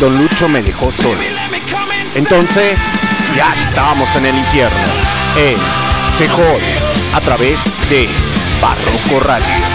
[0.00, 1.20] Don Lucho me dejó solo.
[2.14, 2.78] Entonces,
[3.36, 4.78] ya estábamos en el infierno.
[5.36, 5.58] En
[6.16, 6.78] Se Jode,
[7.12, 7.58] a través
[7.90, 8.08] de
[8.62, 9.69] Barroco Radio.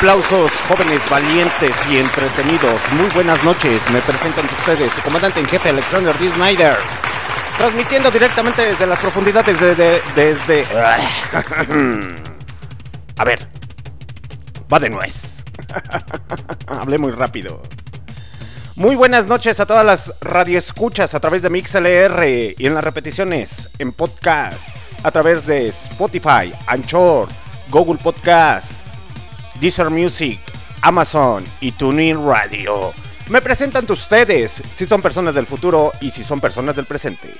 [0.00, 2.80] Aplausos jóvenes, valientes y entretenidos.
[2.92, 3.82] Muy buenas noches.
[3.92, 6.30] Me presentan ustedes su comandante en jefe Alexander D.
[6.32, 6.78] Snyder.
[7.58, 10.66] Transmitiendo directamente desde las profundidades de, de- desde...
[13.18, 13.46] A ver.
[14.72, 15.44] Va de nuez.
[16.66, 17.60] Hablé muy rápido.
[18.76, 22.24] Muy buenas noches a todas las radioescuchas a través de MixLR
[22.56, 24.56] y en las repeticiones en podcast
[25.02, 27.28] a través de Spotify, Anchor,
[27.68, 28.79] Google Podcast,
[29.60, 30.40] Deezer Music,
[30.80, 32.94] Amazon y TuneIn Radio.
[33.28, 37.34] Me presentan ustedes si son personas del futuro y si son personas del presente.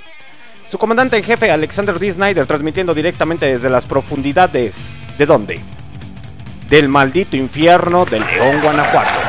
[0.71, 2.13] Su comandante en jefe Alexander D.
[2.13, 4.77] Snyder transmitiendo directamente desde las profundidades
[5.17, 5.61] ¿de dónde?
[6.69, 9.21] Del maldito infierno de León, Guanajuato.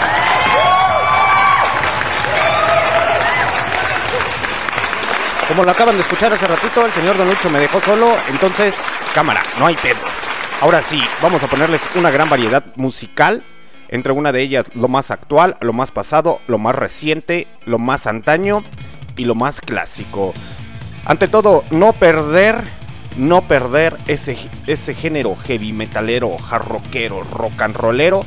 [5.47, 8.73] Como lo acaban de escuchar hace ratito, el señor Don Lucho me dejó solo, entonces,
[9.13, 10.20] cámara, no hay pedo.
[10.61, 13.43] Ahora sí, vamos a ponerles una gran variedad musical
[13.89, 18.05] entre una de ellas lo más actual, lo más pasado, lo más reciente, lo más
[18.05, 18.63] antaño
[19.17, 20.35] y lo más clásico.
[21.05, 22.63] Ante todo, no perder,
[23.17, 24.37] no perder ese,
[24.67, 28.23] ese género heavy metalero, hard rockero, rock and rollero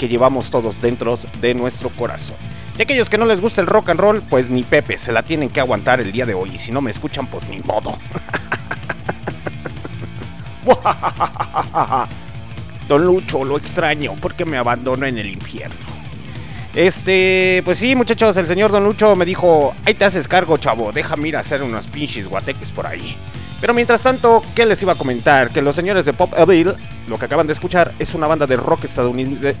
[0.00, 2.36] que llevamos todos dentro de nuestro corazón.
[2.76, 5.22] Y aquellos que no les gusta el rock and roll, pues ni Pepe, se la
[5.22, 6.50] tienen que aguantar el día de hoy.
[6.52, 7.96] Y si no me escuchan, pues ni modo.
[12.88, 15.76] Don Lucho, lo extraño porque me abandonó en el infierno.
[16.74, 20.92] Este, pues sí, muchachos, el señor Don Lucho me dijo, ahí te haces cargo, chavo,
[20.92, 23.16] déjame ir a hacer unos pinches guateques por ahí.
[23.60, 25.50] Pero mientras tanto, ¿qué les iba a comentar?
[25.50, 26.74] Que los señores de Pop Evil,
[27.08, 28.84] lo que acaban de escuchar, es una banda de rock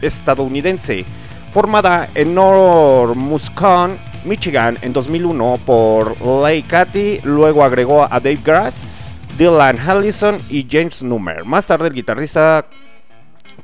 [0.02, 1.06] estadounidense
[1.54, 8.82] formada en North Muscon, Michigan, en 2001 por Lay Cathy, luego agregó a Dave Grass,
[9.36, 11.44] Dylan Hallison y James Newmer.
[11.44, 12.66] Más tarde el guitarrista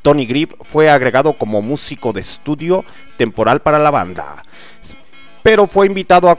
[0.03, 2.85] Tony Griff fue agregado como músico de estudio
[3.17, 4.43] temporal para la banda
[5.43, 6.39] pero fue invitado a,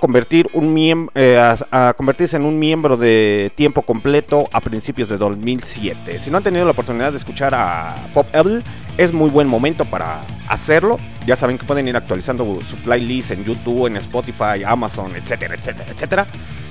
[1.16, 6.20] eh, a, convertirse en un miembro de tiempo completo a principios de 2007.
[6.20, 8.64] Si no han tenido la oportunidad de escuchar a Pop Evil,
[8.98, 11.00] es muy buen momento para hacerlo.
[11.26, 15.92] Ya saben que pueden ir actualizando su playlist en YouTube, en Spotify, Amazon, etcétera, etcétera,
[15.92, 16.28] etcétera.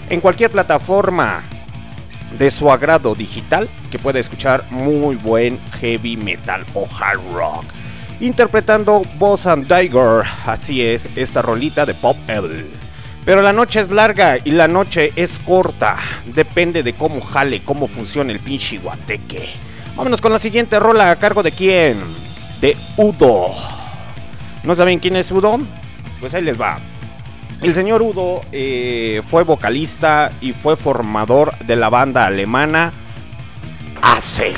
[0.09, 1.43] En cualquier plataforma
[2.39, 7.65] de su agrado digital que puede escuchar muy buen heavy metal o hard rock
[8.23, 10.23] interpretando Boss and Tiger.
[10.47, 12.67] Así es, esta rolita de Pop Evil.
[13.25, 15.97] Pero la noche es larga y la noche es corta.
[16.27, 19.49] Depende de cómo jale, cómo funciona el pinche guateque.
[19.97, 21.99] Vámonos con la siguiente rola a cargo de quién?
[22.61, 23.55] De Udo.
[24.65, 25.59] ¿No saben quién es Udo?
[26.21, 26.79] Pues ahí les va.
[27.63, 32.93] El señor Udo eh, fue vocalista y fue formador de la banda alemana
[34.03, 34.53] AC.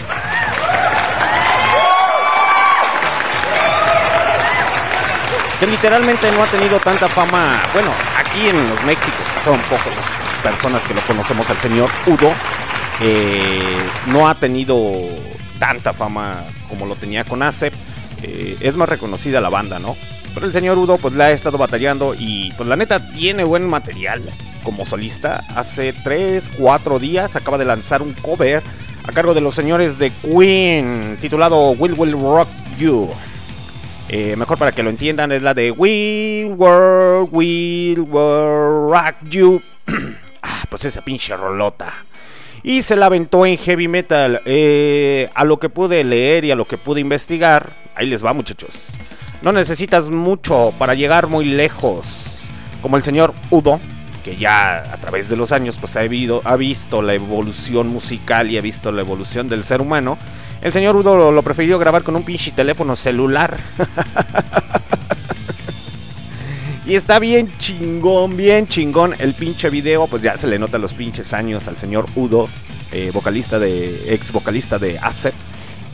[5.61, 10.53] que literalmente no ha tenido tanta fama, bueno, aquí en los Méxicos, son pocas las
[10.53, 12.33] personas que lo conocemos al señor Udo,
[13.01, 14.93] eh, no ha tenido
[15.59, 17.73] tanta fama como lo tenía con ACEP,
[18.23, 19.95] eh, es más reconocida la banda, ¿no?
[20.35, 23.69] Pero el señor Udo pues la ha estado batallando y pues la neta tiene buen
[23.69, 24.23] material
[24.65, 25.45] como solista.
[25.55, 28.63] Hace 3, 4 días acaba de lanzar un cover
[29.07, 32.49] a cargo de los señores de Queen titulado Will Will Rock
[32.79, 33.11] You.
[34.09, 39.63] Eh, mejor para que lo entiendan, es la de We Will, Will, Rock You.
[40.43, 41.93] ah, pues esa pinche rolota.
[42.63, 44.41] Y se la aventó en heavy metal.
[44.47, 48.33] Eh, a lo que pude leer y a lo que pude investigar, ahí les va,
[48.33, 48.89] muchachos.
[49.45, 52.49] No necesitas mucho para llegar muy lejos.
[52.83, 53.81] Como el señor Udo,
[54.25, 58.59] que ya a través de los años pues ha, ha visto la evolución musical y
[58.59, 60.19] ha visto la evolución del ser humano
[60.65, 63.61] el señor Udo lo, prefirió grabar con un pinche teléfono celular.
[66.87, 70.07] y está bien chingón, bien chingón el pinche video.
[70.07, 72.49] Pues ya se le nota los pinches años al señor Udo,
[72.93, 75.35] eh, vocalista de, ex vocalista de Asset.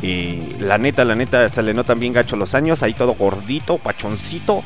[0.03, 2.83] Y la neta, la neta, se le notan bien gacho los años.
[2.83, 4.63] Ahí todo gordito, pachoncito.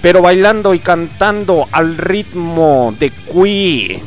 [0.00, 4.02] Pero bailando y cantando al ritmo de Queen.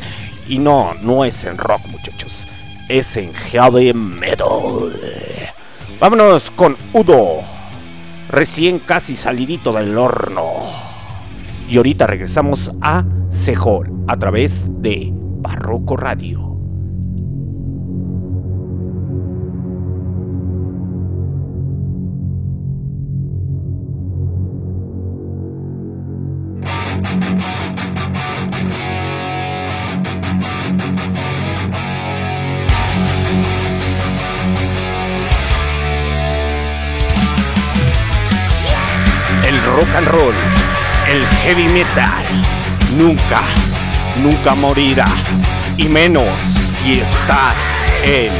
[0.47, 2.47] Y no, no es en rock, muchachos.
[2.89, 4.91] Es en heavy metal.
[5.99, 7.39] Vámonos con Udo,
[8.29, 10.43] recién casi salidito del horno.
[11.69, 16.54] Y ahorita regresamos a Sejol a través de Barroco Radio.
[42.97, 43.41] nunca,
[44.21, 45.05] nunca morirá,
[45.77, 46.25] y menos
[46.77, 47.55] si estás
[48.03, 48.31] en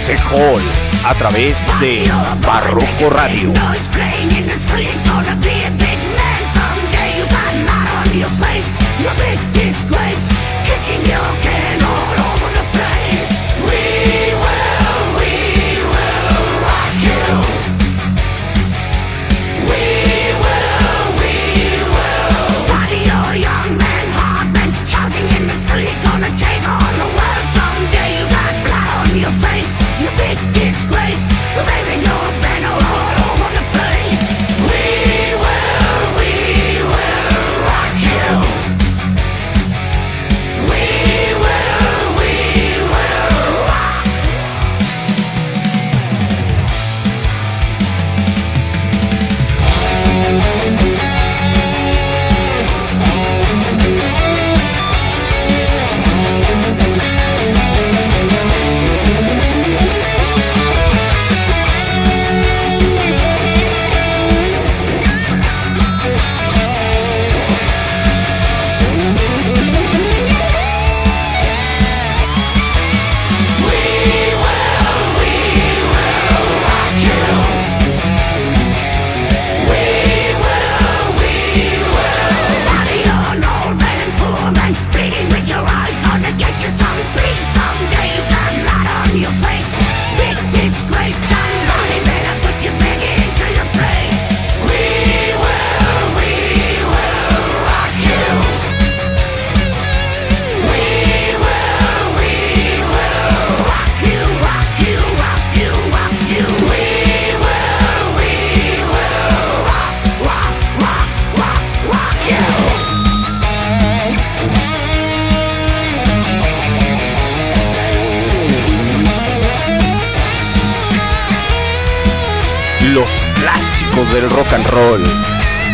[0.00, 0.62] Sejol
[1.04, 2.08] a través de
[2.46, 3.52] Barroco Radio.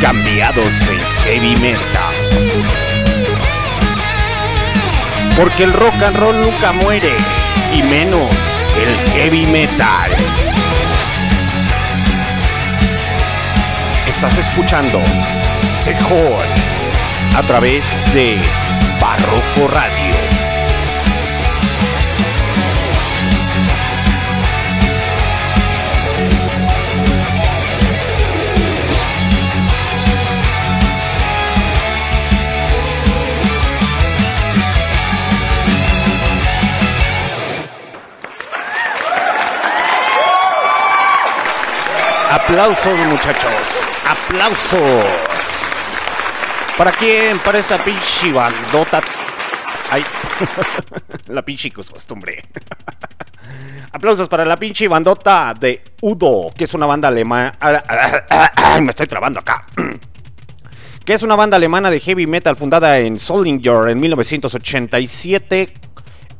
[0.00, 2.14] Cambiados en heavy metal.
[5.36, 7.12] Porque el rock and roll nunca muere,
[7.74, 8.34] y menos
[8.76, 10.10] el heavy metal.
[14.06, 15.00] Estás escuchando
[15.70, 16.44] Sejón
[17.36, 18.36] a través de
[19.00, 20.19] Barroco Radio.
[42.50, 45.04] Aplausos muchachos, aplausos.
[46.76, 47.38] ¿Para quién?
[47.38, 49.00] Para esta pinche bandota.
[49.88, 50.02] Ay,
[51.28, 52.42] la pinche costumbre.
[53.92, 57.56] Aplausos para la pinche bandota de Udo, que es una banda alemana.
[58.82, 59.64] Me estoy trabando acá.
[61.04, 65.79] Que es una banda alemana de heavy metal fundada en Solinger en 1987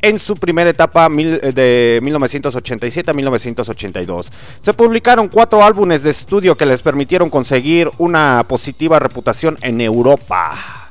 [0.02, 4.30] en su primera etapa eh, de 1987 a 1982.
[4.62, 10.88] Se publicaron cuatro álbumes de estudio que les permitieron conseguir una positiva reputación en Europa.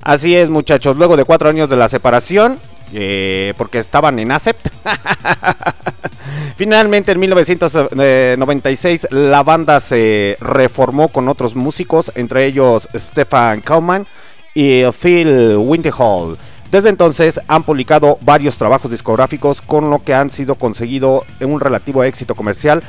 [0.00, 2.58] Así es, muchachos, luego de cuatro años de la separación,
[2.92, 4.68] eh, porque estaban en ACEPT,
[6.56, 14.06] finalmente en 1996 la banda se reformó con otros músicos, entre ellos Stefan Kaumann
[14.54, 16.36] y Phil Winterhall.
[16.72, 22.02] Desde entonces han publicado varios trabajos discográficos con lo que han sido conseguido un relativo
[22.02, 22.82] éxito comercial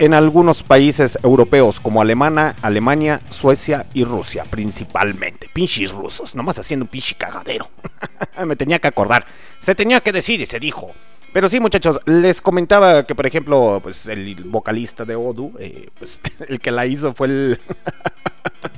[0.00, 5.48] en algunos países europeos como Alemania, Alemania, Suecia y Rusia principalmente.
[5.52, 7.70] Pinches rusos, nomás haciendo un pinche cagadero.
[8.44, 9.24] Me tenía que acordar.
[9.60, 10.90] Se tenía que decir y se dijo.
[11.32, 16.20] Pero sí, muchachos, les comentaba que, por ejemplo, pues el vocalista de Odu, eh, pues
[16.48, 17.60] el que la hizo fue el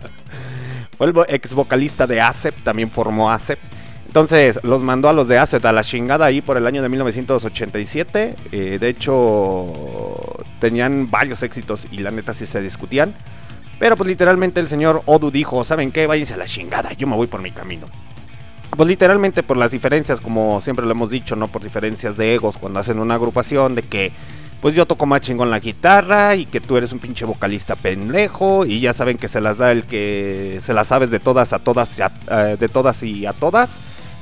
[0.98, 3.58] fue el ex vocalista de ASEP, también formó ASEP.
[4.10, 6.88] Entonces los mandó a los de ASEP a la chingada ahí por el año de
[6.88, 8.34] 1987.
[8.50, 9.72] Eh, de hecho,
[10.58, 13.14] tenían varios éxitos y la neta sí se discutían.
[13.78, 16.08] Pero pues literalmente el señor Odu dijo, ¿saben qué?
[16.08, 17.86] Váyanse a la chingada, yo me voy por mi camino.
[18.76, 21.46] Pues literalmente por las diferencias, como siempre lo hemos dicho, ¿no?
[21.46, 24.10] Por diferencias de egos cuando hacen una agrupación de que
[24.60, 28.66] pues yo toco más chingón la guitarra y que tú eres un pinche vocalista pendejo
[28.66, 31.60] y ya saben que se las da el que se las sabes de todas a
[31.60, 32.10] todas a-
[32.52, 33.70] eh, de todas y a todas,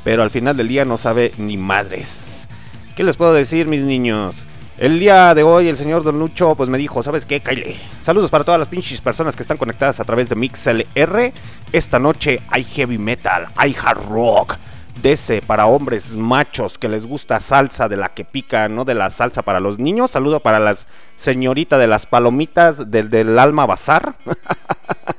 [0.04, 2.48] pero al final del día no sabe ni madres.
[2.96, 4.44] ¿Qué les puedo decir, mis niños?
[4.78, 7.40] El día de hoy el señor Don Lucho pues me dijo, ¿sabes qué?
[7.40, 7.76] Kyle?
[8.00, 11.32] Saludos para todas las pinches personas que están conectadas a través de MixLR.
[11.72, 14.54] Esta noche hay heavy metal, hay hard rock.
[15.02, 19.10] Ese para hombres machos que les gusta salsa de la que pica, no de la
[19.10, 20.10] salsa para los niños.
[20.10, 20.86] Saludo para las
[21.16, 24.16] señoritas de las palomitas del, del Alma Bazar.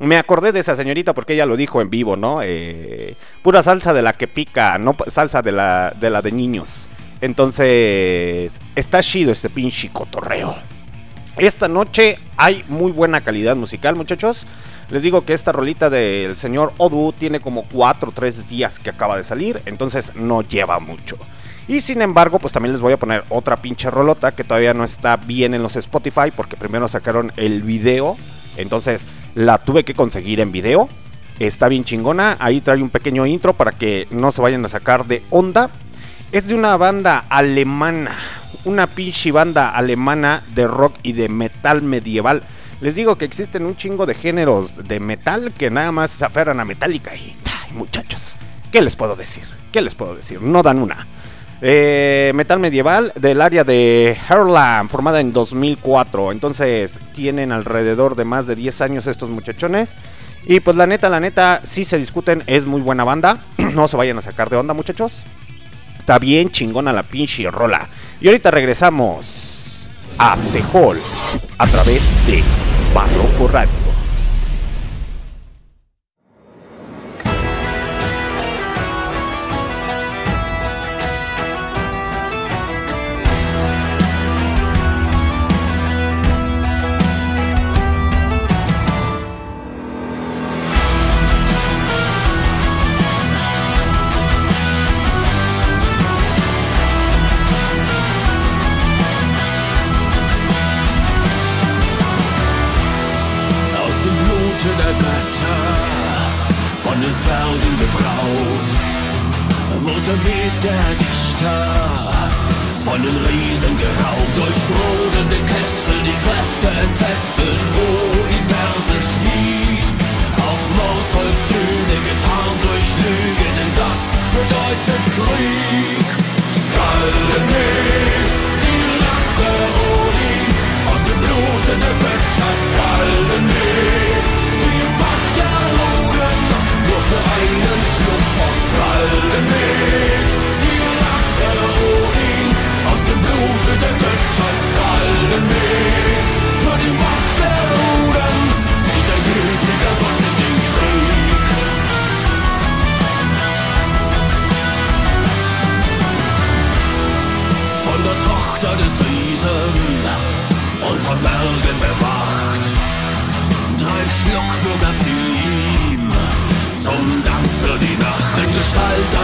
[0.00, 2.40] Me acordé de esa señorita porque ella lo dijo en vivo, ¿no?
[2.42, 6.88] Eh, pura salsa de la que pica, no salsa de la de, la de niños.
[7.20, 10.54] Entonces, está chido este pinche cotorreo.
[11.36, 14.46] Esta noche hay muy buena calidad musical, muchachos.
[14.90, 18.90] Les digo que esta rolita del señor Odu tiene como 4 o 3 días que
[18.90, 21.16] acaba de salir, entonces no lleva mucho.
[21.66, 24.84] Y sin embargo, pues también les voy a poner otra pinche rolota que todavía no
[24.84, 28.18] está bien en los Spotify porque primero sacaron el video,
[28.56, 30.88] entonces la tuve que conseguir en video.
[31.38, 35.06] Está bien chingona, ahí trae un pequeño intro para que no se vayan a sacar
[35.06, 35.70] de onda.
[36.32, 38.12] Es de una banda alemana,
[38.64, 42.42] una pinche banda alemana de rock y de metal medieval.
[42.80, 46.60] Les digo que existen un chingo de géneros de metal que nada más se aferran
[46.60, 47.36] a Metallica y,
[47.72, 48.36] muchachos,
[48.70, 49.44] ¿qué les puedo decir?
[49.72, 50.42] ¿Qué les puedo decir?
[50.42, 51.06] No dan una.
[51.66, 56.30] Eh, metal medieval del área de Herland, formada en 2004.
[56.30, 59.94] Entonces tienen alrededor de más de 10 años estos muchachones.
[60.44, 63.38] Y pues la neta, la neta, si se discuten, es muy buena banda.
[63.56, 65.24] no se vayan a sacar de onda, muchachos.
[65.98, 67.88] Está bien chingona la pinche rola.
[68.20, 69.86] Y ahorita regresamos
[70.18, 71.00] a Sejol
[71.56, 72.42] a través de
[72.94, 73.93] Barroco Radio.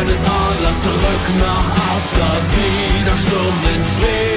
[0.01, 4.30] Gestalt eines Adlers zurück nach Asgard, wie der Sturmwind weht.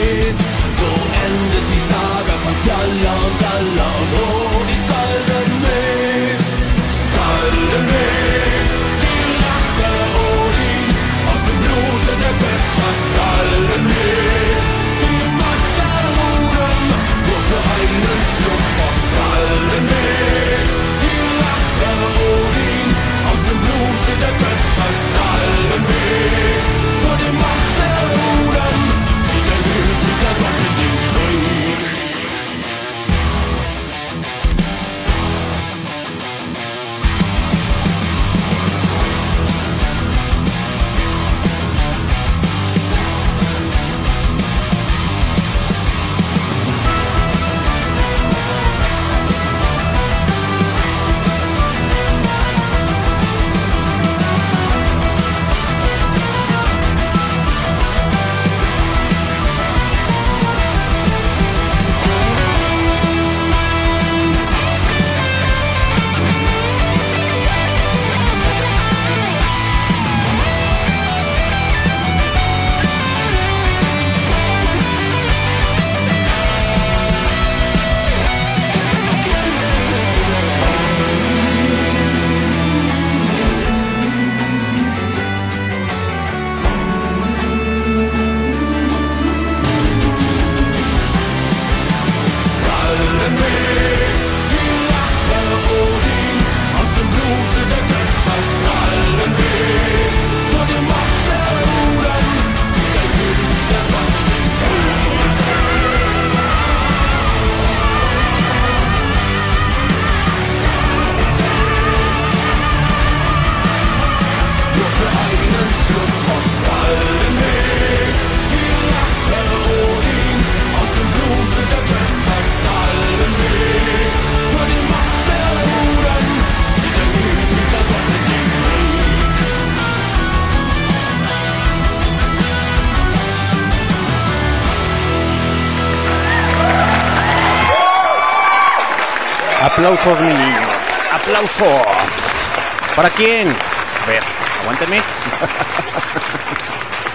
[140.03, 140.67] Aplausos, mis niños.
[141.13, 142.49] Aplausos.
[142.93, 143.47] ¿Para quién?
[143.47, 144.21] A ver,
[144.61, 144.97] aguántenme.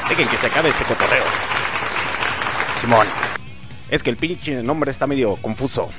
[0.08, 1.24] Dejen que se acabe este cotorreo.
[2.80, 3.06] Simón.
[3.90, 5.90] Es que el pinche nombre está medio confuso.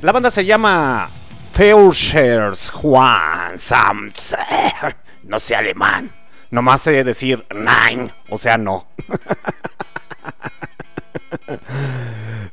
[0.00, 1.10] La banda se llama
[1.52, 3.58] Feuchers Juan.
[5.24, 6.14] No sé alemán.
[6.50, 8.86] Nomás sé decir nein, o sea, no.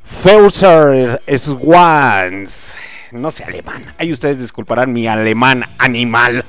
[0.22, 2.76] Feucher Swans.
[3.12, 3.84] No sé alemán.
[3.98, 6.44] Ahí ustedes disculparán mi alemán animal.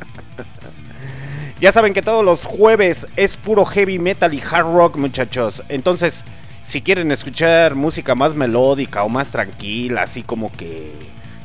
[1.60, 5.62] ya saben que todos los jueves es puro heavy metal y hard rock, muchachos.
[5.68, 6.24] Entonces,
[6.62, 10.92] si quieren escuchar música más melódica o más tranquila, así como que,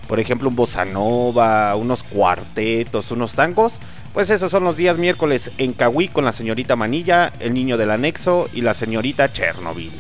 [0.08, 3.74] por ejemplo, un bossa nova, unos cuartetos, unos tangos,
[4.14, 7.90] pues esos son los días miércoles en Cahuí con la señorita Manilla, el niño del
[7.90, 9.92] anexo y la señorita Chernobyl.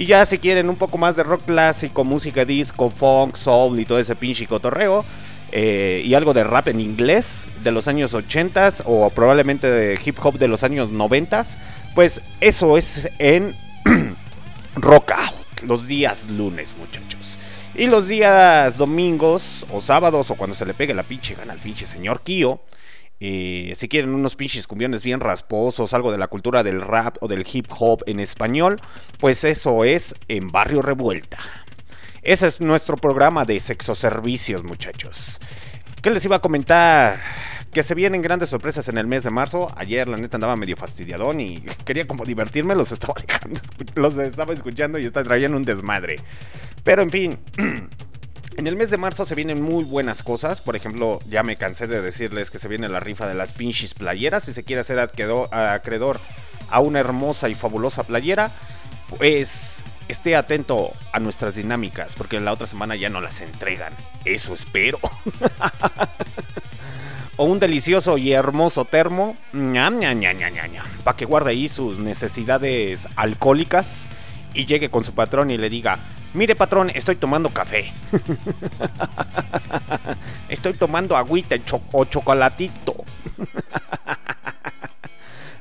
[0.00, 3.84] Y ya si quieren un poco más de rock clásico, música disco, funk, soul y
[3.84, 5.04] todo ese pinche cotorreo,
[5.52, 10.16] eh, y algo de rap en inglés de los años 80 o probablemente de hip
[10.22, 11.44] hop de los años 90,
[11.94, 13.54] pues eso es en
[14.76, 17.36] Rock Out, los días lunes, muchachos.
[17.74, 21.58] Y los días domingos o sábados o cuando se le pegue la pinche gana al
[21.58, 22.62] pinche señor Kio.
[23.20, 27.28] Eh, si quieren unos pinches cumbiones bien rasposos, algo de la cultura del rap o
[27.28, 28.80] del hip hop en español,
[29.18, 31.38] pues eso es en Barrio Revuelta.
[32.22, 35.38] Ese es nuestro programa de sexoservicios, muchachos.
[36.02, 37.20] ¿Qué les iba a comentar?
[37.72, 39.70] Que se vienen grandes sorpresas en el mes de marzo.
[39.76, 42.74] Ayer, la neta, andaba medio fastidiadón y quería como divertirme.
[42.74, 43.14] Los estaba
[43.94, 46.16] los estaba escuchando y está trayendo un desmadre.
[46.84, 47.38] Pero en fin.
[48.60, 50.60] En el mes de marzo se vienen muy buenas cosas.
[50.60, 53.94] Por ejemplo, ya me cansé de decirles que se viene la rifa de las pinches
[53.94, 54.44] playeras.
[54.44, 56.20] Si se quiere hacer acreedor
[56.68, 58.52] a una hermosa y fabulosa playera,
[59.16, 63.94] pues esté atento a nuestras dinámicas, porque la otra semana ya no las entregan.
[64.26, 64.98] Eso espero.
[67.38, 69.38] o un delicioso y hermoso termo,
[71.02, 74.04] para que guarde ahí sus necesidades alcohólicas
[74.52, 75.98] y llegue con su patrón y le diga,
[76.34, 77.92] mire patrón, estoy tomando café.
[80.48, 81.56] estoy tomando agüita
[81.92, 83.04] o chocolatito.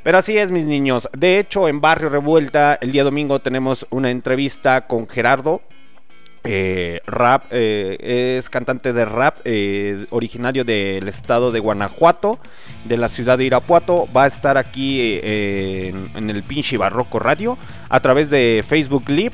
[0.04, 1.10] Pero así es, mis niños.
[1.18, 5.62] De hecho, en Barrio Revuelta, el día domingo tenemos una entrevista con Gerardo,
[6.46, 12.40] eh, rap, eh, es cantante de rap, eh, originario del estado de Guanajuato,
[12.86, 14.08] de la ciudad de Irapuato.
[14.16, 17.58] Va a estar aquí en, el pinche Barroco Radio
[17.90, 19.34] a través de Facebook Live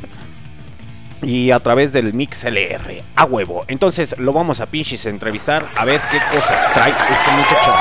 [1.25, 3.01] y a través del Mix LR.
[3.15, 3.65] A huevo.
[3.67, 7.73] Entonces lo vamos a pinches entrevistar a ver qué cosas trae ese muchacho.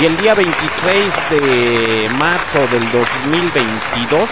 [0.00, 4.28] Y el día 26 de marzo del 2022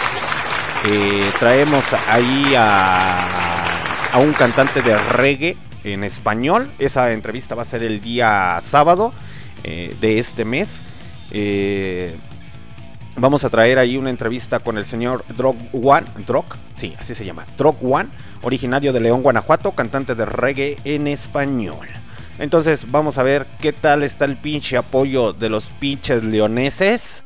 [0.89, 5.55] eh, traemos ahí a, un cantante de reggae
[5.85, 6.69] en español.
[6.79, 9.13] Esa entrevista va a ser el día sábado
[9.63, 10.81] eh, de este mes.
[11.31, 12.17] Eh,
[13.15, 16.07] vamos a traer ahí una entrevista con el señor Drog One.
[16.25, 16.45] Drog,
[16.75, 17.45] sí, así se llama.
[17.57, 18.09] Drog One,
[18.41, 21.87] originario de León, Guanajuato, cantante de reggae en español.
[22.39, 27.23] Entonces vamos a ver qué tal está el pinche apoyo de los pinches leoneses.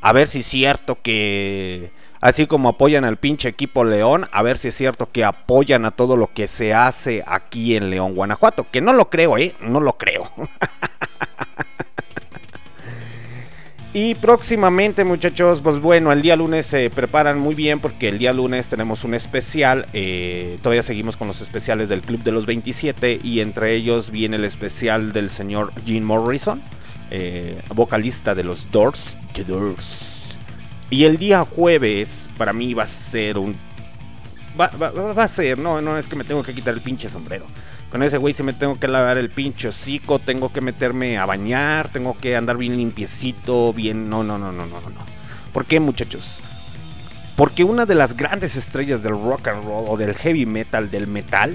[0.00, 4.56] A ver si es cierto que así como apoyan al pinche equipo León, a ver
[4.56, 8.66] si es cierto que apoyan a todo lo que se hace aquí en León, Guanajuato.
[8.70, 9.54] Que no lo creo, ¿eh?
[9.60, 10.24] No lo creo.
[13.96, 18.32] Y próximamente, muchachos, pues bueno, el día lunes se preparan muy bien porque el día
[18.32, 19.86] lunes tenemos un especial.
[19.92, 24.34] Eh, todavía seguimos con los especiales del Club de los 27 y entre ellos viene
[24.34, 26.60] el especial del señor Gene Morrison,
[27.12, 29.16] eh, vocalista de los Doors.
[29.32, 30.38] The Doors.
[30.90, 33.54] Y el día jueves, para mí va a ser un.
[34.60, 34.70] Va,
[35.22, 37.46] a ser, no, no es que me tengo que quitar el pinche sombrero.
[37.94, 41.26] Con ese güey si me tengo que lavar el pinche hocico, tengo que meterme a
[41.26, 44.10] bañar, tengo que andar bien limpiecito, bien.
[44.10, 45.06] No, no, no, no, no, no.
[45.52, 46.40] ¿Por qué, muchachos?
[47.36, 51.06] Porque una de las grandes estrellas del rock and roll o del heavy metal, del
[51.06, 51.54] metal,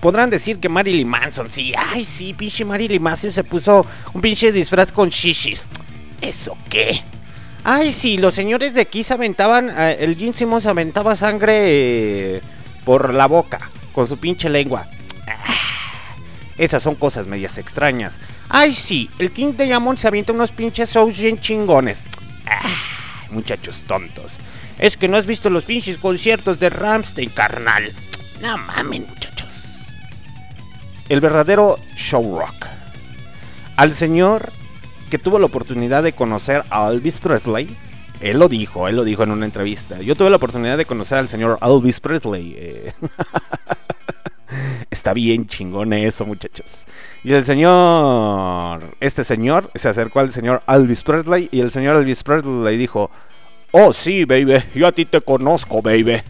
[0.00, 4.50] podrán decir que Marilyn Manson, sí, ay, sí, pinche Marilyn Manson se puso un pinche
[4.50, 5.68] disfraz con shishis.
[6.22, 7.02] ¿Eso qué?
[7.64, 9.68] Ay, sí, los señores de se aventaban.
[9.68, 12.40] Eh, el Gene Simmons aventaba sangre eh,
[12.86, 13.58] por la boca,
[13.92, 14.88] con su pinche lengua.
[15.28, 15.54] Ah,
[16.56, 18.18] esas son cosas medias extrañas.
[18.48, 22.02] Ay, sí, el King Diamond se avienta unos pinches shows bien chingones.
[22.46, 22.60] Ah,
[23.30, 24.32] muchachos tontos.
[24.78, 27.92] Es que no has visto los pinches conciertos de Ramstein, carnal.
[28.40, 29.88] No mames, muchachos.
[31.08, 32.66] El verdadero show rock.
[33.76, 34.52] Al señor
[35.08, 37.74] que tuvo la oportunidad de conocer a Elvis Presley.
[38.20, 40.00] Él lo dijo, él lo dijo en una entrevista.
[40.00, 42.54] Yo tuve la oportunidad de conocer al señor Elvis Presley.
[42.56, 42.92] Eh.
[44.90, 46.86] Está bien chingón eso, muchachos.
[47.24, 52.22] Y el señor, este señor, se acercó al señor Elvis Presley y el señor Elvis
[52.22, 53.10] Presley le dijo,
[53.72, 56.22] oh sí, baby, yo a ti te conozco, baby.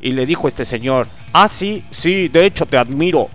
[0.00, 3.28] Y le dijo este señor, ah sí, sí, de hecho te admiro.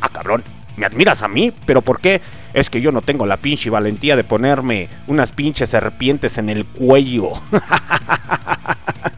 [0.00, 0.44] Ah, cabrón,
[0.76, 1.52] ¿me admiras a mí?
[1.66, 2.20] ¿Pero por qué?
[2.56, 6.64] es que yo no tengo la pinche valentía de ponerme unas pinches serpientes en el
[6.64, 7.32] cuello.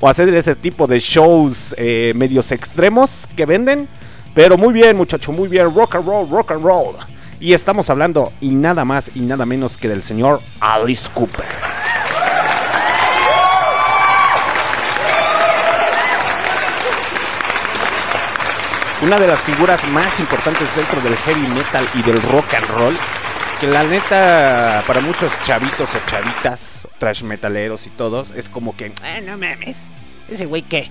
[0.00, 3.88] o hacer ese tipo de shows eh, medios extremos que venden.
[4.34, 5.74] Pero muy bien, muchacho, muy bien.
[5.74, 6.96] Rock and roll, rock and roll.
[7.38, 11.44] Y estamos hablando y nada más y nada menos que del señor Alice Cooper.
[19.02, 22.96] una de las figuras más importantes dentro del heavy metal y del rock and roll.
[23.58, 28.92] Que la neta, para muchos chavitos o chavitas, trash metaleros y todos, es como que,
[29.02, 29.88] ah, no mames,
[30.30, 30.88] ese güey qué.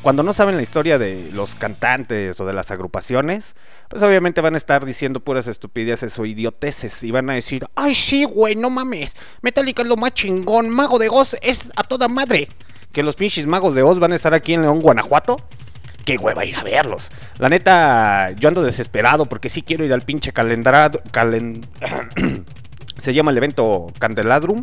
[0.00, 3.54] Cuando no saben la historia de los cantantes o de las agrupaciones,
[3.90, 7.94] pues obviamente van a estar diciendo puras estupideces o idioteces y van a decir, ay
[7.94, 12.08] sí, güey, no mames, Metallica es lo más chingón, Mago de Oz es a toda
[12.08, 12.48] madre.
[12.92, 15.36] Que los pinches magos de Oz van a estar aquí en León, Guanajuato
[16.04, 17.10] qué hueva ir a verlos.
[17.38, 21.00] La neta, yo ando desesperado porque sí quiero ir al pinche calendario.
[22.96, 24.62] Se llama el evento Candeladrum.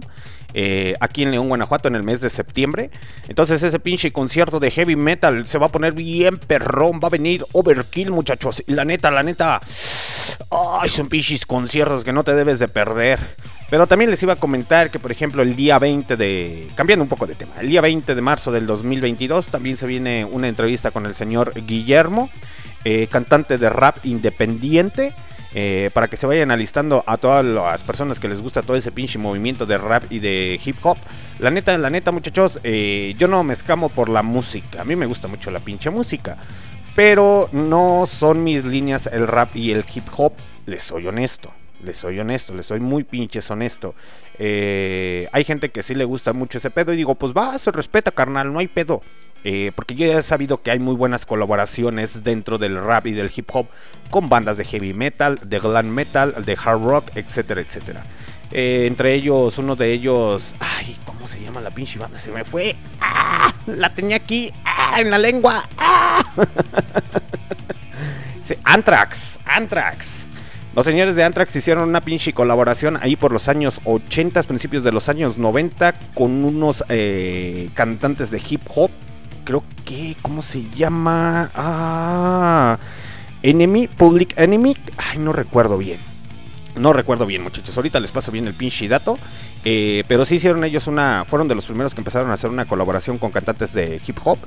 [0.53, 2.89] Eh, aquí en León, Guanajuato, en el mes de septiembre.
[3.27, 6.99] Entonces ese pinche concierto de heavy metal se va a poner bien perrón.
[7.03, 8.63] Va a venir Overkill, muchachos.
[8.67, 9.61] La neta, la neta...
[10.49, 13.19] Ay, son pinches conciertos que no te debes de perder.
[13.69, 16.67] Pero también les iba a comentar que, por ejemplo, el día 20 de...
[16.75, 17.55] Cambiando un poco de tema.
[17.59, 21.53] El día 20 de marzo del 2022 también se viene una entrevista con el señor
[21.65, 22.29] Guillermo,
[22.85, 25.13] eh, cantante de rap independiente.
[25.59, 28.91] Eh, para que se vayan alistando a todas las personas que les gusta todo ese
[28.91, 30.99] pinche movimiento de rap y de hip hop.
[31.39, 34.83] La neta, la neta, muchachos, eh, yo no me escamo por la música.
[34.83, 36.37] A mí me gusta mucho la pinche música.
[36.95, 40.33] Pero no son mis líneas el rap y el hip hop.
[40.67, 41.51] Les soy honesto.
[41.83, 43.95] Les soy honesto, les soy muy pinches honesto.
[44.37, 47.71] Eh, hay gente que sí le gusta mucho ese pedo y digo, pues va, se
[47.71, 49.01] respeta, carnal, no hay pedo.
[49.49, 53.13] Eh, porque yo ya he sabido que hay muy buenas colaboraciones dentro del rap y
[53.13, 53.67] del hip hop
[54.09, 58.03] con bandas de heavy metal, de glam metal, de hard rock, etcétera, etcétera.
[58.51, 62.19] Eh, entre ellos, uno de ellos, ay, ¿cómo se llama la pinche banda?
[62.19, 62.75] Se me fue.
[62.99, 63.53] ¡Ah!
[63.67, 64.99] La tenía aquí, ¡ah!
[64.99, 65.69] en la lengua.
[65.77, 66.25] ¡Ah!
[68.43, 70.25] Sí, Anthrax, Anthrax.
[70.73, 74.93] Los señores de Anthrax hicieron una pinche colaboración ahí por los años 80, principios de
[74.93, 78.89] los años 90, con unos eh, cantantes de hip hop.
[79.47, 81.49] Creo que, ¿cómo se llama?
[81.55, 82.77] Ah,
[83.41, 84.75] Enemy, Public Enemy.
[84.97, 85.99] Ay, no recuerdo bien.
[86.75, 87.77] No recuerdo bien, muchachos.
[87.77, 89.17] Ahorita les paso bien el pinche dato.
[89.63, 91.23] Eh, pero sí hicieron ellos una.
[91.29, 94.37] Fueron de los primeros que empezaron a hacer una colaboración con cantantes de hip hop.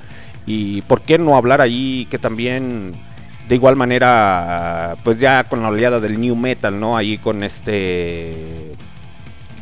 [0.44, 2.92] Y por qué no hablar ahí que también.
[3.48, 6.98] De igual manera, pues ya con la oleada del new metal, ¿no?
[6.98, 8.69] Ahí con este.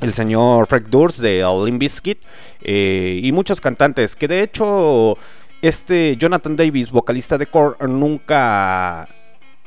[0.00, 2.18] El señor Frank Durst de Limp Bizkit.
[2.62, 4.16] eh, y muchos cantantes.
[4.16, 5.18] Que de hecho.
[5.60, 9.08] Este Jonathan Davis, vocalista de Core, nunca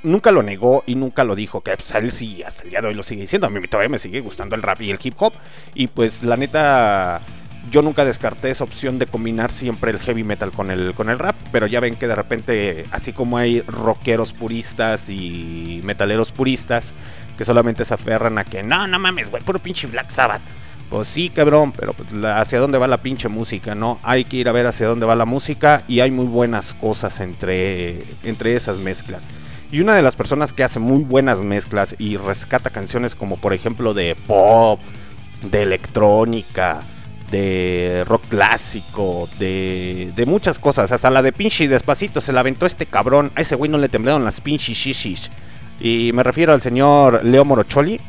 [0.04, 2.88] nunca lo negó y nunca lo dijo, que pues, él sí, hasta el día de
[2.88, 3.48] hoy lo sigue diciendo.
[3.48, 5.34] A mí todavía me sigue gustando el rap y el hip hop.
[5.76, 7.22] Y pues la neta,
[7.70, 11.20] yo nunca descarté esa opción de combinar siempre el heavy metal con el, con el
[11.20, 11.36] rap.
[11.52, 16.94] Pero ya ven que de repente, así como hay rockeros puristas y metaleros puristas,
[17.42, 20.44] que solamente se aferran a que no, no mames, güey, puro pinche Black Sabbath.
[20.92, 23.98] Pues sí, cabrón, pero pues, hacia dónde va la pinche música, ¿no?
[24.04, 27.20] Hay que ir a ver hacia dónde va la música y hay muy buenas cosas
[27.20, 29.24] entre, entre esas mezclas.
[29.72, 33.54] Y una de las personas que hace muy buenas mezclas y rescata canciones como por
[33.54, 34.80] ejemplo de pop,
[35.42, 36.82] de electrónica,
[37.32, 40.92] de rock clásico, de, de muchas cosas.
[40.92, 43.32] Hasta la de pinche despacito se la aventó este cabrón.
[43.34, 45.32] A ese güey no le temblaron las pinches shishis.
[45.82, 48.00] Y me refiero al señor Leo Morocholi.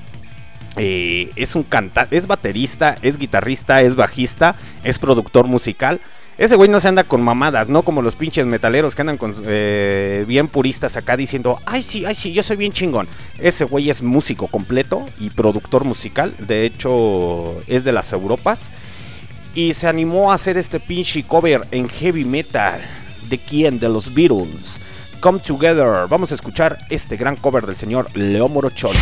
[0.77, 6.01] Es un cantante, es baterista, es guitarrista, es bajista, es productor musical.
[6.39, 9.35] Ese güey no se anda con mamadas, no como los pinches metaleros que andan con
[9.45, 13.07] eh, bien puristas acá diciendo, ay sí, ay sí, yo soy bien chingón.
[13.39, 18.71] Ese güey es músico completo y productor musical, de hecho es de las Europas.
[19.55, 22.81] Y se animó a hacer este pinche cover en heavy metal.
[23.29, 23.79] ¿De quién?
[23.79, 24.81] De los Beatles.
[25.23, 26.09] Come Together.
[26.09, 28.99] Vamos a escuchar este gran cover del señor Leo Morocholi.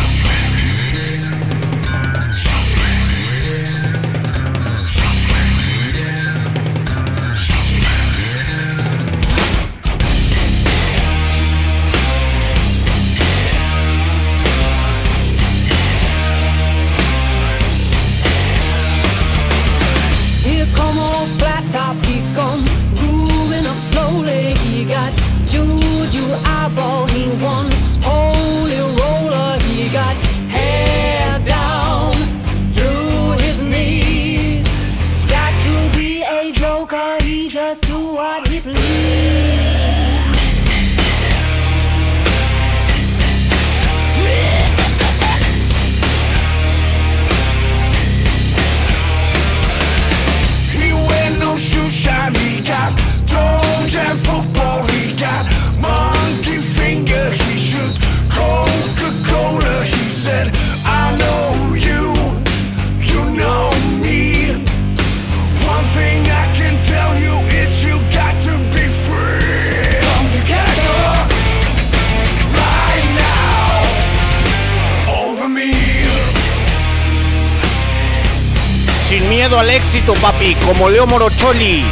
[79.81, 81.83] Éxito, papi, como Leo Morocholi,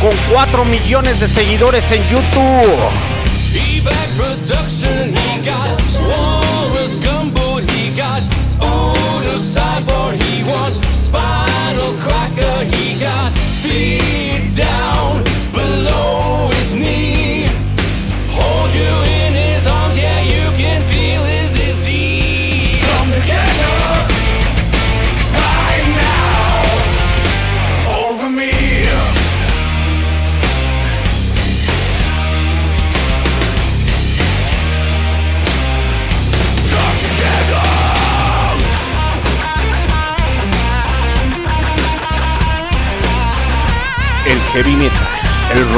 [0.00, 3.13] con 4 millones de seguidores en YouTube.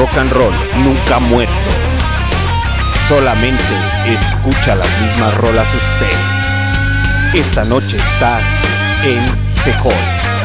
[0.07, 0.53] Rock and roll
[0.85, 1.53] nunca muerto.
[3.09, 3.62] Solamente
[4.07, 7.38] escucha las mismas rolas usted.
[7.38, 8.42] Esta noche estás
[9.05, 9.25] en
[9.62, 9.92] Sejol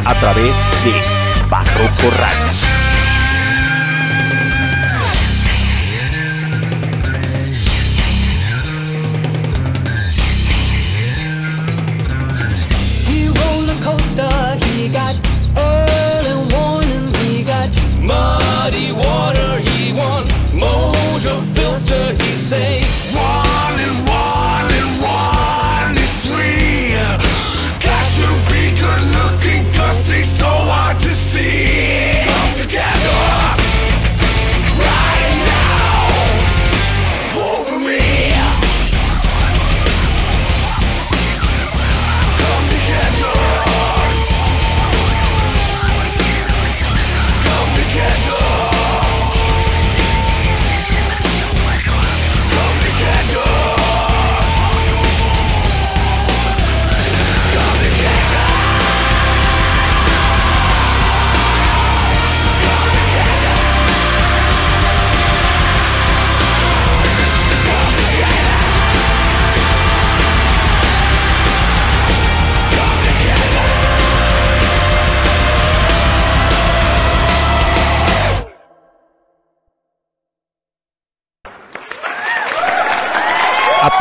[0.04, 2.71] a través de Barroco Radio.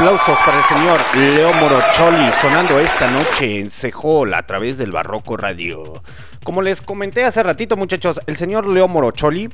[0.02, 5.38] Aplausos para el señor Leo Morocholi sonando esta noche en Sejol a través del Barroco
[5.38, 6.02] Radio.
[6.44, 9.48] Como les comenté hace ratito muchachos, el señor Leo Morocholi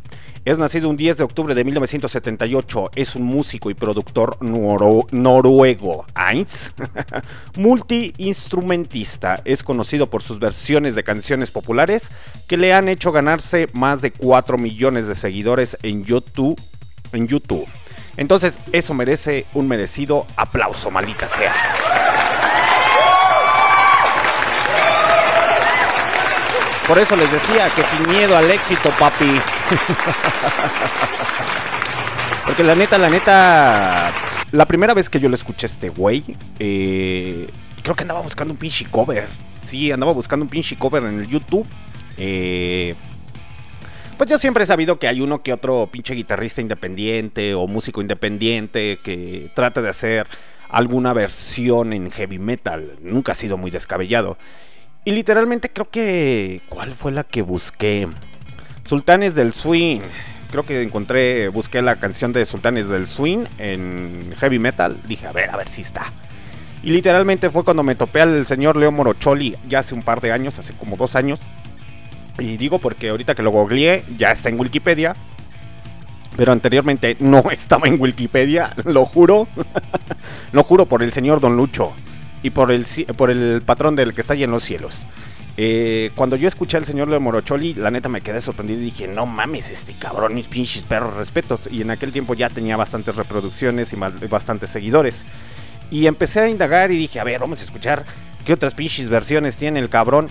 [0.45, 6.73] es nacido un 10 de octubre de 1978, es un músico y productor noruego, Eins,
[7.57, 12.10] multiinstrumentista, es conocido por sus versiones de canciones populares
[12.47, 16.57] que le han hecho ganarse más de 4 millones de seguidores en YouTube.
[17.12, 17.67] En YouTube.
[18.17, 21.53] Entonces, eso merece un merecido aplauso, maldita sea.
[26.88, 29.25] Por eso les decía que sin miedo al éxito, papi.
[32.45, 34.12] Porque la neta, la neta,
[34.51, 36.23] la primera vez que yo le escuché a este güey,
[36.60, 37.49] eh,
[37.84, 39.27] creo que andaba buscando un pinche cover.
[39.65, 41.67] Sí, andaba buscando un pinche cover en el YouTube.
[42.17, 42.95] Eh,
[44.17, 48.01] pues yo siempre he sabido que hay uno que otro pinche guitarrista independiente o músico
[48.01, 50.27] independiente que trata de hacer
[50.69, 52.97] alguna versión en heavy metal.
[53.01, 54.38] Nunca ha sido muy descabellado.
[55.06, 56.62] Y literalmente creo que...
[56.67, 58.08] ¿Cuál fue la que busqué?
[58.84, 60.01] Sultanes del Swing.
[60.51, 64.97] Creo que encontré, busqué la canción de Sultanes del Swing en heavy metal.
[65.08, 66.12] Dije, a ver, a ver si está.
[66.84, 70.31] Y literalmente fue cuando me topé al señor Leo Morocholi ya hace un par de
[70.31, 71.39] años, hace como dos años.
[72.40, 75.15] Y digo porque ahorita que lo googleé ya está en Wikipedia.
[76.35, 79.48] Pero anteriormente no estaba en Wikipedia, lo juro.
[80.52, 81.94] lo juro por el señor Don Lucho.
[82.44, 82.85] Y por el,
[83.17, 85.06] por el patrón del que está allí en los cielos.
[85.60, 89.08] Eh, cuando yo escuché al señor Leo Morocholi, la neta me quedé sorprendido y dije,
[89.08, 91.67] no mames, este cabrón, mis pinches perros respetos.
[91.71, 95.25] Y en aquel tiempo ya tenía bastantes reproducciones y bastantes seguidores.
[95.90, 98.06] Y empecé a indagar y dije, a ver, vamos a escuchar
[98.46, 100.27] qué otras pinches versiones tiene el cabrón.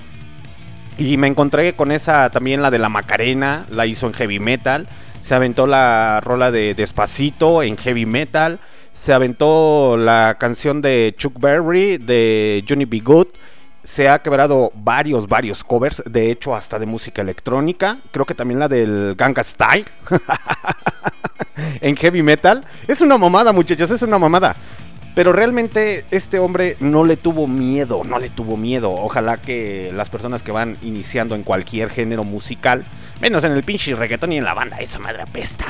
[0.99, 4.89] Y me encontré con esa también, la de la Macarena, la hizo en heavy metal.
[5.21, 8.61] Se aventó la rola de Despacito en heavy metal.
[8.93, 13.01] Se aventó la canción de Chuck Berry, de Johnny B.
[13.01, 13.27] Good.
[13.83, 17.99] Se ha quebrado varios, varios covers, de hecho hasta de música electrónica.
[18.11, 19.85] Creo que también la del Ganga Style.
[21.81, 22.65] en heavy metal.
[22.87, 24.57] Es una mamada, muchachos, es una mamada.
[25.17, 28.91] Pero realmente este hombre no le tuvo miedo, no le tuvo miedo.
[28.91, 32.85] Ojalá que las personas que van iniciando en cualquier género musical,
[33.23, 35.65] menos en el pinche reggaetón y en la banda, esa madre apesta.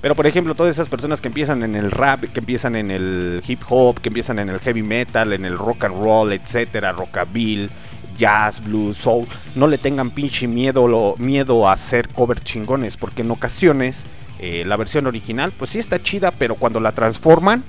[0.00, 3.42] Pero por ejemplo, todas esas personas que empiezan en el rap, que empiezan en el
[3.46, 7.68] hip hop, que empiezan en el heavy metal, en el rock and roll, etcétera, rockabilly,
[8.16, 13.20] jazz, blues, soul, no le tengan pinche miedo, lo, miedo a hacer cover chingones, porque
[13.20, 14.04] en ocasiones
[14.38, 17.62] eh, la versión original, pues sí está chida, pero cuando la transforman,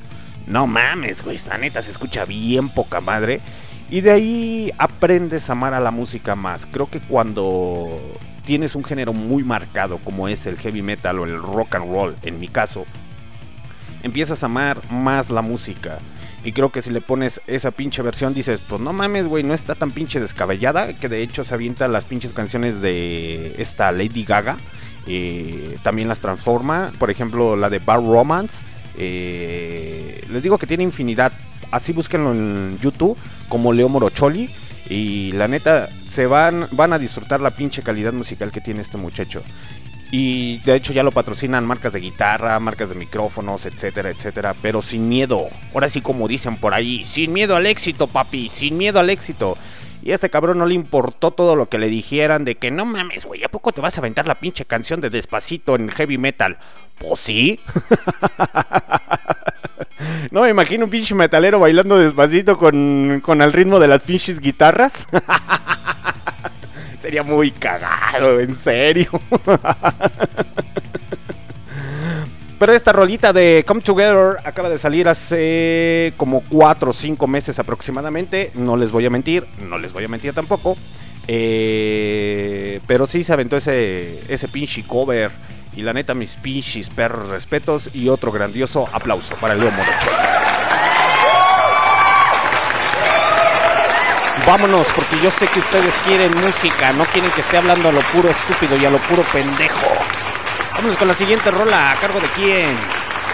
[0.48, 3.42] no mames, güey, la neta se escucha bien poca madre.
[3.90, 6.66] Y de ahí aprendes a amar a la música más.
[6.66, 8.00] Creo que cuando
[8.46, 12.16] tienes un género muy marcado como es el heavy metal o el rock and roll,
[12.24, 12.86] en mi caso,
[14.02, 16.00] empiezas a amar más la música.
[16.44, 19.56] Y creo que si le pones esa pinche versión dices, pues no mames, güey, no
[19.56, 20.94] está tan pinche descabellada.
[20.94, 24.58] Que de hecho se avienta las pinches canciones de esta Lady Gaga.
[25.08, 26.92] eh, también las transforma.
[27.00, 28.64] Por ejemplo, la de Bar Romance.
[28.98, 31.32] Eh, les digo que tiene infinidad.
[31.72, 33.18] Así búsquenlo en YouTube
[33.50, 34.50] como Leo Morocholi.
[34.90, 38.98] Y la neta, se van, van a disfrutar la pinche calidad musical que tiene este
[38.98, 39.42] muchacho.
[40.12, 44.56] Y de hecho ya lo patrocinan marcas de guitarra, marcas de micrófonos, etcétera, etcétera.
[44.62, 45.48] Pero sin miedo.
[45.74, 49.58] Ahora sí como dicen por ahí, sin miedo al éxito, papi, sin miedo al éxito.
[50.06, 52.86] Y a este cabrón no le importó todo lo que le dijeran de que no
[52.86, 56.20] mames, güey, ¿a poco te vas a aventar la pinche canción de Despacito en heavy
[56.20, 56.60] metal?
[57.00, 57.60] Pues sí.
[60.32, 64.40] no me imagino un pinche metalero bailando despacito con, con el ritmo de las pinches
[64.40, 65.08] guitarras.
[67.02, 69.10] Sería muy cagado, en serio.
[72.66, 77.60] Pero esta rolita de Come Together acaba de salir hace como 4 o 5 meses
[77.60, 78.50] aproximadamente.
[78.56, 80.76] No les voy a mentir, no les voy a mentir tampoco.
[81.28, 85.30] Eh, pero sí se aventó ese, ese pinche cover.
[85.76, 87.92] Y la neta, mis pinches perros respetos.
[87.94, 90.10] Y otro grandioso aplauso para el Leo Morocho.
[94.48, 98.02] Vámonos, porque yo sé que ustedes quieren música, no quieren que esté hablando a lo
[98.02, 99.86] puro estúpido y a lo puro pendejo.
[100.76, 102.76] Vámonos con la siguiente rola, ¿a cargo de quién?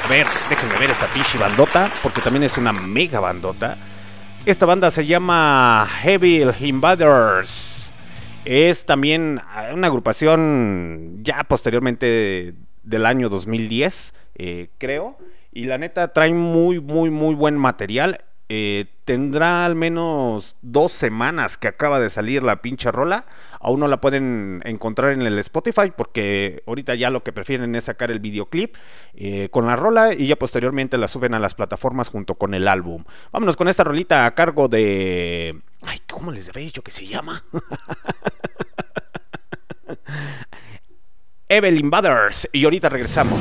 [0.06, 3.78] A ver, déjenme ver esta pinche bandota, porque también es una mega bandota.
[4.46, 7.92] Esta banda se llama Heavy Invaders.
[8.46, 9.42] Es también
[9.74, 15.18] una agrupación ya posteriormente del año 2010, eh, creo.
[15.52, 18.20] Y la neta trae muy, muy, muy buen material.
[18.54, 23.26] Eh, tendrá al menos dos semanas que acaba de salir la pinche rola.
[23.62, 27.86] Aún no la pueden encontrar en el Spotify porque ahorita ya lo que prefieren es
[27.86, 28.76] sacar el videoclip
[29.14, 32.68] eh, con la rola y ya posteriormente la suben a las plataformas junto con el
[32.68, 33.06] álbum.
[33.32, 35.62] Vámonos con esta rolita a cargo de...
[35.84, 37.46] Ay, ¿cómo les habéis dicho que se llama?
[41.48, 42.50] Evelyn Butters.
[42.52, 43.40] Y ahorita regresamos.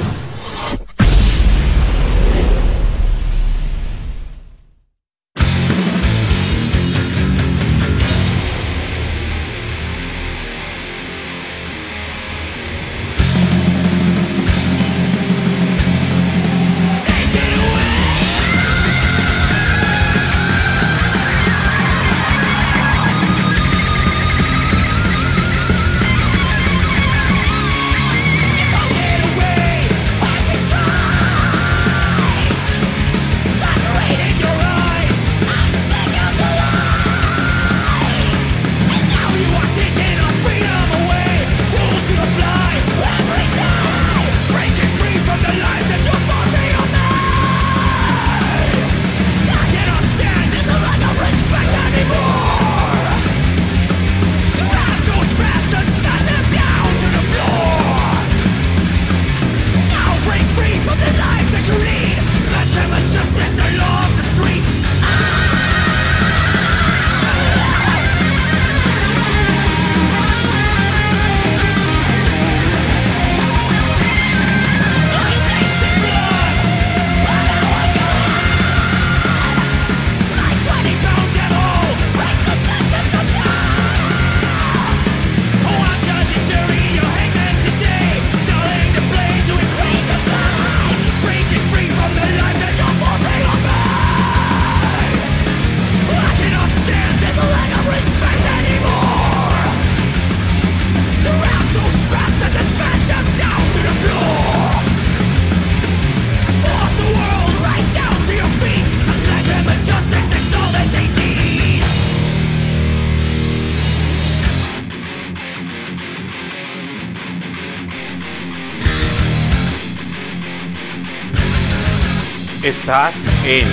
[122.80, 123.14] Estás
[123.44, 123.68] en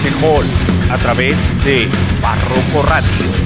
[0.00, 0.46] Sejol
[0.88, 1.88] a través de
[2.22, 3.41] Barroco Radio.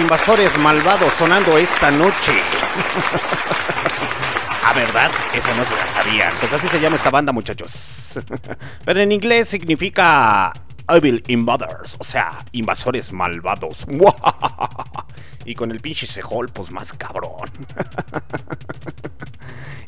[0.00, 2.34] Invasores malvados sonando esta noche.
[4.62, 5.10] Ah, ¿verdad?
[5.34, 6.32] Esa no se la sabían.
[6.38, 8.20] Pues así se llama esta banda, muchachos.
[8.84, 10.52] Pero en inglés significa
[10.86, 13.86] Evil Invaders, o sea, invasores malvados.
[15.46, 17.50] Y con el pinche sejol, pues más cabrón.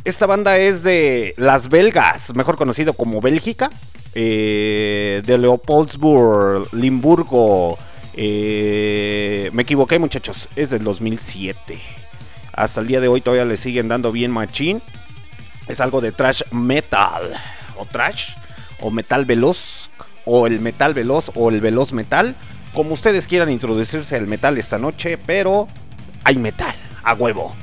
[0.02, 3.70] Esta banda es de las belgas, mejor conocido como Bélgica,
[4.14, 7.78] eh, de Leopoldsburg, Limburgo.
[8.14, 11.80] Eh, me equivoqué, muchachos, es del 2007.
[12.52, 14.82] Hasta el día de hoy todavía le siguen dando bien machín.
[15.68, 17.32] Es algo de trash metal,
[17.76, 18.34] o trash,
[18.80, 19.90] o metal veloz,
[20.24, 22.34] o el metal veloz, o el veloz metal.
[22.74, 25.68] Como ustedes quieran introducirse al metal esta noche, pero
[26.24, 27.54] hay metal, a huevo.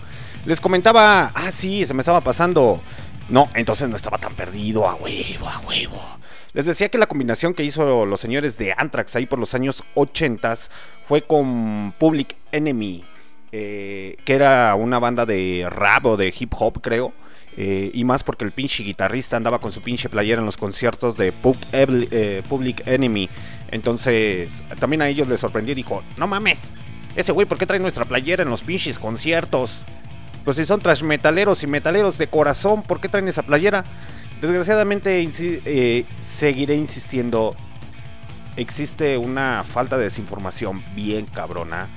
[0.45, 2.81] Les comentaba, ah, sí, se me estaba pasando.
[3.29, 6.18] No, entonces no estaba tan perdido, a huevo, a huevo.
[6.53, 9.83] Les decía que la combinación que hizo los señores de Anthrax ahí por los años
[9.93, 10.55] 80
[11.05, 13.03] fue con Public Enemy,
[13.51, 17.13] eh, que era una banda de rap o de hip hop, creo.
[17.57, 21.17] eh, y más porque el pinche guitarrista andaba con su pinche playera en los conciertos
[21.17, 21.33] de
[21.73, 23.29] eh, Public Enemy.
[23.71, 26.59] Entonces, también a ellos les sorprendió y dijo: No mames,
[27.15, 29.81] ese güey, ¿por qué trae nuestra playera en los pinches conciertos?
[30.45, 33.83] Pues si son trash metaleros y metaleros de corazón, ¿por qué traen esa playera?
[34.41, 35.29] Desgraciadamente
[35.65, 37.55] eh, seguiré insistiendo.
[38.55, 41.87] Existe una falta de desinformación bien cabrona.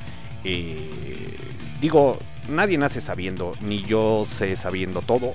[0.44, 1.36] Eh,
[1.80, 2.18] digo,
[2.48, 5.34] nadie nace sabiendo, ni yo sé sabiendo todo.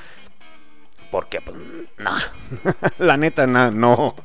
[1.10, 1.58] Porque, pues,
[1.98, 2.12] no.
[3.00, 3.72] la neta, no.
[3.72, 4.14] no.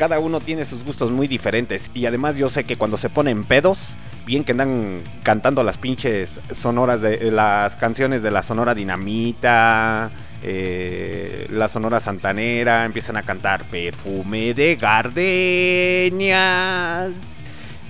[0.00, 1.90] Cada uno tiene sus gustos muy diferentes.
[1.92, 6.40] Y además yo sé que cuando se ponen pedos, bien que andan cantando las pinches
[6.54, 10.10] sonoras de las canciones de la Sonora Dinamita,
[10.42, 16.40] eh, la Sonora Santanera, empiezan a cantar perfume de gardenias.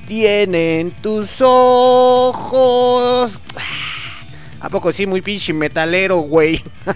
[0.08, 3.40] Tienen tus ojos.
[4.58, 6.60] ¿A poco sí, muy pinche metalero, güey?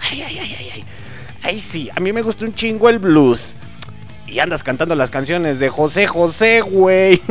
[0.00, 0.84] ay, ay, ay, ay, ay.
[1.48, 3.56] Ay, sí, a mí me gusta un chingo el blues.
[4.26, 7.22] Y andas cantando las canciones de José José, güey.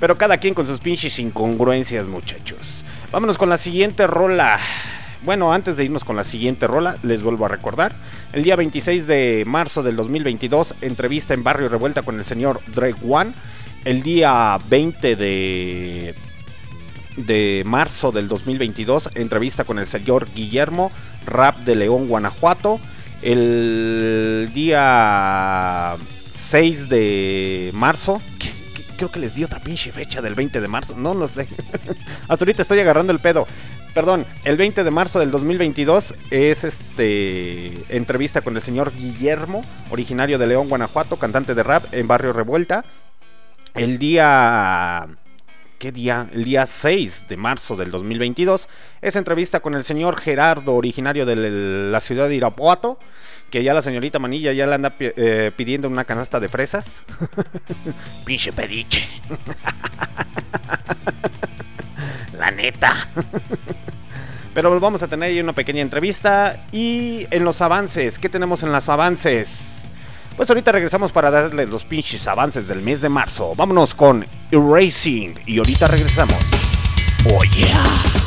[0.00, 2.84] Pero cada quien con sus pinches incongruencias, muchachos.
[3.12, 4.58] Vámonos con la siguiente rola.
[5.22, 7.94] Bueno, antes de irnos con la siguiente rola, les vuelvo a recordar.
[8.32, 12.98] El día 26 de marzo del 2022, entrevista en Barrio Revuelta con el señor Drake
[13.08, 13.34] One.
[13.84, 16.16] El día 20 de,
[17.16, 20.90] de marzo del 2022, entrevista con el señor Guillermo,
[21.26, 22.80] rap de León, Guanajuato.
[23.22, 25.96] El día
[26.34, 28.20] 6 de marzo,
[28.96, 31.48] creo que les di otra pinche fecha del 20 de marzo, no lo sé.
[32.28, 33.46] Hasta ahorita estoy agarrando el pedo.
[33.94, 40.36] Perdón, el 20 de marzo del 2022 es este entrevista con el señor Guillermo, originario
[40.36, 42.84] de León, Guanajuato, cantante de rap en Barrio Revuelta.
[43.74, 45.08] El día
[45.84, 46.30] ¿Qué día?
[46.32, 48.70] El día 6 de marzo del 2022
[49.02, 52.98] es entrevista con el señor Gerardo, originario de la ciudad de Irapuato,
[53.50, 57.02] que ya la señorita Manilla ya le anda eh, pidiendo una canasta de fresas.
[58.24, 59.06] Pinche pediche.
[62.38, 63.06] la neta.
[64.54, 68.72] Pero vamos a tener ahí una pequeña entrevista y en los avances, ¿qué tenemos en
[68.72, 69.73] los avances?
[70.36, 73.54] Pues ahorita regresamos para darle los pinches avances del mes de marzo.
[73.56, 76.38] Vámonos con Erasing y ahorita regresamos.
[77.30, 78.23] Oh yeah.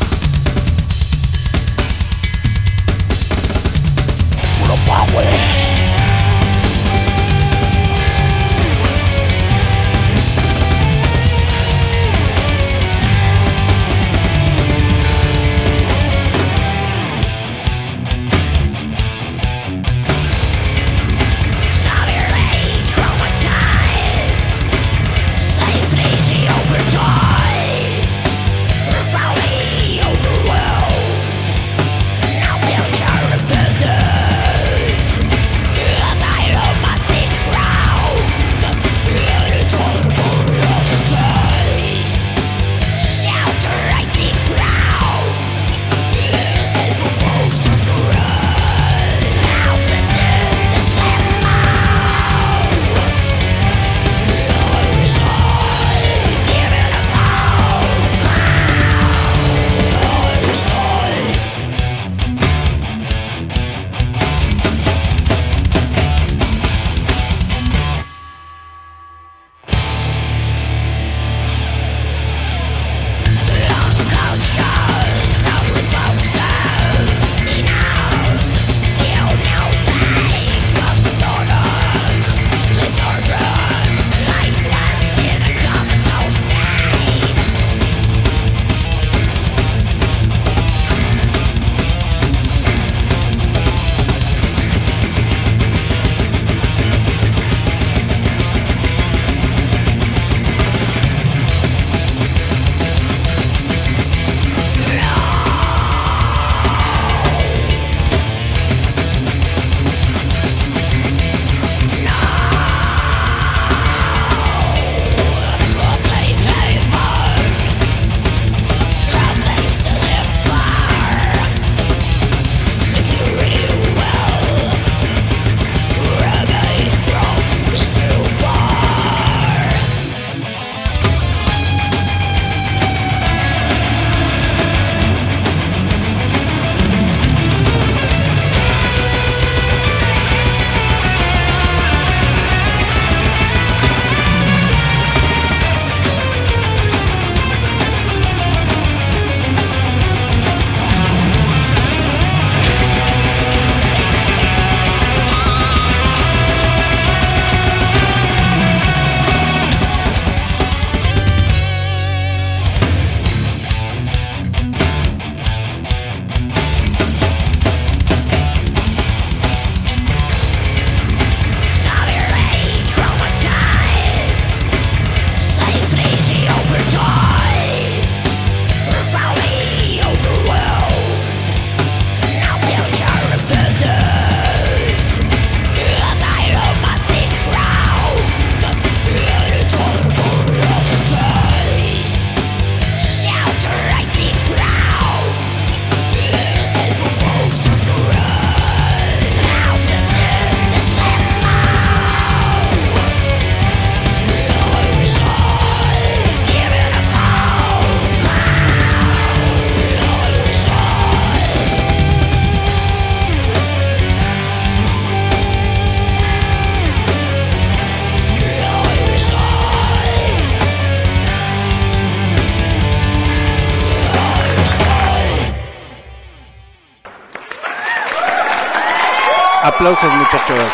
[229.88, 230.68] Aplausos, muchachos.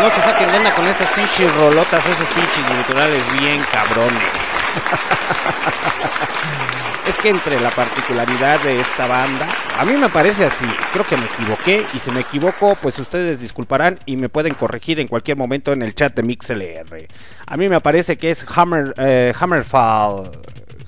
[0.00, 4.20] No se saquen de con estas pinches rolotas, esos pinches guturales bien cabrones.
[7.06, 9.46] es que entre la particularidad de esta banda,
[9.78, 10.66] a mí me parece así.
[10.92, 14.98] Creo que me equivoqué y si me equivoco, pues ustedes disculparán y me pueden corregir
[14.98, 17.06] en cualquier momento en el chat de MixLR.
[17.46, 20.32] A mí me parece que es Hammer, eh, Hammerfall.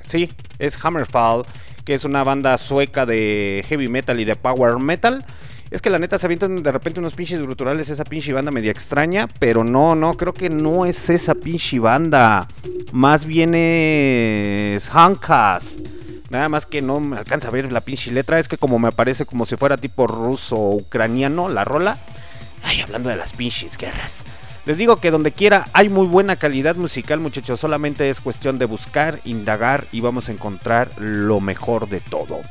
[0.09, 1.45] Sí, es Hammerfall,
[1.85, 5.25] que es una banda sueca de heavy metal y de power metal.
[5.75, 8.71] Es que la neta se avientan de repente unos pinches guturales, esa pinche banda media
[8.71, 12.47] extraña, pero no, no, creo que no es esa pinche banda.
[12.93, 15.81] Más bien es Handcast.
[16.31, 18.93] Nada más que no me alcanza a ver la pinche letra, es que como me
[18.93, 21.99] parece como si fuera tipo ruso o ucraniano la rola.
[22.63, 24.23] Ay, hablando de las pinches guerras.
[24.67, 27.59] Les digo que donde quiera hay muy buena calidad musical, muchachos.
[27.59, 32.43] Solamente es cuestión de buscar, indagar y vamos a encontrar lo mejor de todo.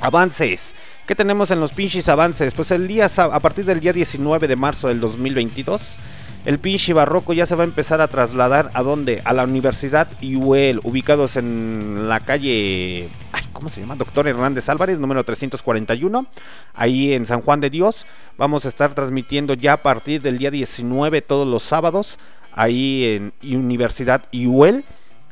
[0.00, 0.74] Avances.
[1.06, 2.52] ¿Qué tenemos en los pinches avances?
[2.52, 5.98] Pues el día a partir del día 19 de marzo del 2022,
[6.44, 9.22] el pinche barroco ya se va a empezar a trasladar a dónde?
[9.24, 13.94] A la Universidad UEL, ubicados en la calle, ay, ¿cómo se llama?
[13.94, 16.26] Doctor Hernández Álvarez, número 341,
[16.74, 18.04] ahí en San Juan de Dios.
[18.36, 22.18] Vamos a estar transmitiendo ya a partir del día 19 todos los sábados
[22.52, 24.84] ahí en Universidad UEL.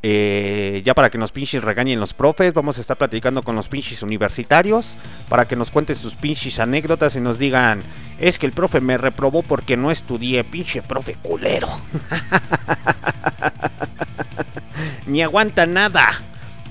[0.06, 3.70] Eh, ya para que nos pinches regañen los profes, vamos a estar platicando con los
[3.70, 4.96] pinches universitarios
[5.30, 7.80] para que nos cuenten sus pinches anécdotas y nos digan,
[8.20, 11.68] es que el profe me reprobó porque no estudié, pinche profe culero.
[15.06, 16.06] Ni aguanta nada.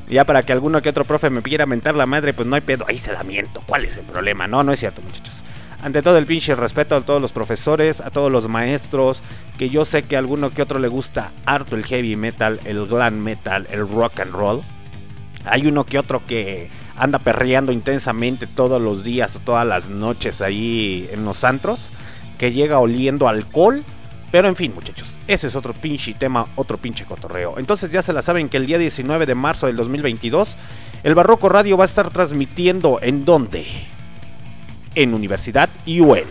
[0.08, 2.62] Ya para que alguno que otro profe me quiera mentar la madre, pues no hay
[2.62, 3.64] pedo, ahí se la miento.
[3.66, 4.46] ¿Cuál es el problema?
[4.46, 5.43] No, no es cierto, muchachos.
[5.84, 9.22] Ante todo el pinche respeto a todos los profesores, a todos los maestros,
[9.58, 12.88] que yo sé que a alguno que otro le gusta harto el heavy metal, el
[12.88, 14.62] glam metal, el rock and roll.
[15.44, 20.42] Hay uno que otro que anda perreando intensamente todos los días o todas las noches
[20.42, 21.90] ahí en los antros,
[22.38, 23.84] que llega oliendo alcohol.
[24.32, 27.60] Pero en fin, muchachos, ese es otro pinche tema, otro pinche cotorreo.
[27.60, 30.56] Entonces ya se la saben que el día 19 de marzo del 2022,
[31.04, 33.93] el Barroco Radio va a estar transmitiendo en dónde?
[34.96, 36.26] En Universidad UL.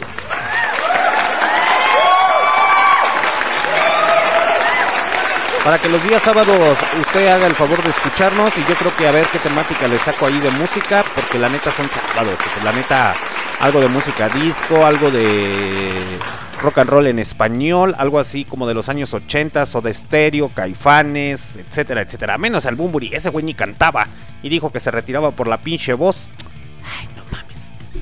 [5.64, 9.06] Para que los días sábados usted haga el favor de escucharnos y yo creo que
[9.06, 12.34] a ver qué temática le saco ahí de música, porque la neta son sábados,
[12.64, 13.14] la neta
[13.60, 16.18] algo de música disco, algo de
[16.60, 20.48] rock and roll en español, algo así como de los años 80, o de estéreo,
[20.48, 22.38] caifanes, etcétera, etcétera.
[22.38, 24.08] Menos al Bumburi, ese güey ni cantaba
[24.42, 26.28] y dijo que se retiraba por la pinche voz.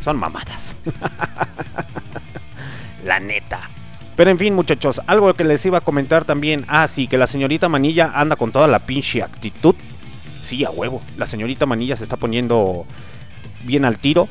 [0.03, 0.75] Son mamadas.
[3.05, 3.61] la neta.
[4.17, 6.65] Pero en fin, muchachos, algo que les iba a comentar también.
[6.69, 9.75] Ah, sí, que la señorita Manilla anda con toda la pinche actitud.
[10.41, 11.01] Sí, a huevo.
[11.17, 12.85] La señorita Manilla se está poniendo
[13.65, 14.29] bien al tiro.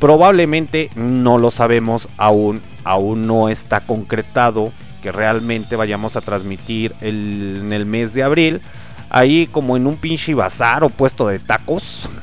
[0.00, 2.60] Probablemente no lo sabemos aún.
[2.84, 8.60] Aún no está concretado que realmente vayamos a transmitir el- en el mes de abril.
[9.08, 12.08] Ahí como en un pinche bazar o puesto de tacos.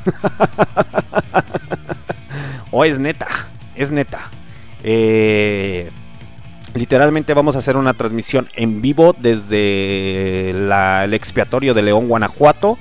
[2.72, 3.28] o es neta,
[3.76, 4.30] es neta.
[4.84, 5.89] Eh,
[6.74, 12.78] literalmente vamos a hacer una transmisión en vivo desde el expiatorio de León, Guanajuato.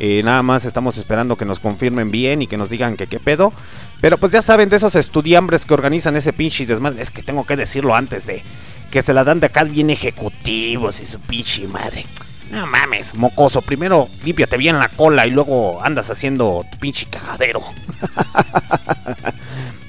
[0.00, 3.18] Eh, nada más estamos esperando que nos confirmen bien y que nos digan que qué
[3.18, 3.52] pedo.
[4.00, 7.02] Pero pues ya saben de esos estudiambres que organizan ese pinche desmadre.
[7.02, 8.42] Es que tengo que decirlo antes de
[8.90, 12.06] que se la dan de acá bien ejecutivos y su pinche madre.
[12.50, 13.62] No mames, mocoso.
[13.62, 17.60] Primero límpiate bien la cola y luego andas haciendo tu pinche cagadero.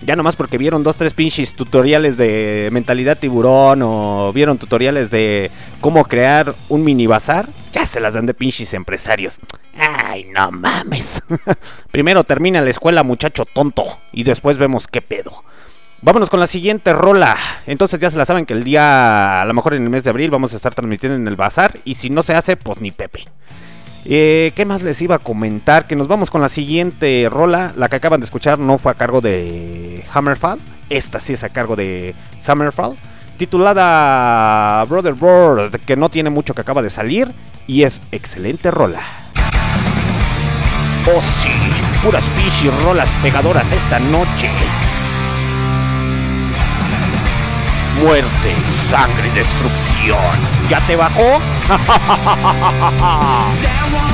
[0.10, 5.52] Ya nomás porque vieron dos, tres pinches tutoriales de mentalidad tiburón o vieron tutoriales de
[5.82, 9.38] cómo crear un mini bazar, ya se las dan de pinches empresarios.
[9.78, 11.22] Ay, no mames.
[11.92, 15.44] Primero termina la escuela, muchacho tonto, y después vemos qué pedo.
[16.02, 17.36] Vámonos con la siguiente rola.
[17.66, 20.12] Entonces ya se la saben que el día, a lo mejor en el mes de
[20.12, 21.78] abril, vamos a estar transmitiendo en el bazar.
[21.84, 23.26] Y si no se hace, pues ni Pepe.
[24.06, 25.88] Eh, ¿Qué más les iba a comentar?
[25.88, 27.74] Que nos vamos con la siguiente rola.
[27.76, 30.60] La que acaban de escuchar no fue a cargo de Hammerfall.
[30.90, 32.16] Esta sí es a cargo de
[32.48, 32.96] Hammerfall.
[33.38, 37.30] Titulada Brother World, que no tiene mucho que acaba de salir.
[37.68, 39.02] Y es excelente rola.
[41.14, 41.50] Oh sí,
[42.04, 44.50] puras pinches rolas pegadoras esta noche.
[48.02, 48.56] Muerte,
[48.90, 50.18] sangre y destrucción.
[50.70, 51.42] ¿Ya te bajó?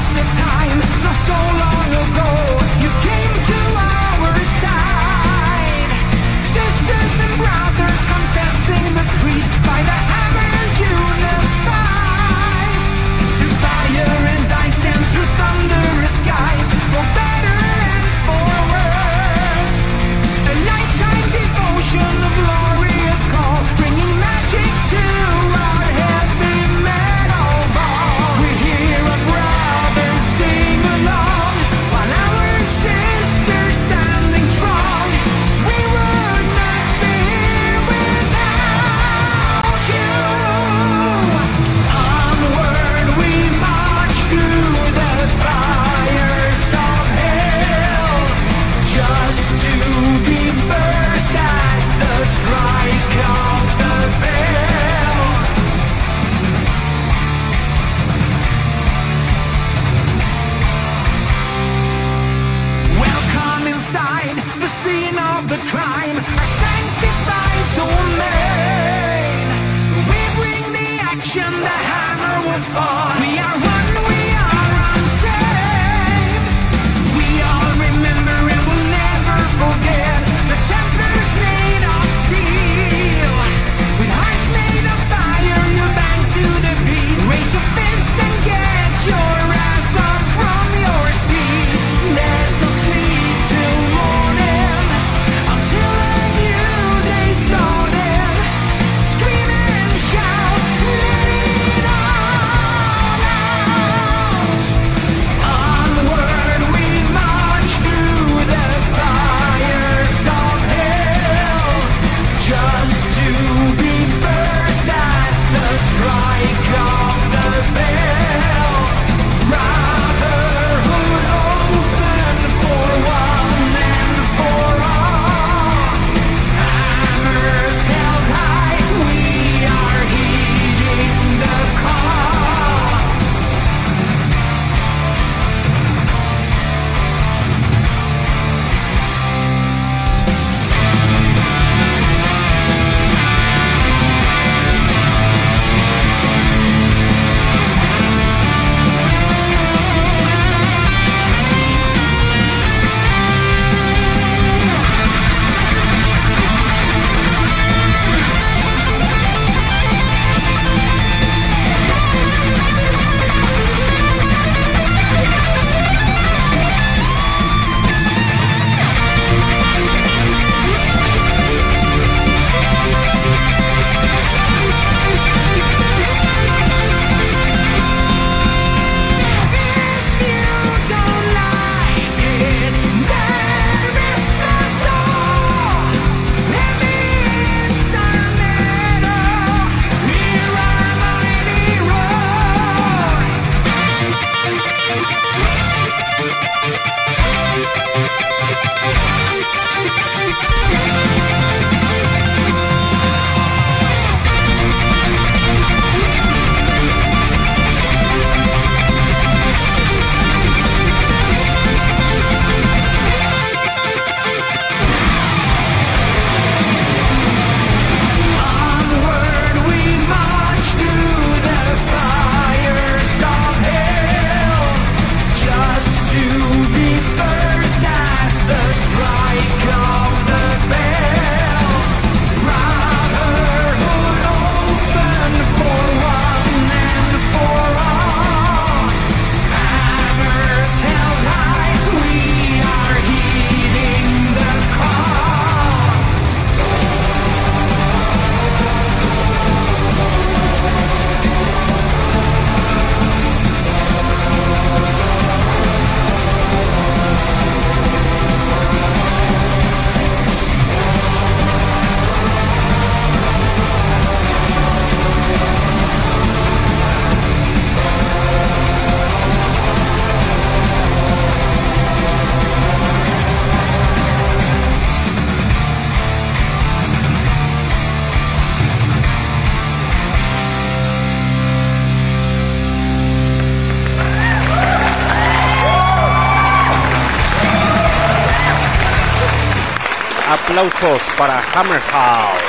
[290.56, 292.42] Aplausos para Hammerhouse,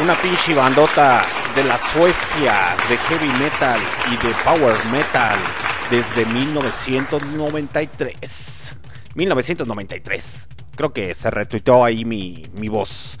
[0.00, 1.22] una pinche bandota
[1.56, 3.80] de la Suecia de heavy metal
[4.12, 5.36] y de power metal
[5.90, 8.76] desde 1993.
[9.16, 10.48] 1993.
[10.76, 13.18] Creo que se retuiteó ahí mi, mi voz.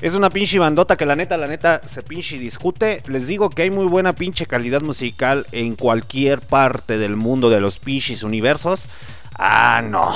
[0.00, 3.02] Es una pinche bandota que la neta, la neta se pinche discute.
[3.06, 7.60] Les digo que hay muy buena pinche calidad musical en cualquier parte del mundo de
[7.60, 8.86] los pinches universos.
[9.34, 10.14] Ah, no.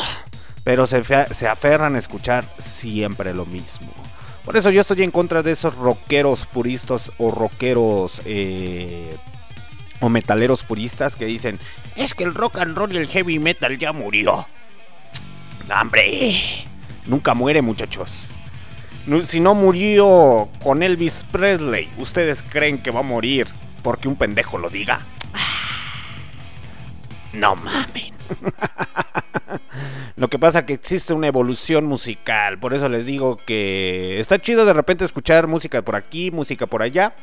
[0.66, 3.86] Pero se, se aferran a escuchar siempre lo mismo.
[4.44, 9.16] Por eso yo estoy en contra de esos rockeros puristas o rockeros eh,
[10.00, 11.60] o metaleros puristas que dicen
[11.94, 14.48] es que el rock and roll y el heavy metal ya murió.
[15.70, 16.64] ¡Hombre!
[17.06, 18.26] Nunca muere, muchachos.
[19.28, 23.46] Si no murió con Elvis Presley, ¿ustedes creen que va a morir
[23.84, 25.00] porque un pendejo lo diga?
[27.32, 28.14] No mamen.
[30.16, 34.64] Lo que pasa que existe una evolución musical, por eso les digo que está chido
[34.64, 37.14] de repente escuchar música por aquí, música por allá.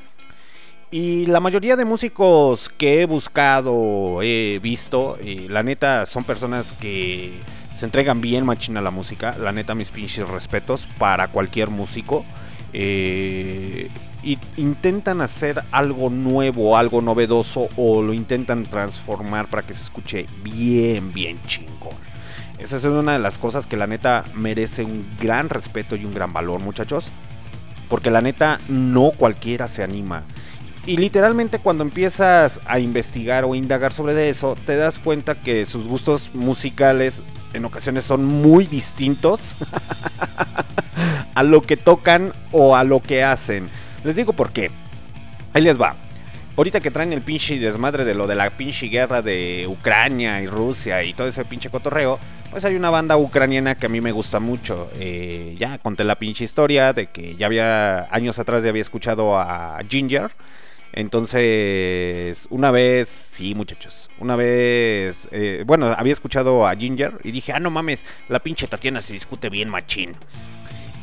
[0.92, 5.18] Y la mayoría de músicos que he buscado, he visto,
[5.50, 7.34] la neta son personas que
[7.76, 9.36] se entregan bien machina a la música.
[9.40, 12.24] La neta, mis pinches respetos para cualquier músico.
[12.74, 13.90] Eh,
[14.24, 20.28] y intentan hacer algo nuevo, algo novedoso o lo intentan transformar para que se escuche
[20.44, 21.94] bien, bien chingón.
[22.64, 26.14] Esa es una de las cosas que la neta merece un gran respeto y un
[26.14, 27.04] gran valor, muchachos.
[27.90, 30.24] Porque la neta no cualquiera se anima.
[30.86, 35.90] Y literalmente cuando empiezas a investigar o indagar sobre eso, te das cuenta que sus
[35.90, 39.58] gustos musicales en ocasiones son muy distintos
[41.36, 43.70] a lo que tocan o a lo que hacen.
[44.06, 44.72] Les digo por qué.
[45.54, 45.96] Ahí les va.
[46.56, 50.48] Ahorita que traen el pinche desmadre de lo de la pinche guerra de Ucrania y
[50.48, 52.20] Rusia y todo ese pinche cotorreo,
[52.54, 54.90] pues hay una banda ucraniana que a mí me gusta mucho.
[55.00, 59.40] Eh, ya conté la pinche historia de que ya había años atrás ya había escuchado
[59.40, 60.32] a Ginger.
[60.92, 67.52] Entonces, una vez, sí muchachos, una vez, eh, bueno, había escuchado a Ginger y dije,
[67.52, 70.12] ah, no mames, la pinche Tatiana se discute bien machín.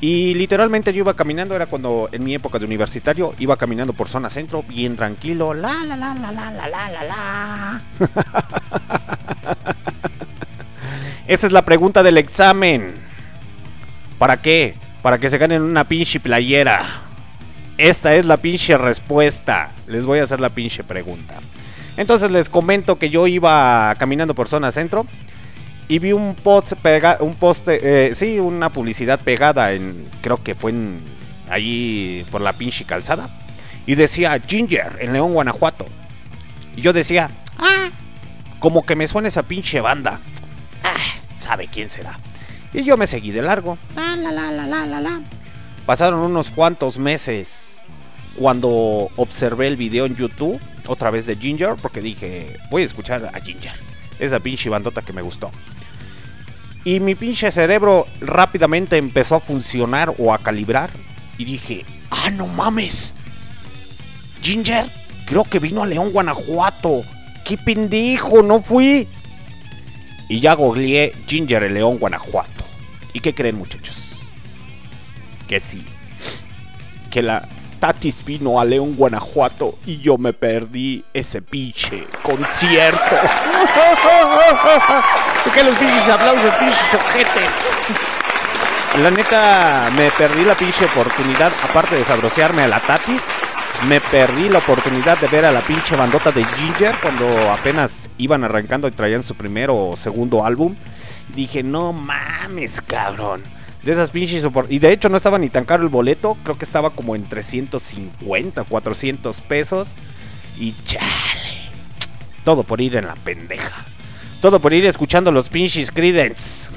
[0.00, 4.08] Y literalmente yo iba caminando, era cuando en mi época de universitario, iba caminando por
[4.08, 7.82] zona centro, bien tranquilo, la la la la la la la la.
[11.30, 12.92] Esa es la pregunta del examen.
[14.18, 14.74] ¿Para qué?
[15.00, 17.02] Para que se ganen una pinche playera.
[17.78, 19.70] Esta es la pinche respuesta.
[19.86, 21.34] Les voy a hacer la pinche pregunta.
[21.96, 25.06] Entonces les comento que yo iba caminando por zona centro
[25.86, 27.78] y vi un post pega, un poste,
[28.08, 30.98] eh, sí, una publicidad pegada en, creo que fue en
[31.48, 33.30] allí por la pinche calzada
[33.86, 35.84] y decía Ginger en León, Guanajuato.
[36.74, 37.90] Y yo decía, ah,
[38.58, 40.18] como que me suena esa pinche banda.
[40.82, 42.18] Ah, sabe quién será.
[42.72, 43.78] Y yo me seguí de largo.
[43.96, 45.20] La la la la la la la.
[45.86, 47.80] Pasaron unos cuantos meses
[48.36, 53.30] cuando observé el video en YouTube otra vez de Ginger porque dije, voy a escuchar
[53.32, 53.72] a Ginger.
[54.18, 55.50] Esa pinche bandota que me gustó.
[56.84, 60.90] Y mi pinche cerebro rápidamente empezó a funcionar o a calibrar.
[61.38, 63.12] Y dije, ah, no mames.
[64.42, 64.86] Ginger,
[65.26, 67.02] creo que vino a León, Guanajuato.
[67.44, 68.42] ¡Qué pendejo!
[68.42, 69.06] No fui.
[70.30, 72.64] Y ya googleé Ginger el León, Guanajuato.
[73.12, 74.30] ¿Y qué creen, muchachos?
[75.48, 75.84] Que sí.
[77.10, 77.48] Que la
[77.80, 83.00] Tatis vino a León, Guanajuato y yo me perdí ese pinche concierto.
[85.52, 87.50] que los pinches aplausos, pinches ojetes.
[89.02, 93.22] La neta, me perdí la pinche oportunidad, aparte de sabrosearme a la Tatis,
[93.88, 98.44] me perdí la oportunidad de ver a la pinche bandota de Ginger cuando apenas iban
[98.44, 100.76] arrancando y traían su primer o segundo álbum.
[101.34, 103.42] Dije, no mames, cabrón.
[103.82, 106.66] De esas pinches Y de hecho no estaba ni tan caro el boleto, creo que
[106.66, 109.88] estaba como en 350, 400 pesos.
[110.58, 111.70] Y chale.
[112.44, 113.84] Todo por ir en la pendeja.
[114.42, 116.70] Todo por ir escuchando los pinches Credence.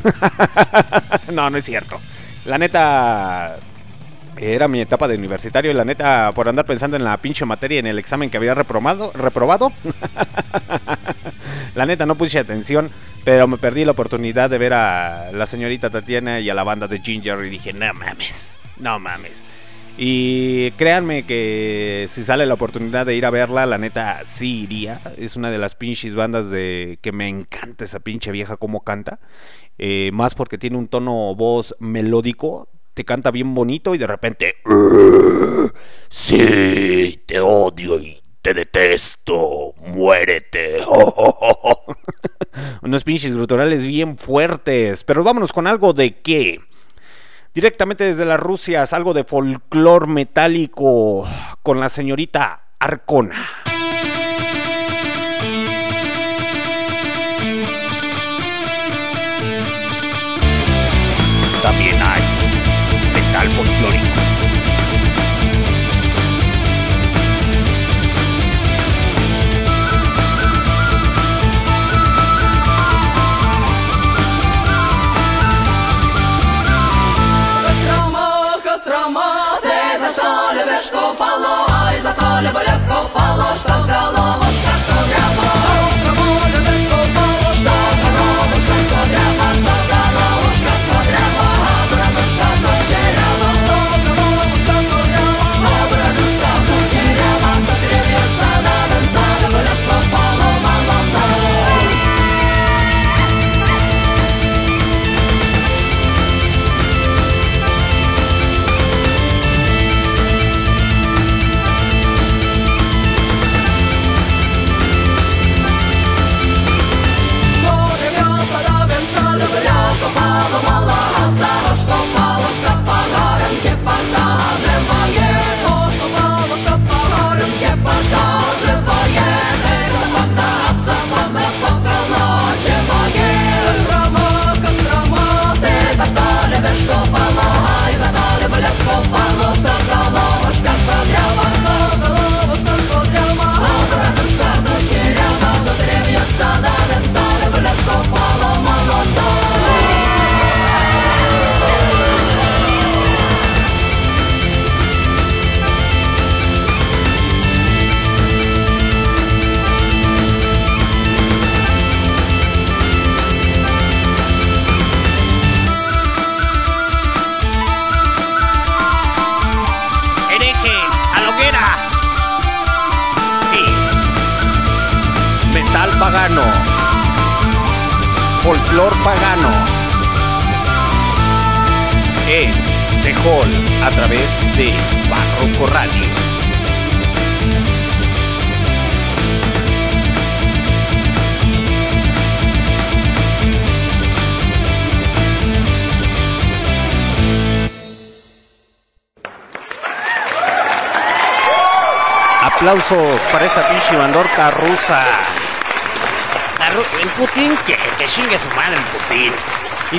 [1.33, 1.99] no, no es cierto.
[2.45, 3.57] La neta,
[4.37, 7.79] era mi etapa de universitario y la neta, por andar pensando en la pinche materia
[7.79, 9.71] en el examen que había reprobado, reprobado
[11.75, 12.89] la neta no puse atención,
[13.23, 16.87] pero me perdí la oportunidad de ver a la señorita Tatiana y a la banda
[16.87, 19.43] de Ginger y dije, no mames, no mames.
[19.95, 24.99] Y créanme que si sale la oportunidad de ir a verla, la neta sí iría.
[25.19, 29.19] Es una de las pinches bandas de que me encanta esa pinche vieja como canta.
[29.77, 34.55] Eh, más porque tiene un tono voz melódico, te canta bien bonito y de repente...
[36.09, 40.79] Sí, te odio y te detesto, muérete.
[42.81, 45.03] Unos pinches gruturales bien fuertes.
[45.05, 46.59] Pero vámonos con algo de qué.
[47.53, 51.25] Directamente desde las Rusias, algo de folclor metálico
[51.61, 53.47] con la señorita Arcona.
[61.61, 62.02] También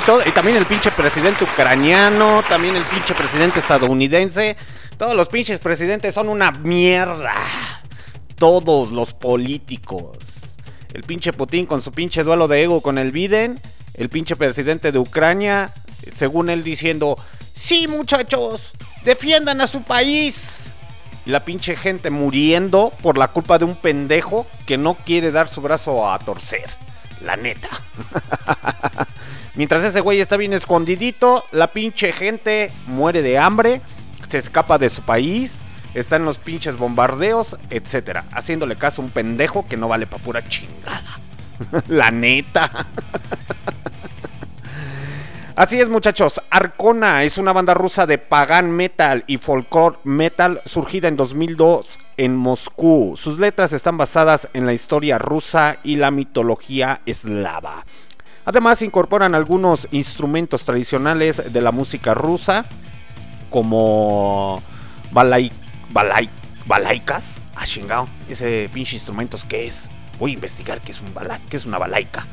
[0.07, 4.55] y también el pinche presidente ucraniano, también el pinche presidente estadounidense.
[4.97, 7.33] Todos los pinches presidentes son una mierda.
[8.35, 10.19] Todos los políticos.
[10.93, 13.59] El pinche Putin con su pinche duelo de ego con el Biden.
[13.95, 15.73] El pinche presidente de Ucrania,
[16.15, 17.17] según él diciendo,
[17.55, 18.73] sí muchachos,
[19.05, 20.71] defiendan a su país.
[21.25, 25.49] Y la pinche gente muriendo por la culpa de un pendejo que no quiere dar
[25.49, 26.69] su brazo a torcer.
[27.21, 27.69] La neta.
[29.55, 33.81] Mientras ese güey está bien escondidito, la pinche gente muere de hambre,
[34.27, 35.61] se escapa de su país,
[35.93, 40.17] está en los pinches bombardeos, etcétera, haciéndole caso a un pendejo que no vale pa'
[40.17, 41.19] pura chingada.
[41.87, 42.69] la neta.
[45.55, 46.41] Así es, muchachos.
[46.49, 52.35] Arcona es una banda rusa de pagan metal y folklore metal surgida en 2002 en
[52.35, 53.13] Moscú.
[53.15, 57.85] Sus letras están basadas en la historia rusa y la mitología eslava.
[58.45, 62.65] Además, incorporan algunos instrumentos tradicionales de la música rusa,
[63.49, 64.61] como
[65.11, 65.51] balai,
[65.91, 66.29] balai,
[66.65, 67.41] balaicas.
[67.55, 68.07] Ah, chingado.
[68.29, 69.89] Ese pinche instrumentos, ¿qué es?
[70.19, 72.25] Voy a investigar qué es, un bala, qué es una balaica.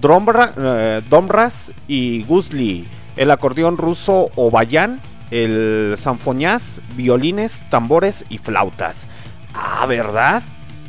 [0.00, 1.02] Drombra- eh,
[1.88, 5.00] y Guzli, el acordeón ruso o bayan,
[5.30, 9.08] el sanfonias, violines, tambores y flautas.
[9.54, 10.42] Ah, ¿verdad?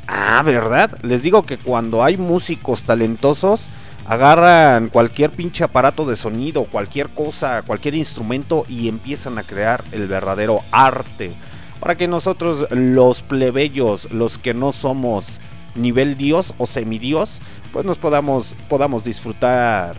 [0.07, 0.97] Ah, ¿verdad?
[1.03, 3.67] Les digo que cuando hay músicos talentosos,
[4.11, 10.07] agarran cualquier pinche aparato de sonido, cualquier cosa, cualquier instrumento y empiezan a crear el
[10.07, 11.31] verdadero arte.
[11.79, 15.39] Para que nosotros, los plebeyos, los que no somos
[15.75, 17.39] nivel dios o semidios,
[17.71, 19.95] pues nos podamos, podamos disfrutar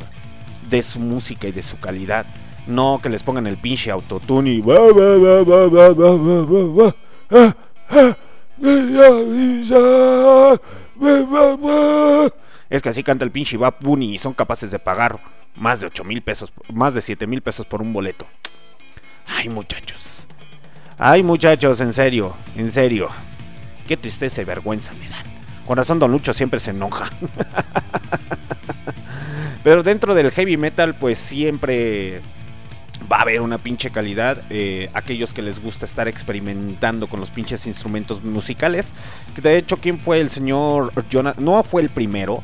[0.68, 2.26] de su música y de su calidad.
[2.66, 4.60] No que les pongan el pinche autotune y
[12.72, 15.20] es que así canta el pinche Bad Bunny y son capaces de pagar
[15.54, 18.26] más de 8 mil pesos, más de 7 mil pesos por un boleto.
[19.26, 20.26] Ay muchachos,
[20.96, 23.10] ay muchachos, en serio, en serio.
[23.86, 25.22] Qué tristeza y vergüenza me dan.
[25.66, 27.10] Con razón Don Lucho siempre se enoja.
[29.62, 32.22] Pero dentro del heavy metal pues siempre
[33.12, 34.42] va a haber una pinche calidad.
[34.48, 38.94] Eh, aquellos que les gusta estar experimentando con los pinches instrumentos musicales.
[39.36, 41.44] De hecho, ¿quién fue el señor Jonathan?
[41.44, 42.42] No fue el primero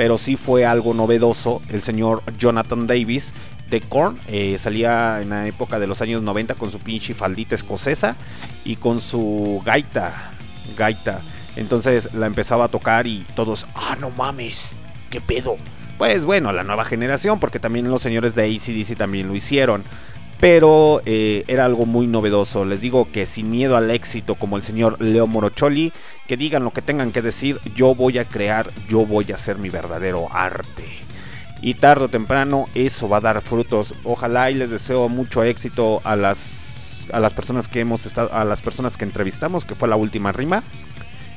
[0.00, 1.60] pero sí fue algo novedoso.
[1.68, 3.34] El señor Jonathan Davis
[3.68, 4.18] de Korn.
[4.28, 8.16] eh, salía en la época de los años 90 con su pinche faldita escocesa
[8.64, 10.30] y con su gaita.
[10.74, 11.20] Gaita.
[11.54, 14.70] Entonces la empezaba a tocar y todos, ah, no mames,
[15.10, 15.58] qué pedo.
[15.98, 19.84] Pues bueno, la nueva generación, porque también los señores de ACDC también lo hicieron.
[20.40, 22.64] Pero eh, era algo muy novedoso.
[22.64, 25.92] Les digo que sin miedo al éxito, como el señor Leo Morocholi,
[26.26, 29.58] que digan lo que tengan que decir, yo voy a crear, yo voy a hacer
[29.58, 30.86] mi verdadero arte.
[31.60, 33.94] Y tarde o temprano eso va a dar frutos.
[34.02, 36.38] Ojalá y les deseo mucho éxito a las
[37.12, 40.32] a las personas que hemos estado, a las personas que entrevistamos, que fue la última
[40.32, 40.62] rima.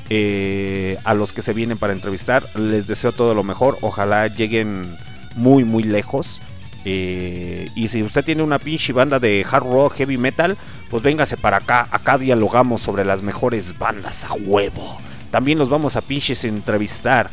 [0.10, 3.78] Eh, a los que se vienen para entrevistar, les deseo todo lo mejor.
[3.82, 4.96] Ojalá lleguen
[5.36, 6.42] muy, muy lejos.
[6.86, 10.58] Eh, y si usted tiene una pinche banda de hard rock, heavy metal,
[10.90, 11.88] pues véngase para acá.
[11.92, 14.98] Acá dialogamos sobre las mejores bandas a huevo.
[15.32, 17.30] También los vamos a pinches entrevistar.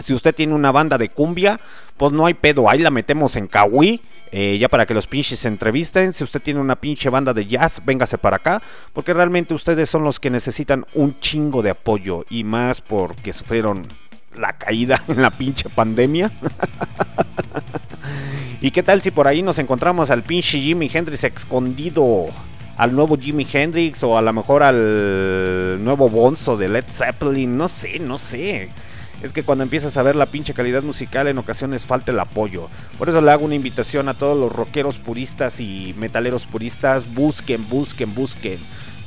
[0.00, 1.60] Si usted tiene una banda de cumbia,
[1.96, 4.02] pues no hay pedo, ahí la metemos en Kawi.
[4.32, 6.12] eh, ya para que los pinches se entrevisten.
[6.12, 8.60] Si usted tiene una pinche banda de jazz, véngase para acá.
[8.92, 12.26] Porque realmente ustedes son los que necesitan un chingo de apoyo.
[12.28, 13.86] Y más porque sufrieron
[14.36, 16.32] la caída en la pinche pandemia.
[18.64, 22.28] ¿Y qué tal si por ahí nos encontramos al pinche Jimi Hendrix escondido?
[22.78, 27.58] Al nuevo Jimi Hendrix o a lo mejor al nuevo Bonzo de Led Zeppelin.
[27.58, 28.70] No sé, no sé.
[29.22, 32.70] Es que cuando empiezas a ver la pinche calidad musical en ocasiones falta el apoyo.
[32.96, 37.04] Por eso le hago una invitación a todos los rockeros puristas y metaleros puristas.
[37.12, 38.58] Busquen, busquen, busquen.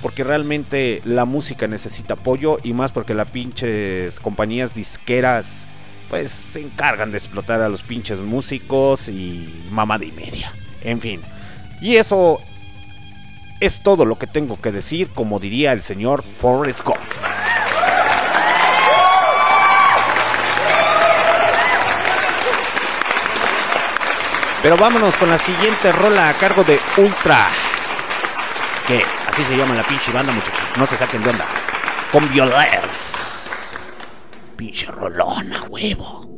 [0.04, 5.68] Porque realmente la música necesita apoyo y más porque las pinches compañías disqueras
[6.10, 10.52] pues se encargan de explotar a los pinches músicos y mamada y media.
[10.82, 11.22] En fin.
[11.82, 12.40] Y eso
[13.60, 16.98] es todo lo que tengo que decir, como diría el señor Forrest Gump.
[24.62, 27.48] Pero vámonos con la siguiente rola a cargo de Ultra.
[28.88, 30.60] Que así se llama la pinche banda, muchachos.
[30.78, 31.46] No se saquen de onda.
[32.12, 33.27] Con Violence.
[34.58, 36.37] Pinche rolona, huevo.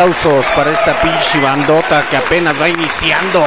[0.00, 3.40] Aplausos para esta pinche bandota que apenas va iniciando.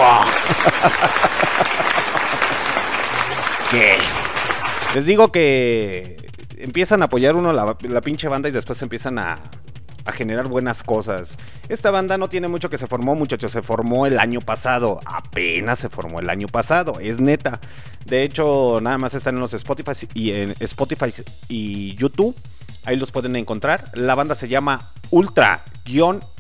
[3.71, 3.95] ¿Qué?
[4.93, 6.15] Les digo que
[6.57, 9.39] empiezan a apoyar uno la, la pinche banda y después empiezan a,
[10.05, 11.39] a generar buenas cosas.
[11.69, 13.51] Esta banda no tiene mucho que se formó, muchachos.
[13.51, 14.99] Se formó el año pasado.
[15.05, 16.99] Apenas se formó el año pasado.
[16.99, 17.61] Es neta.
[18.05, 21.11] De hecho, nada más están en los Spotify y en Spotify
[21.47, 22.35] y YouTube.
[22.85, 23.85] Ahí los pueden encontrar.
[23.95, 24.91] La banda se llama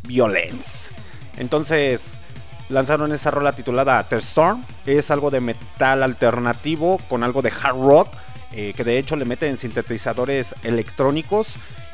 [0.03, 0.91] Ultra-Violence.
[1.37, 2.01] Entonces,
[2.69, 4.63] lanzaron esa rola titulada The Storm.
[4.85, 8.07] Es algo de metal alternativo con algo de hard rock.
[8.55, 11.47] eh, que de hecho le meten sintetizadores electrónicos.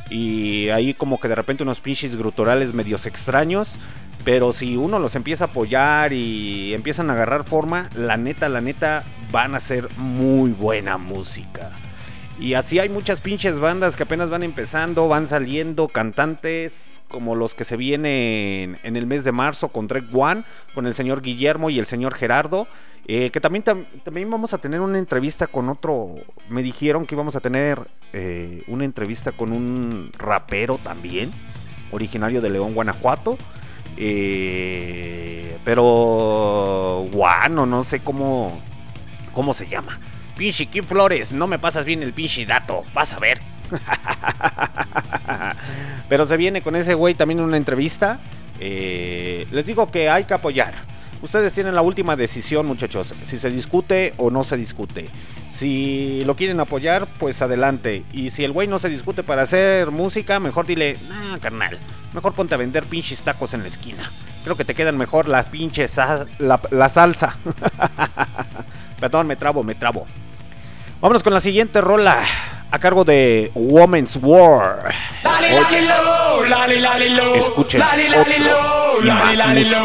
[0.10, 3.76] Y ahí como que de repente unos pinches gruturales medios extraños.
[4.26, 8.60] Pero si uno los empieza a apoyar y empiezan a agarrar forma, la neta, la
[8.60, 11.72] neta, van a ser muy buena música.
[12.38, 17.54] Y así hay muchas pinches bandas que apenas van empezando, van saliendo, cantantes como los
[17.56, 21.70] que se vienen en el mes de marzo con Drake One, con el señor Guillermo
[21.70, 22.68] y el señor Gerardo.
[23.12, 26.14] eh, que también, tam- también vamos a tener una entrevista con otro.
[26.48, 27.82] Me dijeron que íbamos a tener
[28.14, 31.32] eh, una entrevista con un rapero también,
[31.92, 33.38] originario de León, Guanajuato.
[33.98, 38.60] eh, pero, guano, no sé cómo,
[39.34, 40.00] cómo se llama.
[40.38, 43.40] Pinche Kim Flores, no me pasas bien el pinche dato, vas a ver.
[46.10, 48.20] Pero se viene con ese güey también una entrevista.
[48.60, 50.74] Eh, les digo que hay que apoyar.
[51.22, 53.14] Ustedes tienen la última decisión, muchachos.
[53.26, 55.10] Si se discute o no se discute.
[55.54, 58.04] Si lo quieren apoyar, pues adelante.
[58.14, 61.78] Y si el güey no se discute para hacer música, mejor dile, nah, carnal.
[62.14, 64.10] Mejor ponte a vender pinches tacos en la esquina.
[64.44, 67.36] Creo que te quedan mejor las pinches la, la salsa.
[69.00, 70.08] Perdón, me trabo, me trabo.
[71.02, 72.24] Vámonos con la siguiente rola
[72.72, 74.94] a cargo de Women's War.
[77.36, 77.82] Escuchen
[78.14, 78.34] otro
[79.04, 79.78] y más música.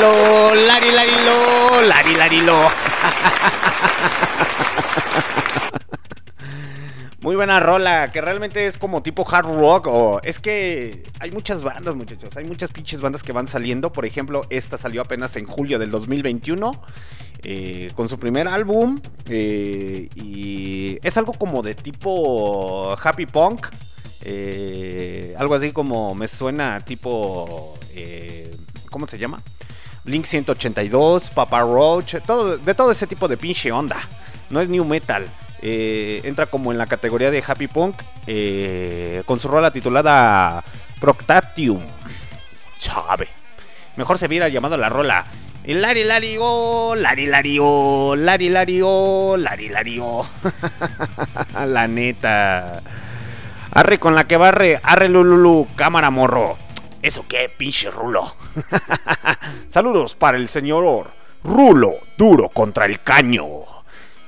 [0.00, 2.70] Lari, lari, lo, lari, lari, lo.
[7.20, 11.62] Muy buena rola, que realmente es como tipo hard rock o es que hay muchas
[11.62, 15.44] bandas, muchachos, hay muchas pinches bandas que van saliendo, por ejemplo, esta salió apenas en
[15.46, 16.70] julio del 2021
[17.42, 23.66] eh, con su primer álbum eh, y es algo como de tipo happy punk,
[24.22, 27.76] eh, algo así como me suena tipo,
[28.90, 29.42] ¿cómo se llama?
[30.08, 33.98] Blink 182, Papa Roach, todo, de todo ese tipo de pinche onda.
[34.48, 35.26] No es new metal.
[35.60, 40.64] eh, entra como en la categoría de happy punk eh, con su rola titulada
[40.98, 41.82] Proctatium.
[42.78, 43.28] Sabe.
[43.96, 45.26] Mejor se hubiera llamado la rola.
[45.62, 50.26] El Lari Lari oh, Lari Lari oh, Lari Lari oh, Lari Lari oh.
[51.66, 52.80] La neta.
[53.72, 56.56] Arre con la que barre, arre lululu, cámara morro.
[57.02, 58.34] ¿Eso qué, pinche rulo?
[59.68, 61.12] Saludos para el señor
[61.44, 63.44] Rulo, duro contra el caño.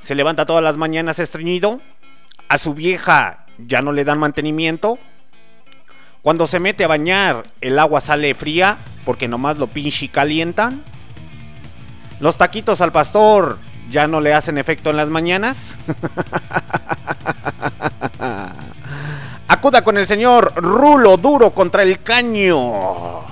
[0.01, 1.81] Se levanta todas las mañanas estreñido.
[2.49, 4.99] A su vieja ya no le dan mantenimiento.
[6.23, 10.83] Cuando se mete a bañar, el agua sale fría porque nomás lo pinche calientan.
[12.21, 13.59] Los taquitos al pastor
[13.91, 15.77] ya no le hacen efecto en las mañanas.
[19.51, 23.25] Acuda con el señor Rulo duro contra el caño.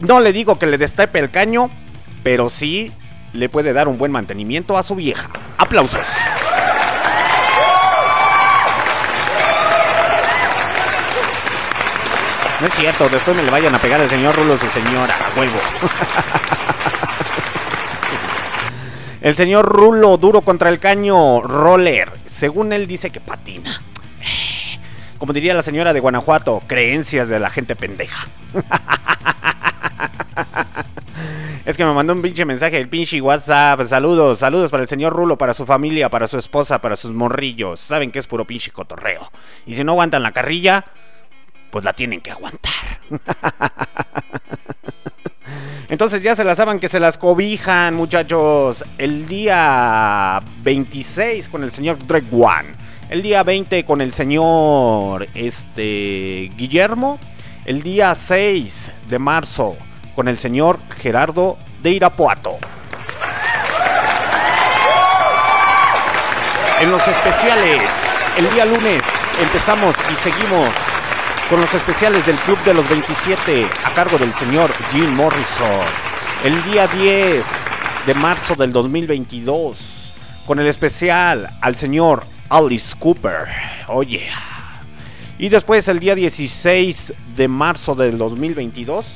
[0.00, 1.68] No le digo que le destape el caño,
[2.22, 2.90] pero sí
[3.34, 5.28] le puede dar un buen mantenimiento a su vieja.
[5.58, 6.06] Aplausos.
[12.58, 15.38] No es cierto, después me le vayan a pegar al señor Rulo su señora, a
[15.38, 15.52] huevo.
[19.20, 22.10] El señor Rulo duro contra el caño roller.
[22.24, 23.82] Según él dice que patina.
[25.18, 28.26] Como diría la señora de Guanajuato, creencias de la gente pendeja.
[31.66, 33.84] Es que me mandó un pinche mensaje el pinche WhatsApp.
[33.84, 37.78] Saludos, saludos para el señor Rulo, para su familia, para su esposa, para sus morrillos.
[37.78, 39.30] Saben que es puro pinche cotorreo.
[39.66, 40.86] Y si no aguantan la carrilla,
[41.70, 42.72] pues la tienen que aguantar.
[45.90, 48.82] Entonces ya se las saben que se las cobijan, muchachos.
[48.96, 52.77] El día 26 con el señor Drake One.
[53.08, 57.18] El día 20 con el señor este Guillermo.
[57.64, 59.76] El día 6 de marzo
[60.14, 62.58] con el señor Gerardo de Irapuato.
[66.80, 67.90] En los especiales,
[68.36, 69.02] el día lunes
[69.40, 70.68] empezamos y seguimos
[71.48, 75.86] con los especiales del Club de los 27 a cargo del señor Jim Morrison.
[76.44, 77.46] El día 10
[78.06, 80.12] de marzo del 2022
[80.46, 83.46] con el especial al señor Alice Cooper.
[83.88, 84.26] Oye.
[85.38, 89.06] Y después el día 16 de marzo del 2022,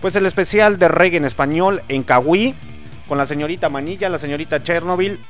[0.00, 2.54] pues el especial de reggae en español en Cahuí
[3.06, 5.20] con la señorita Manilla, la señorita Chernobyl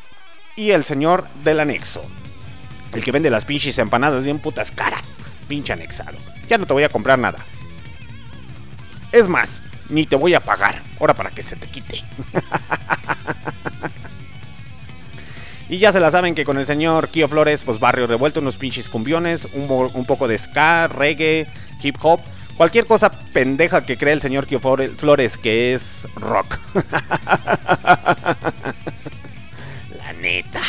[0.57, 2.05] y el señor del anexo.
[2.93, 5.05] El que vende las pinches empanadas bien putas caras.
[5.49, 6.19] Pinche anexado.
[6.49, 7.39] Ya no te voy a comprar nada.
[9.13, 10.83] Es más, ni te voy a pagar.
[11.01, 12.03] Ahora para que se te quite.
[15.69, 18.57] y ya se la saben que con el señor Kio Flores, pues barrio revuelto, unos
[18.57, 21.47] pinches cumbiones, un, un poco de ska, reggae,
[21.83, 22.21] hip hop.
[22.57, 26.59] Cualquier cosa pendeja que cree el señor Kio Flore- Flores que es rock.
[29.97, 30.63] la neta.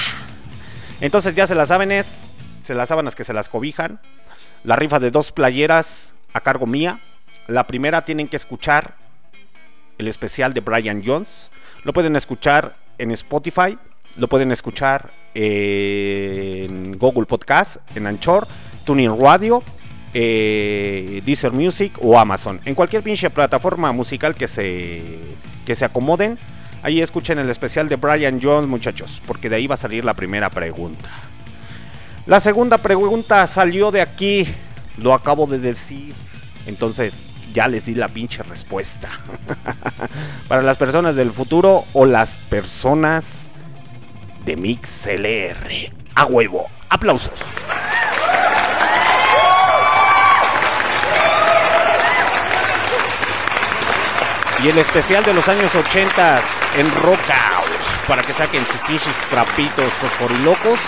[1.01, 2.05] Entonces ya se las saben es,
[2.63, 3.99] se las sábanas que se las cobijan.
[4.63, 6.99] La rifa de dos playeras a cargo mía.
[7.47, 8.95] La primera tienen que escuchar
[9.97, 11.49] el especial de Brian Jones.
[11.83, 13.77] Lo pueden escuchar en Spotify.
[14.17, 18.47] Lo pueden escuchar en Google Podcast, en Anchor,
[18.85, 19.63] Tuning Radio,
[20.13, 22.59] eh, Deezer Music o Amazon.
[22.65, 25.03] En cualquier pinche plataforma musical que se,
[25.65, 26.37] que se acomoden.
[26.81, 30.13] Ahí escuchen el especial de Brian Jones, muchachos, porque de ahí va a salir la
[30.13, 31.09] primera pregunta.
[32.25, 34.47] La segunda pregunta salió de aquí,
[34.97, 36.13] lo acabo de decir.
[36.67, 37.13] Entonces,
[37.53, 39.09] ya les di la pinche respuesta.
[40.47, 43.38] Para las personas del futuro o las personas
[44.45, 45.91] de MixLR.
[46.15, 46.67] A huevo.
[46.89, 47.39] Aplausos.
[54.63, 56.41] Y el especial de los años 80
[56.77, 57.51] en Roca.
[58.07, 60.79] Para que saquen sus pinches trapitos fosforilocos.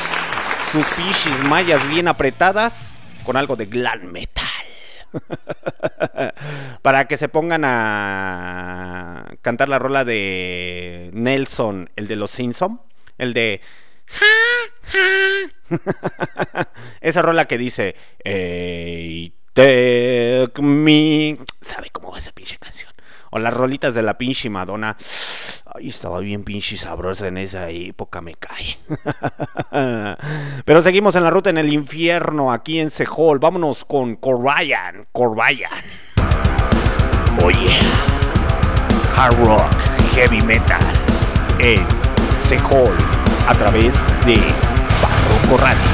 [0.71, 2.99] Sus pinches mallas bien apretadas.
[3.23, 4.45] Con algo de glam metal.
[6.81, 12.81] Para que se pongan a cantar la rola de Nelson, el de los Simpson.
[13.21, 13.61] El de...
[17.01, 17.95] Esa rola que dice...
[18.23, 21.37] Hey, take me...
[21.61, 22.91] ¿Sabe cómo va esa pinche canción?
[23.29, 24.97] O las rolitas de la pinche Madonna.
[25.67, 28.79] Ay, estaba bien pinche sabrosa en esa época, me cae.
[30.65, 33.37] Pero seguimos en la ruta en el infierno, aquí en Sehol.
[33.37, 35.83] Vámonos con Corbayan, Corbayan.
[37.43, 37.67] Oye,
[39.15, 39.75] hard rock,
[40.15, 40.81] heavy metal,
[41.59, 42.00] en
[42.51, 42.97] Sehol,
[43.47, 43.93] a través
[44.25, 44.35] de
[45.01, 45.90] Barroco Radio.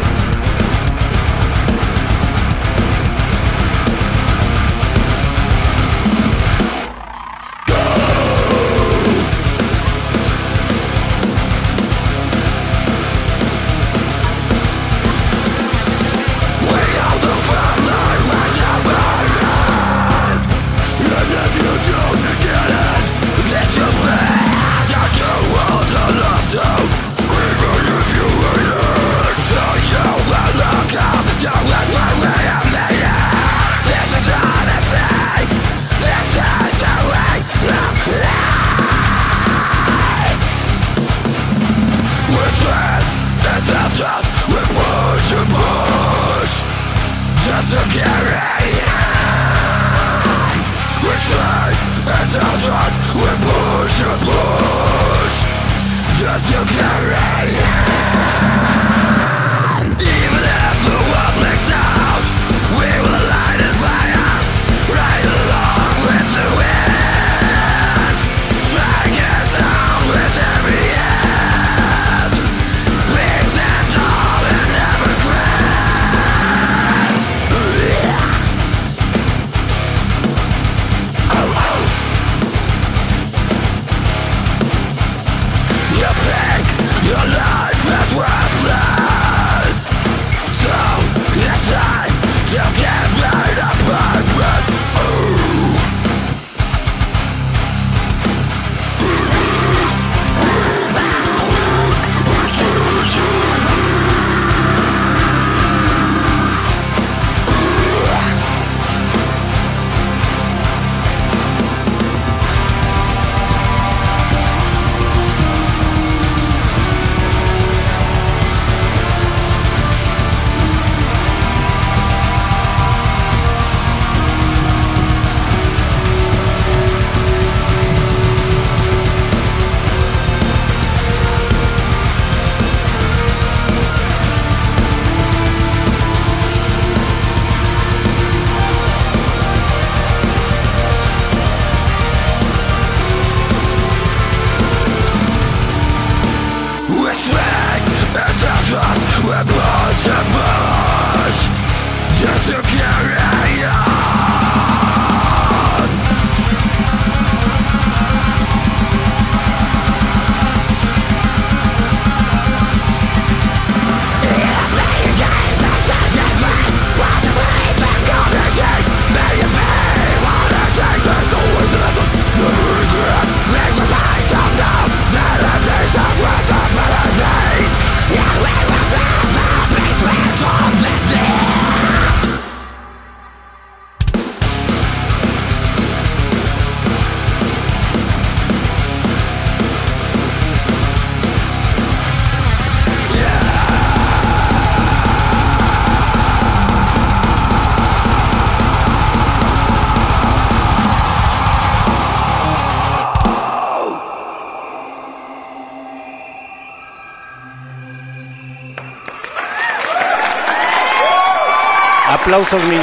[212.37, 212.79] Aplausos, mis.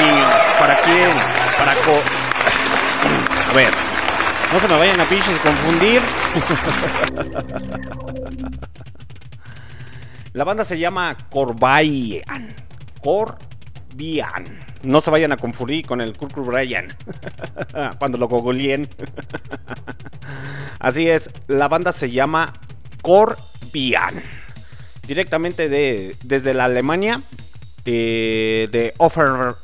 [0.58, 1.10] ¿Para quién?
[1.56, 1.92] Para co...
[3.48, 3.72] A ver,
[4.52, 6.02] no se me vayan a pinches confundir.
[10.32, 12.52] La banda se llama Corbayan.
[13.00, 14.44] Corbian.
[14.82, 16.96] No se vayan a confundir con el Kurt Brian.
[18.00, 18.88] Cuando lo googleen.
[20.80, 22.54] Así es, la banda se llama
[23.02, 24.20] Corbian.
[25.06, 27.20] Directamente de, desde la Alemania.
[27.84, 29.56] Eh, de Offer,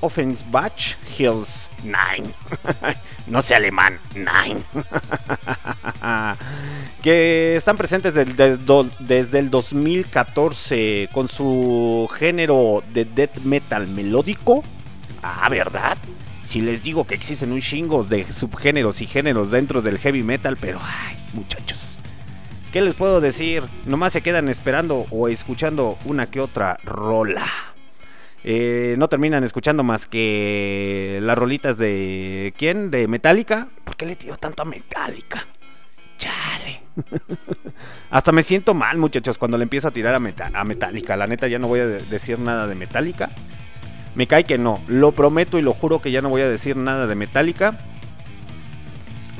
[0.00, 2.24] Offenbach Hills 9.
[3.26, 4.62] no sé alemán, 9.
[7.02, 8.14] que están presentes
[8.64, 14.62] do- desde el 2014 con su género de death metal melódico.
[15.22, 15.96] Ah, ¿verdad?
[16.44, 20.56] Si les digo que existen un chingo de subgéneros y géneros dentro del heavy metal,
[20.58, 21.87] pero ay, muchachos.
[22.72, 23.62] ¿Qué les puedo decir?
[23.86, 27.46] Nomás se quedan esperando o escuchando una que otra rola.
[28.44, 33.68] eh, no terminan escuchando más que las rolitas de quién, de Metallica.
[33.84, 35.46] ¿Por qué le tiro tanto a Metallica?
[36.18, 36.82] Chale.
[38.10, 40.18] Hasta me siento mal, muchachos, cuando le empiezo a tirar a,
[40.60, 41.16] a Metallica.
[41.16, 43.30] La neta, ya no voy a de- decir nada de Metallica.
[44.14, 44.80] Me cae que no.
[44.88, 47.78] Lo prometo y lo juro que ya no voy a decir nada de Metallica.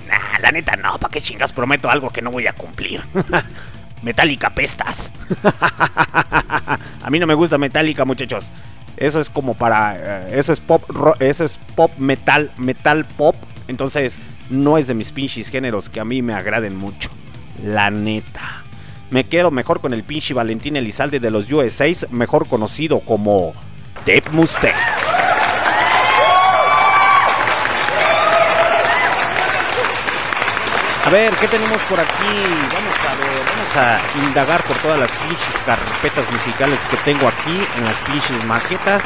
[0.08, 0.98] Nah, la neta no.
[0.98, 3.02] ¿Para qué chingas prometo algo que no voy a cumplir?
[4.02, 5.10] Metallica pestas.
[7.02, 8.46] a mí no me gusta Metallica, muchachos.
[8.96, 9.96] Eso es como para.
[10.28, 10.82] eh, eso es pop.
[10.88, 12.50] ro- eso es pop metal.
[12.56, 13.36] Metal pop.
[13.68, 14.18] Entonces,
[14.50, 17.10] no es de mis pinches géneros que a mí me agraden mucho.
[17.64, 18.62] La neta.
[19.10, 23.54] Me quedo mejor con el pinche Valentín Elizalde de los USA, mejor conocido como
[24.06, 24.76] Dave Mustaine.
[31.08, 32.10] A ver, ¿qué tenemos por aquí?
[32.70, 37.66] Vamos a ver, vamos a indagar por todas las pinches carpetas musicales que tengo aquí
[37.78, 39.02] en las pinches maquetas.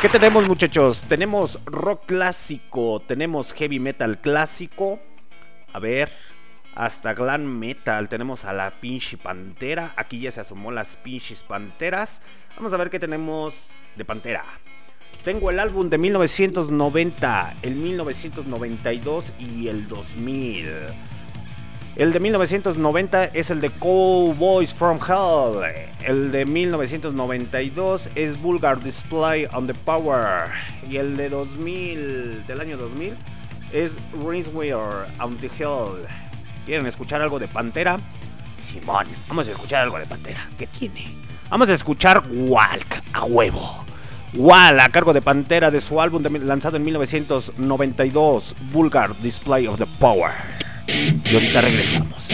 [0.00, 1.02] ¿Qué tenemos muchachos?
[1.10, 4.98] Tenemos rock clásico, tenemos heavy metal clásico.
[5.74, 6.10] A ver,
[6.74, 8.08] hasta glam metal.
[8.08, 9.92] Tenemos a la pinche pantera.
[9.96, 12.22] Aquí ya se asomó las pinches panteras.
[12.56, 14.42] Vamos a ver qué tenemos de pantera.
[15.22, 21.11] Tengo el álbum de 1990, el 1992 y el 2000.
[21.96, 25.62] El de 1990 es el de Cowboys from Hell.
[26.04, 30.46] El de 1992 es Vulgar Display on the Power.
[30.88, 33.14] Y el de 2000, del año 2000,
[33.72, 33.92] es
[34.26, 36.06] Rinswear on the Hill.
[36.64, 37.98] ¿Quieren escuchar algo de Pantera?
[38.66, 40.48] Simón, vamos a escuchar algo de Pantera.
[40.58, 41.14] ¿Qué tiene?
[41.50, 43.84] Vamos a escuchar Walk a huevo.
[44.34, 49.76] Wal a cargo de Pantera de su álbum de- lanzado en 1992, Vulgar Display of
[49.78, 50.30] the Power.
[51.30, 52.28] Y ahorita regresamos.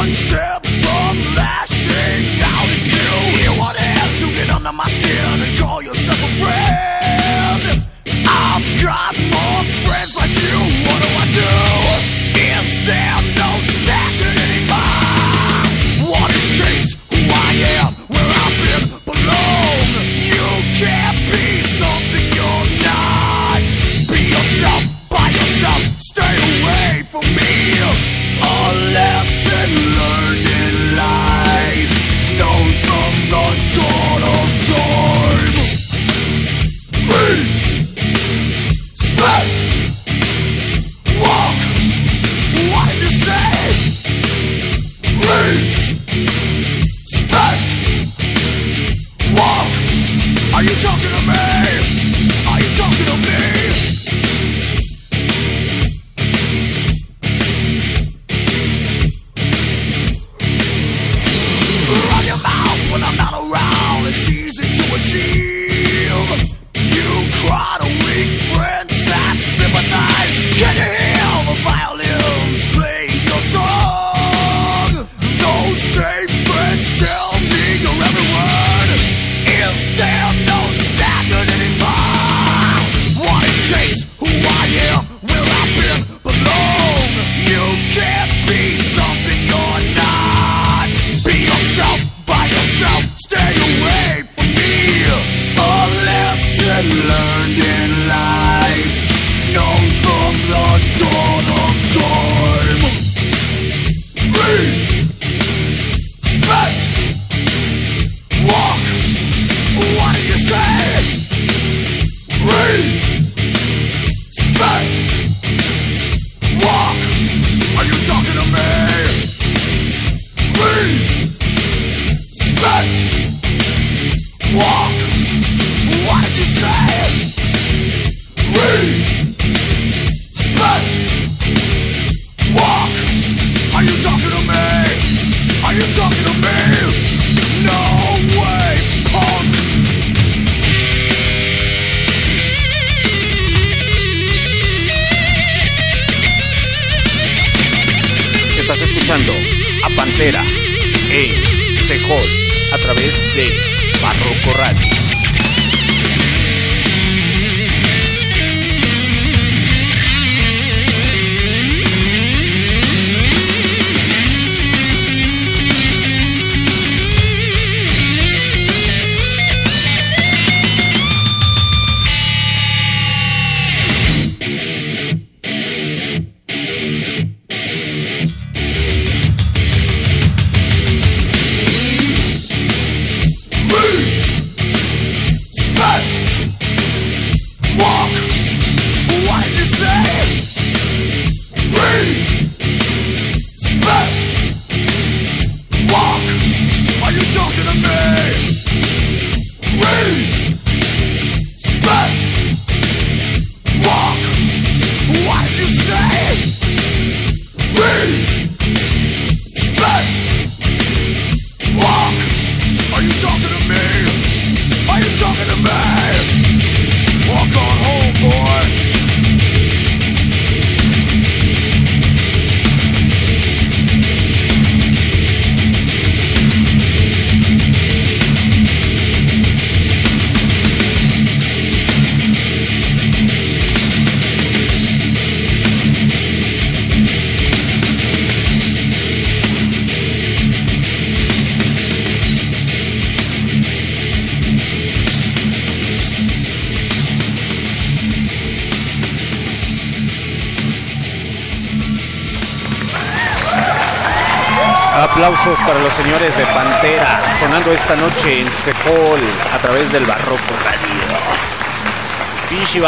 [0.00, 3.12] one step from lashing Now that you.
[3.44, 7.84] You want to have to get under my skin and call yourself a friend.
[8.26, 9.89] I've got more.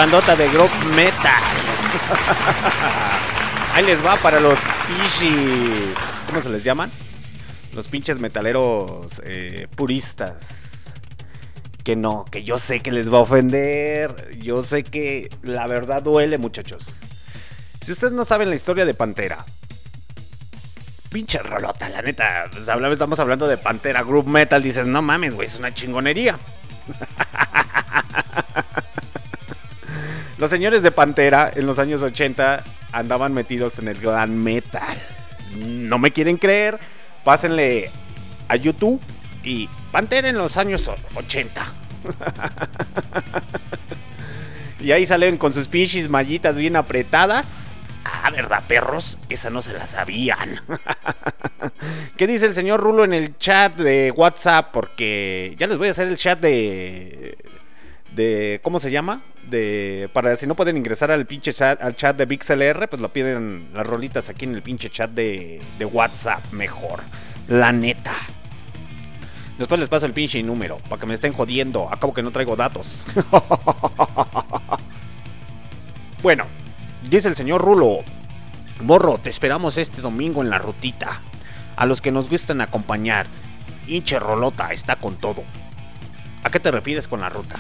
[0.03, 1.43] Bandota de Grove Metal.
[3.73, 4.59] Ahí les va para los
[4.89, 5.97] pinches.
[6.27, 6.91] ¿Cómo se les llaman?
[7.73, 10.91] Los pinches metaleros eh, puristas.
[11.85, 14.37] Que no, que yo sé que les va a ofender.
[14.43, 17.03] Yo sé que la verdad duele, muchachos.
[17.85, 19.47] Si ustedes no saben la historia de Pantera,
[21.13, 22.51] pinche rolota, la neta.
[22.91, 24.61] estamos hablando de Pantera Group Metal.
[24.61, 26.41] Dices, no mames, güey, es una chingonería.
[30.43, 34.99] Los señores de Pantera en los años 80 andaban metidos en el gran metal.
[35.57, 36.81] No me quieren creer,
[37.23, 37.91] pásenle
[38.49, 39.01] a YouTube
[39.45, 41.65] y Pantera en los años 80.
[44.81, 47.75] y ahí salen con sus pinches mallitas bien apretadas.
[48.05, 49.19] Ah, ¿verdad, perros?
[49.29, 50.61] Esa no se la sabían.
[52.17, 54.73] ¿Qué dice el señor Rulo en el chat de WhatsApp?
[54.73, 57.39] Porque ya les voy a hacer el chat de.
[58.17, 59.23] de ¿Cómo se llama?
[60.13, 63.69] Para si no pueden ingresar al pinche chat, al chat de VixLR, pues lo piden
[63.75, 67.01] las rolitas aquí en el pinche chat de, de WhatsApp mejor.
[67.49, 68.15] La neta.
[69.59, 71.89] Después les paso el pinche número, para que me estén jodiendo.
[71.93, 73.05] Acabo que no traigo datos.
[76.23, 76.45] bueno,
[77.09, 77.99] dice el señor Rulo.
[78.81, 81.21] Morro, te esperamos este domingo en la rutita.
[81.77, 83.27] A los que nos gustan acompañar.
[83.87, 85.45] Hinche Rolota está con todo.
[86.43, 87.57] ¿A qué te refieres con la ruta?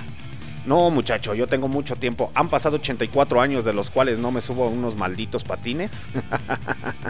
[0.64, 2.30] No, muchacho, yo tengo mucho tiempo.
[2.34, 6.08] Han pasado 84 años de los cuales no me subo a unos malditos patines.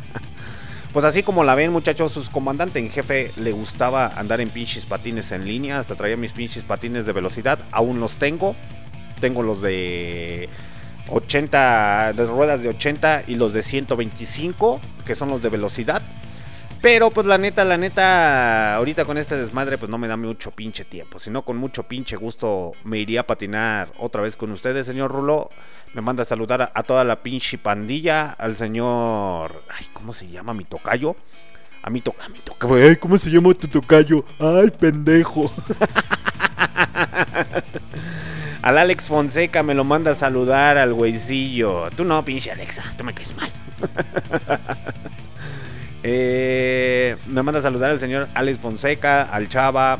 [0.92, 4.86] pues así como la ven, muchachos, sus comandante en jefe le gustaba andar en pinches
[4.86, 5.78] patines en línea.
[5.78, 7.58] Hasta traía mis pinches patines de velocidad.
[7.72, 8.56] Aún los tengo.
[9.20, 10.48] Tengo los de
[11.08, 16.02] 80, de ruedas de 80 y los de 125, que son los de velocidad.
[16.82, 20.50] Pero pues la neta, la neta, ahorita con este desmadre pues no me da mucho
[20.50, 21.20] pinche tiempo.
[21.20, 25.12] Si no, con mucho pinche gusto me iría a patinar otra vez con ustedes, señor
[25.12, 25.48] Rulo.
[25.94, 29.62] Me manda a saludar a, a toda la pinche pandilla, al señor...
[29.68, 31.14] Ay, ¿cómo se llama mi tocayo?
[31.84, 32.74] A mi, to, a mi tocayo.
[32.74, 34.24] Ay, ¿cómo se llama tu tocayo?
[34.40, 35.52] Ay, pendejo.
[38.62, 41.90] Al Alex Fonseca me lo manda a saludar al güeycillo.
[41.96, 43.50] Tú no, pinche Alexa, tú me caes mal.
[46.02, 49.98] Eh, me manda a saludar al señor Alex Fonseca, al Chava,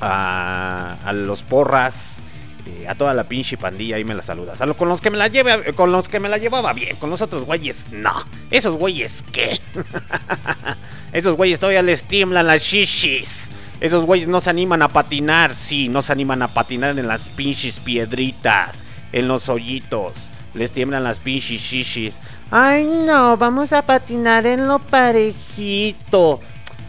[0.00, 2.18] a, a los Porras,
[2.66, 3.96] eh, a toda la pinche pandilla.
[3.96, 4.60] Ahí me la saludas.
[4.62, 7.10] A con los que me la lleve, con los que me la llevaba bien, con
[7.10, 8.14] los otros güeyes, no.
[8.50, 9.60] Esos güeyes, ¿qué?
[11.12, 13.50] Esos güeyes todavía les tiemblan las shishis.
[13.80, 17.28] Esos güeyes no se animan a patinar, sí, no se animan a patinar en las
[17.28, 20.30] pinches piedritas, en los hoyitos.
[20.54, 22.18] Les tiemblan las pinches shishis.
[22.56, 26.38] Ay, no, vamos a patinar en lo parejito.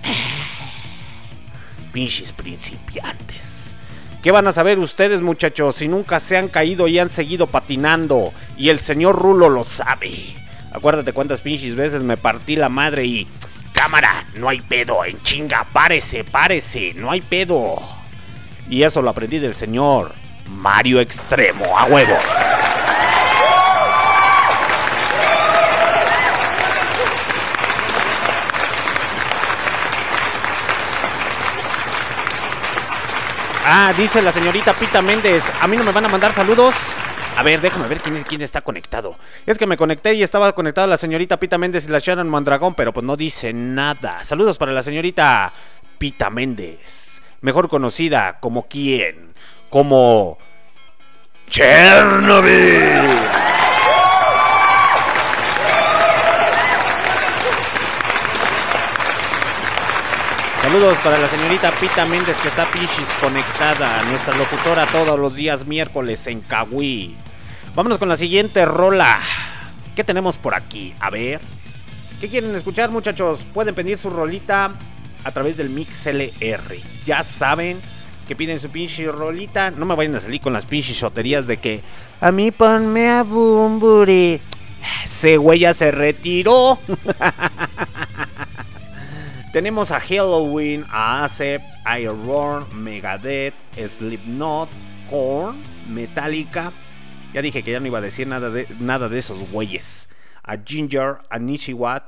[1.92, 3.76] Pinches principiantes.
[4.22, 8.32] ¿Qué van a saber ustedes, muchachos, si nunca se han caído y han seguido patinando?
[8.58, 10.36] Y el señor Rulo lo sabe.
[10.72, 13.28] Acuérdate cuántas pinches veces me partí la madre y
[13.74, 17.78] cámara, no hay pedo, en chinga, párese, párese, no hay pedo.
[18.70, 20.14] Y eso lo aprendí del señor
[20.48, 22.20] Mario Extremo, a huevo.
[33.78, 35.44] Ah, dice la señorita Pita Méndez.
[35.60, 36.74] A mí no me van a mandar saludos.
[37.36, 39.18] A ver, déjame ver quién, quién está conectado.
[39.46, 42.74] Es que me conecté y estaba conectada la señorita Pita Méndez y la Sharon Mondragón,
[42.74, 44.24] pero pues no dice nada.
[44.24, 45.52] Saludos para la señorita
[45.98, 47.22] Pita Méndez.
[47.42, 49.34] Mejor conocida como quién?
[49.70, 50.38] Como
[51.50, 52.46] Chernobyl.
[60.76, 65.66] Saludos para la señorita Pita Méndez que está pinches conectada, nuestra locutora todos los días
[65.66, 67.16] miércoles en Cahuí.
[67.76, 69.22] Vámonos con la siguiente rola.
[69.96, 70.94] ¿Qué tenemos por aquí?
[71.00, 71.40] A ver.
[72.20, 73.46] ¿Qué quieren escuchar muchachos?
[73.54, 74.74] Pueden pedir su rolita
[75.24, 76.78] a través del Mix LR.
[77.06, 77.80] Ya saben
[78.28, 79.72] que piden su pinche rolita.
[79.72, 81.84] No me vayan a salir con las pinches choterías de que
[82.20, 84.42] a mí ponme a Bumburi.
[85.06, 86.78] Ese güey se retiró.
[89.56, 91.62] Tenemos a Halloween, a Acep,
[91.98, 94.68] Iron, Megadeth, Slipknot,
[95.10, 95.56] Korn,
[95.88, 96.74] Metallica.
[97.32, 100.10] Ya dije que ya no iba a decir nada de, nada de esos güeyes.
[100.44, 102.04] A Ginger, a Nishiwat,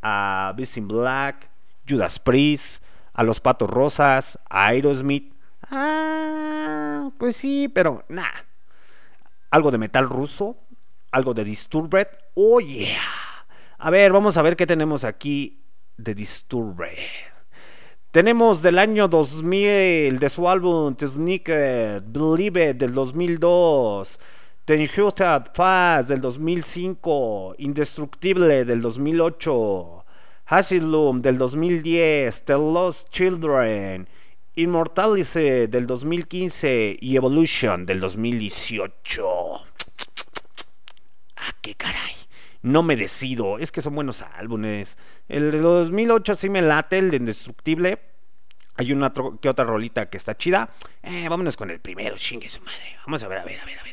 [0.00, 1.50] a Beast Black,
[1.88, 2.84] Judas Priest,
[3.14, 5.34] a Los Patos Rosas, a Aerosmith.
[5.72, 8.46] Ah, pues sí, pero nada.
[9.50, 10.56] Algo de metal ruso,
[11.10, 12.06] algo de Disturbed.
[12.34, 13.02] Oh yeah.
[13.76, 15.61] A ver, vamos a ver qué tenemos aquí
[15.96, 16.98] de Disturbed.
[18.10, 24.18] Tenemos del año 2000 de su álbum The Sneaker, Believe It del 2002,
[24.64, 30.04] The Inhusted Fast del 2005, Indestructible del 2008,
[30.46, 34.06] Asylum del 2010, The Lost Children,
[34.56, 39.54] Immortality del 2015 y Evolution del 2018.
[41.36, 42.21] Ah, qué caray.
[42.62, 43.58] No me decido.
[43.58, 44.96] Es que son buenos álbumes.
[45.28, 48.00] El de 2008 sí me late, el de Indestructible.
[48.76, 50.70] Hay una que otra rolita que está chida.
[51.02, 52.96] Eh, vámonos con el primero, chingue su madre.
[53.04, 53.92] Vamos a ver, a ver, a ver, a ver.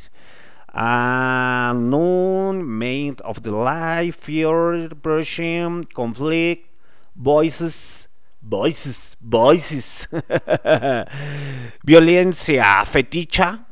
[0.71, 6.71] Ah, Noon, Made of the Life, Fear, Brushing, Conflict,
[7.15, 8.07] Voices,
[8.39, 10.07] Voices, Voices.
[11.83, 13.65] Violencia, feticha,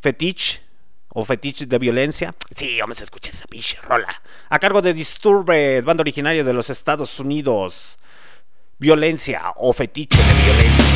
[0.00, 0.62] fetich
[1.14, 2.34] o fetiche de violencia.
[2.54, 4.08] Sí, vamos a escuchar esa pinche rola.
[4.48, 7.98] A cargo de Disturbed, banda originaria de los Estados Unidos.
[8.78, 10.92] Violencia o fetiche de violencia.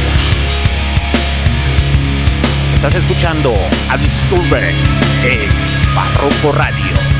[2.74, 3.54] Estás escuchando
[3.90, 4.74] a Disturbed
[5.24, 7.15] en Barroco Radio.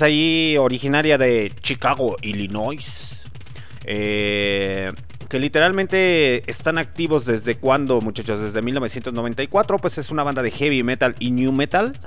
[0.00, 3.22] Es ahí originaria de Chicago, Illinois.
[3.84, 4.90] Eh,
[5.28, 10.82] que literalmente están activos desde cuando, muchachos, desde 1994, pues es una banda de heavy
[10.82, 12.00] metal y new metal.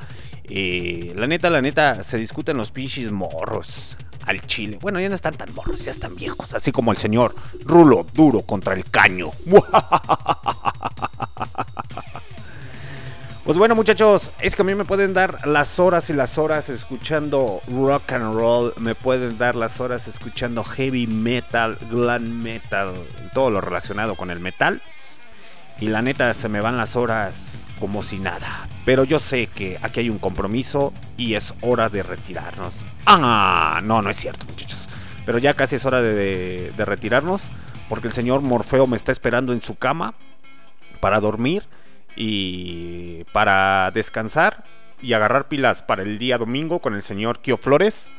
[0.45, 3.95] Eh, la neta, la neta, se discuten los pinches morros
[4.26, 4.80] al chile.
[4.82, 8.41] Bueno, ya no están tan morros, ya están viejos, así como el señor Rulo Duro
[8.41, 9.30] contra el caño.
[13.44, 16.70] Pues bueno, muchachos, es que a mí me pueden dar las horas y las horas
[16.70, 22.94] escuchando rock and roll, me pueden dar las horas escuchando heavy metal, glam metal,
[23.34, 24.82] todo lo relacionado con el metal.
[25.82, 28.70] Y la neta se me van las horas como si nada.
[28.86, 32.86] Pero yo sé que aquí hay un compromiso y es hora de retirarnos.
[33.06, 34.88] Ah, no, no es cierto, muchachos.
[35.26, 37.41] Pero ya casi es hora de, de- de retirarnos
[37.90, 40.14] porque el señor Morfeo me está esperando en su cama
[41.02, 41.64] para dormir
[42.15, 44.64] y para descansar
[45.02, 48.10] y agarrar pilas para el día domingo con el señor Kio Flores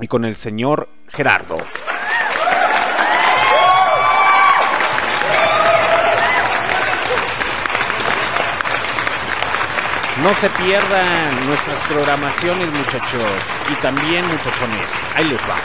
[0.00, 1.58] y con el señor Gerardo.
[10.22, 13.22] No se pierdan nuestras programaciones, muchachos.
[13.70, 15.56] Y también, muchachones, ahí les va.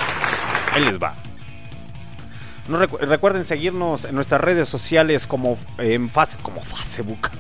[0.73, 1.15] Ahí les va.
[2.68, 7.30] No recu- recuerden seguirnos en nuestras redes sociales como en face, como Facebook.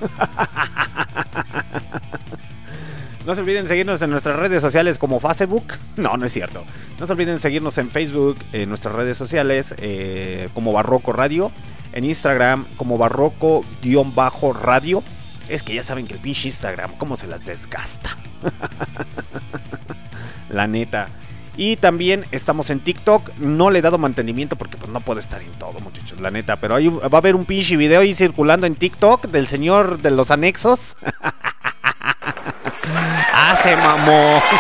[3.25, 5.63] No se olviden seguirnos en nuestras redes sociales como Facebook.
[5.95, 6.61] No, no es cierto.
[6.99, 11.49] No se olviden seguirnos en Facebook, en nuestras redes sociales eh, como Barroco Radio.
[11.93, 15.03] En Instagram como Barroco-Radio.
[15.47, 18.17] Es que ya saben que el pinche Instagram, cómo se las desgasta.
[20.49, 21.07] La neta.
[21.55, 23.37] Y también estamos en TikTok.
[23.37, 26.19] No le he dado mantenimiento porque pues, no puedo estar en todo, muchachos.
[26.19, 26.55] La neta.
[26.55, 30.11] Pero ahí va a haber un pinche video ahí circulando en TikTok del señor de
[30.11, 30.97] los anexos.
[33.33, 34.41] ah, se mamó.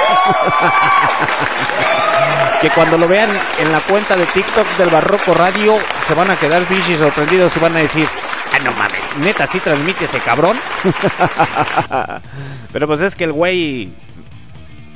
[2.63, 3.29] que cuando lo vean
[3.59, 5.75] en la cuenta de TikTok del Barroco Radio,
[6.07, 8.07] se van a quedar bichis sorprendidos y van a decir,
[8.53, 10.57] ah, no mames, neta, sí transmite ese cabrón.
[12.71, 13.91] Pero pues es que el güey,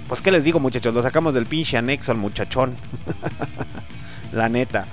[0.07, 2.75] pues qué les digo muchachos, lo sacamos del pinche anexo al muchachón.
[4.31, 4.85] la neta.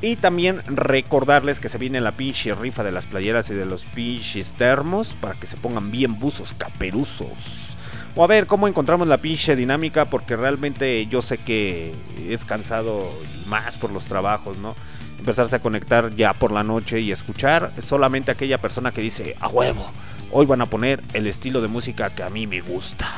[0.00, 3.84] Y también recordarles que se viene la pinche rifa de las playeras y de los
[3.84, 7.76] pinches termos para que se pongan bien buzos caperuzos.
[8.14, 11.92] O a ver cómo encontramos la pinche dinámica porque realmente yo sé que
[12.28, 13.10] es cansado
[13.48, 14.76] más por los trabajos, ¿no?
[15.18, 19.48] Empezarse a conectar ya por la noche y escuchar solamente aquella persona que dice, a
[19.48, 19.90] huevo,
[20.30, 23.08] hoy van a poner el estilo de música que a mí me gusta.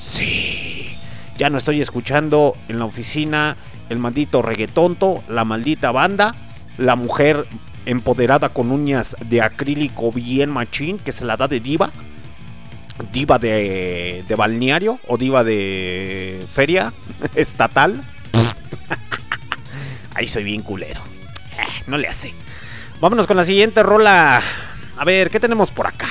[0.00, 0.96] Sí.
[1.36, 3.56] Ya no estoy escuchando en la oficina
[3.88, 6.34] el maldito reggaetonto, la maldita banda,
[6.78, 7.46] la mujer
[7.86, 11.90] empoderada con uñas de acrílico bien machín que se la da de diva.
[13.12, 16.92] Diva de, de balneario o diva de feria
[17.34, 18.00] estatal.
[20.14, 21.00] Ahí soy bien culero.
[21.58, 22.34] Eh, no le hace.
[23.00, 24.42] Vámonos con la siguiente rola.
[24.98, 26.08] A ver, ¿qué tenemos por acá?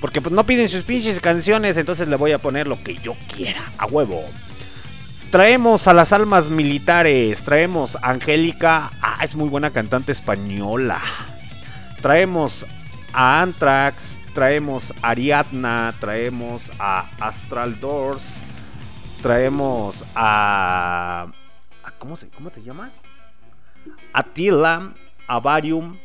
[0.00, 3.16] Porque pues no piden sus pinches canciones, entonces le voy a poner lo que yo
[3.34, 4.22] quiera, a huevo.
[5.30, 11.02] Traemos a las almas militares, traemos a Angélica, ah, es muy buena cantante española.
[12.00, 12.64] Traemos
[13.12, 18.22] a Anthrax, traemos a Ariadna, traemos a Astral Doors,
[19.20, 21.26] traemos a...
[21.98, 22.92] ¿cómo, se, ¿Cómo te llamas?
[24.12, 24.94] A Tila,
[25.26, 25.98] a Varium,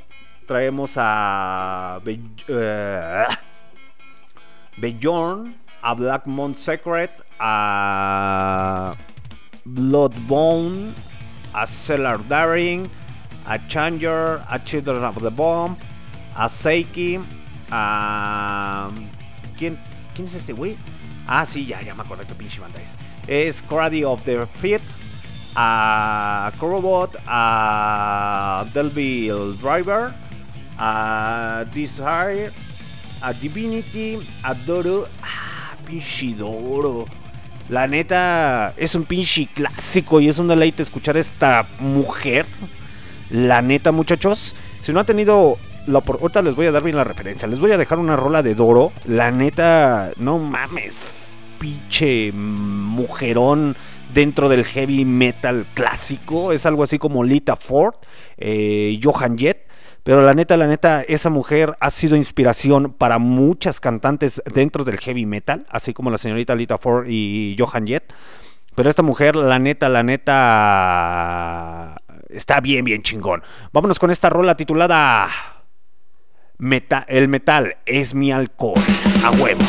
[0.47, 2.01] traemos a...
[2.05, 3.25] Eh,
[4.79, 8.95] Bjorn, a Black Moon Secret, a
[9.65, 10.93] Bloodbone,
[11.53, 12.89] a Cellar Daring,
[13.45, 15.77] a Changer, a Children of the Bomb,
[16.35, 17.23] a Seiki,
[17.71, 18.91] a...
[19.57, 19.77] ¿Quién,
[20.15, 20.77] ¿Quién es este güey?
[21.27, 22.93] Ah, sí, ya, ya me acordé qué pinche banda es.
[23.27, 24.81] Es Crady of the Feet,
[25.55, 30.13] a Corobot, a Delville Driver,
[30.77, 32.51] a Desire,
[33.23, 35.07] a Divinity, a Doro.
[35.23, 37.05] Ah, pinche Doro.
[37.69, 42.45] La neta, es un pinche clásico y es un deleite escuchar a esta mujer.
[43.31, 47.05] La neta, muchachos, si no han tenido la ahorita les voy a dar bien la
[47.05, 47.47] referencia.
[47.47, 48.91] Les voy a dejar una rola de Doro.
[49.05, 50.93] La neta, no mames.
[51.59, 53.75] Pinche mujerón
[54.13, 56.51] dentro del heavy metal clásico.
[56.51, 57.95] Es algo así como Lita Ford,
[58.37, 59.72] eh, Johan Jett.
[60.03, 64.99] Pero la neta, la neta, esa mujer ha sido inspiración para muchas cantantes dentro del
[64.99, 68.13] heavy metal, así como la señorita Lita Ford y Johan Jett.
[68.75, 71.95] Pero esta mujer, la neta, la neta,
[72.30, 73.43] está bien, bien chingón.
[73.71, 75.30] Vámonos con esta rola titulada
[76.57, 78.81] Meta- El metal es mi alcohol.
[79.23, 79.61] A huevo.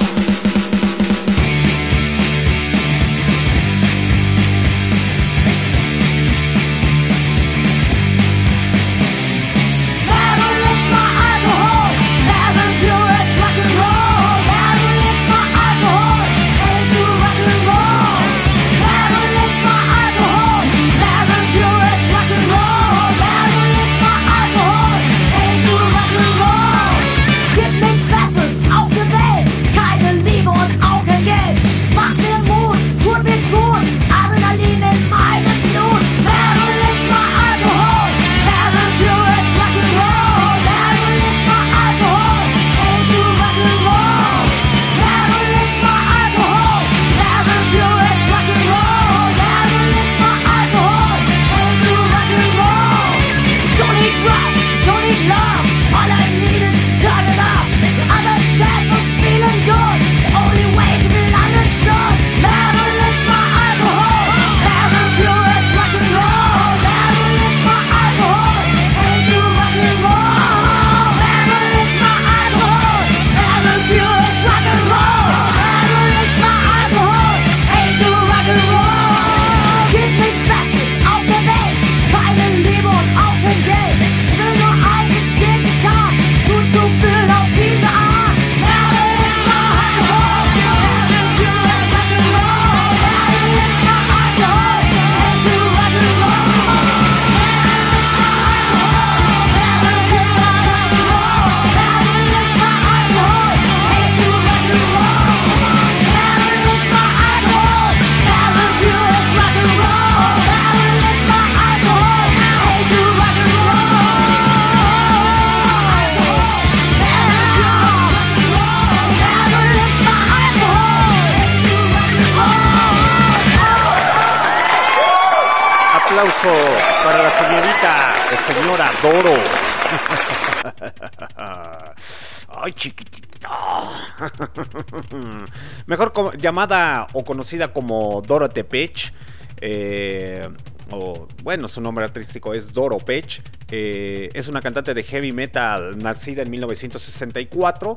[136.54, 139.12] Llamada o conocida como Doro Tepech.
[139.60, 140.48] eh,
[140.90, 143.42] o, bueno, su nombre artístico es Doro Pech.
[143.72, 147.96] eh, es una cantante de heavy metal nacida en 1964.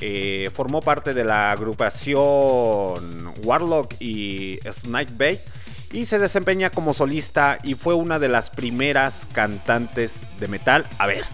[0.00, 5.38] eh, formó parte de la agrupación Warlock y Snakebait
[5.92, 10.88] y se desempeña como solista y fue una de las primeras cantantes de metal.
[10.98, 11.24] A ver,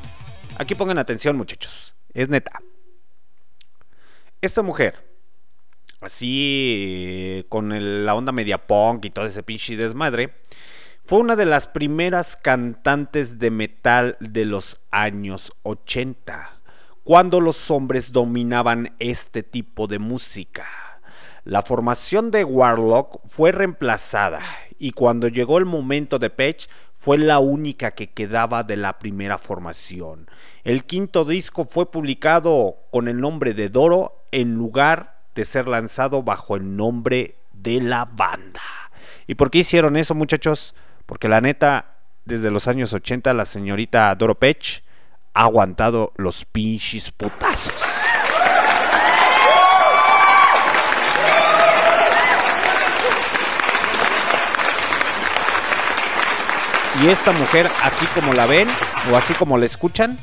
[0.58, 2.60] aquí pongan atención muchachos, es neta.
[4.42, 5.07] Esta mujer,
[6.00, 10.34] así con la onda media punk y todo ese pinche desmadre,
[11.04, 16.60] fue una de las primeras cantantes de metal de los años 80,
[17.02, 20.66] cuando los hombres dominaban este tipo de música.
[21.44, 24.40] La formación de Warlock fue reemplazada
[24.78, 29.38] y cuando llegó el momento de Page fue la única que quedaba de la primera
[29.38, 30.28] formación.
[30.62, 36.24] El quinto disco fue publicado con el nombre de Doro en lugar de ser lanzado
[36.24, 38.60] bajo el nombre de la banda.
[39.28, 40.74] ¿Y por qué hicieron eso muchachos?
[41.06, 41.94] Porque la neta,
[42.24, 44.82] desde los años 80 la señorita Doro Pech
[45.34, 47.72] ha aguantado los pinches putazos.
[57.00, 58.66] Y esta mujer, así como la ven
[59.12, 60.18] o así como la escuchan,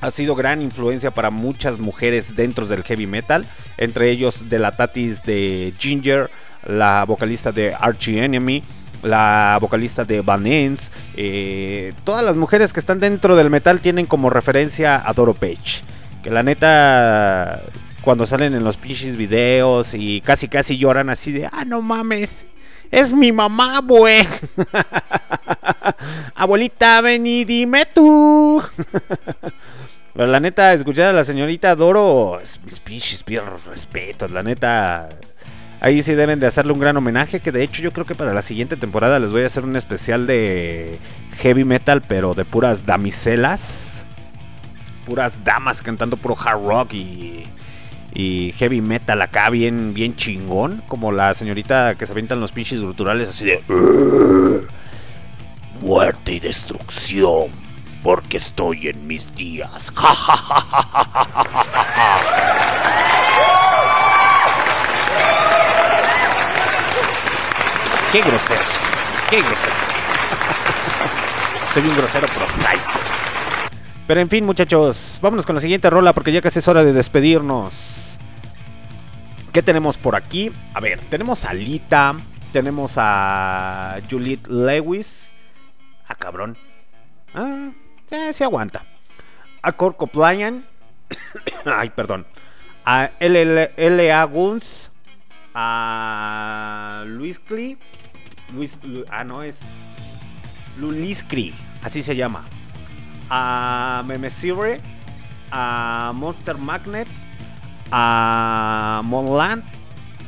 [0.00, 3.46] ha sido gran influencia para muchas mujeres dentro del heavy metal,
[3.76, 6.30] entre ellos de la Tatis de Ginger,
[6.66, 8.62] la vocalista de Archie Enemy,
[9.02, 14.06] la vocalista de Van Ens, eh, todas las mujeres que están dentro del metal tienen
[14.06, 15.82] como referencia a Doro Page,
[16.22, 17.62] que la neta
[18.02, 22.46] cuando salen en los pinches videos y casi casi lloran así de, ah, no mames,
[22.90, 24.26] es mi mamá, güey.
[26.34, 28.62] Abuelita, ven y dime tú.
[30.14, 35.08] La neta, escuchar a la señorita Doro, mis pinches pierros respetos, la neta.
[35.80, 38.34] Ahí sí deben de hacerle un gran homenaje, que de hecho yo creo que para
[38.34, 40.98] la siguiente temporada les voy a hacer un especial de
[41.38, 44.04] heavy metal, pero de puras damiselas.
[45.06, 47.44] Puras damas cantando puro hard rock y,
[48.12, 50.82] y heavy metal acá bien, bien chingón.
[50.88, 53.62] Como la señorita que se avientan los pinches guturales así de...
[55.80, 57.48] Muerte y destrucción,
[58.02, 59.90] porque estoy en mis días.
[59.94, 60.66] ¡Ja, ja, ja,
[68.12, 68.60] ¡Qué grosero!
[69.30, 69.74] ¡Qué grosero!
[71.74, 72.90] Soy, un grosero prosaico.
[74.08, 76.92] Pero en fin, muchachos, vámonos con la siguiente rola porque ya casi es hora de
[76.92, 77.72] despedirnos.
[79.52, 80.50] ¿Qué tenemos por aquí?
[80.74, 82.16] A ver, tenemos a Lita,
[82.52, 85.30] tenemos a Juliette Lewis.
[86.08, 86.56] Ah, cabrón.
[87.34, 87.70] Ah,
[88.32, 88.84] sí aguanta.
[89.62, 90.64] A Kurt Cobain.
[91.64, 92.26] Ay, perdón.
[92.84, 94.24] A L.A.
[94.24, 94.90] Guns.
[95.54, 97.78] A Luis Clee.
[98.54, 99.60] Luis, Lu- ah, no, es
[100.78, 102.44] Luliscri, así se llama.
[103.28, 104.80] A Memesire,
[105.52, 107.06] a Monster Magnet,
[107.92, 109.62] a Monland,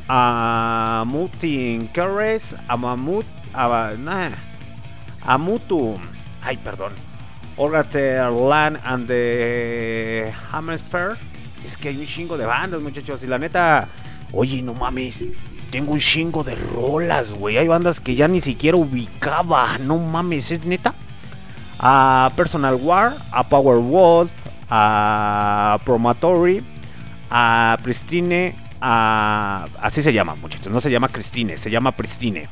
[0.08, 4.30] a Mutin Carres, a Mamut, a, nah,
[5.26, 5.38] a
[6.44, 6.92] ay, perdón,
[7.62, 11.14] Orgater Land and the Hammersphere.
[11.64, 13.86] Es que hay un chingo de bandas, muchachos, y la neta,
[14.32, 15.22] oye, no mames.
[15.70, 17.58] Tengo un chingo de rolas, güey.
[17.58, 19.78] Hay bandas que ya ni siquiera ubicaba.
[19.78, 20.92] No mames, ¿es neta?
[21.78, 24.32] A Personal War, a Power Wolf,
[24.68, 26.64] a Promatory,
[27.30, 29.66] a Pristine, a...
[29.80, 30.72] Así se llama, muchachos.
[30.72, 32.48] No se llama Christine, se llama Pristine.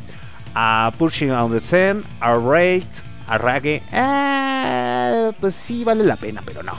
[0.55, 2.85] A Pushing on the Sun, a Raid,
[3.31, 3.81] a Rage.
[3.93, 6.73] Ah, pues sí, vale la pena, pero no.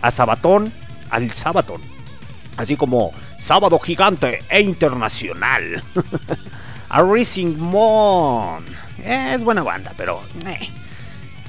[0.00, 0.72] A Sabatón,
[1.10, 1.82] al Sabatón.
[2.56, 5.82] Así como Sábado Gigante e Internacional.
[6.88, 8.64] a Racing Moon.
[9.04, 10.22] Es buena banda, pero...
[10.46, 10.70] eh,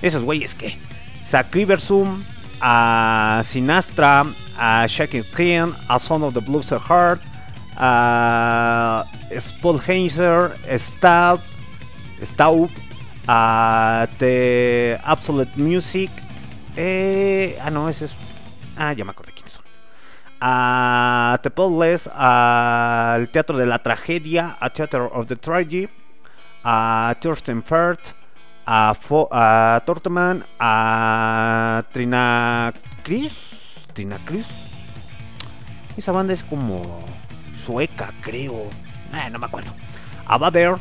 [0.01, 0.77] esos güeyes que.
[1.25, 2.21] Sacriversum,
[2.59, 4.25] a Sinastra,
[4.57, 7.21] a Shaking King, a Son of the Blues Heart,
[7.77, 11.39] a Spolheiser, Stab,
[12.21, 12.69] Staub,
[13.31, 16.09] a The Absolute Music.
[16.75, 18.15] eh, ah, no, ese es.
[18.75, 19.63] Ah, ya me acordé quiénes son.
[20.41, 25.87] A The Podless, al Teatro de la Tragedia, a Theater of the Tragedy,
[26.63, 28.13] a Thorsten Firth,
[28.65, 32.73] a, Fo- a Torteman, a Trina
[33.03, 34.47] Chris, Trina Chris.
[35.97, 37.03] Esa banda es como
[37.53, 38.69] sueca, creo.
[39.13, 39.71] Eh, no me acuerdo.
[40.25, 40.77] A Bader.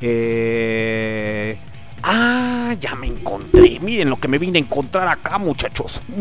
[0.00, 1.58] Eh...
[2.06, 3.80] Ah, ya me encontré.
[3.80, 6.02] Miren lo que me vine a encontrar acá, muchachos.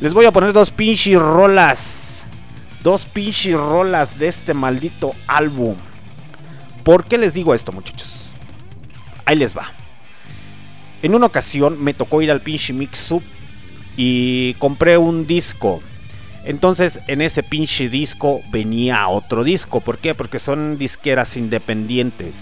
[0.00, 2.24] Les voy a poner dos pinches rolas.
[2.82, 5.76] Dos pinches rolas de este maldito álbum.
[6.82, 8.32] ¿Por qué les digo esto, muchachos?
[9.26, 9.70] Ahí les va.
[11.02, 13.22] En una ocasión me tocó ir al pinche Mix Up
[13.96, 15.80] y compré un disco.
[16.44, 19.80] Entonces en ese pinche disco venía otro disco.
[19.80, 20.14] ¿Por qué?
[20.14, 22.34] Porque son disqueras independientes.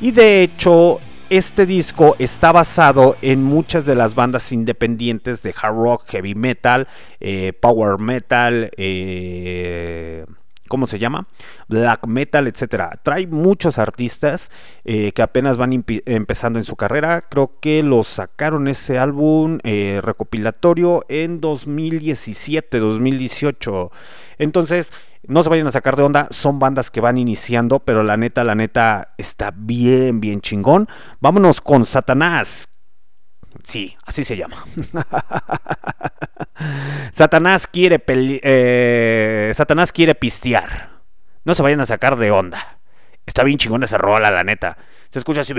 [0.00, 1.00] Y de hecho
[1.30, 6.88] este disco está basado en muchas de las bandas independientes de hard rock, heavy metal,
[7.20, 10.24] eh, power metal, eh,
[10.68, 11.26] ¿cómo se llama?
[11.68, 13.00] Black metal, etcétera.
[13.02, 14.50] Trae muchos artistas
[14.84, 17.22] eh, que apenas van empezando en su carrera.
[17.22, 23.90] Creo que lo sacaron ese álbum eh, recopilatorio en 2017, 2018.
[24.38, 24.92] Entonces,
[25.26, 28.44] no se vayan a sacar de onda, son bandas que van iniciando, pero la neta,
[28.44, 30.86] la neta está bien, bien chingón.
[31.20, 32.68] Vámonos con Satanás.
[33.64, 34.64] Sí, así se llama.
[37.12, 40.90] Satanás quiere eh, Satanás quiere pistear.
[41.44, 42.78] No se vayan a sacar de onda.
[43.26, 44.76] Está bien chingón esa rola, la neta.
[45.10, 45.54] Se escucha así.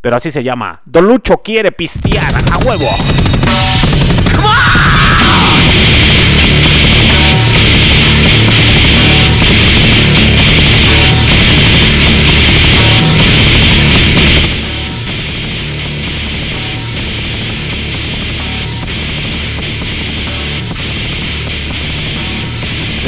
[0.00, 0.82] Pero así se llama.
[0.84, 2.88] Don Lucho quiere pistear a huevo.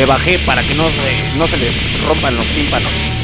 [0.02, 1.72] Le bajé para que no se, no se les
[2.08, 3.21] rompan los tímpanos.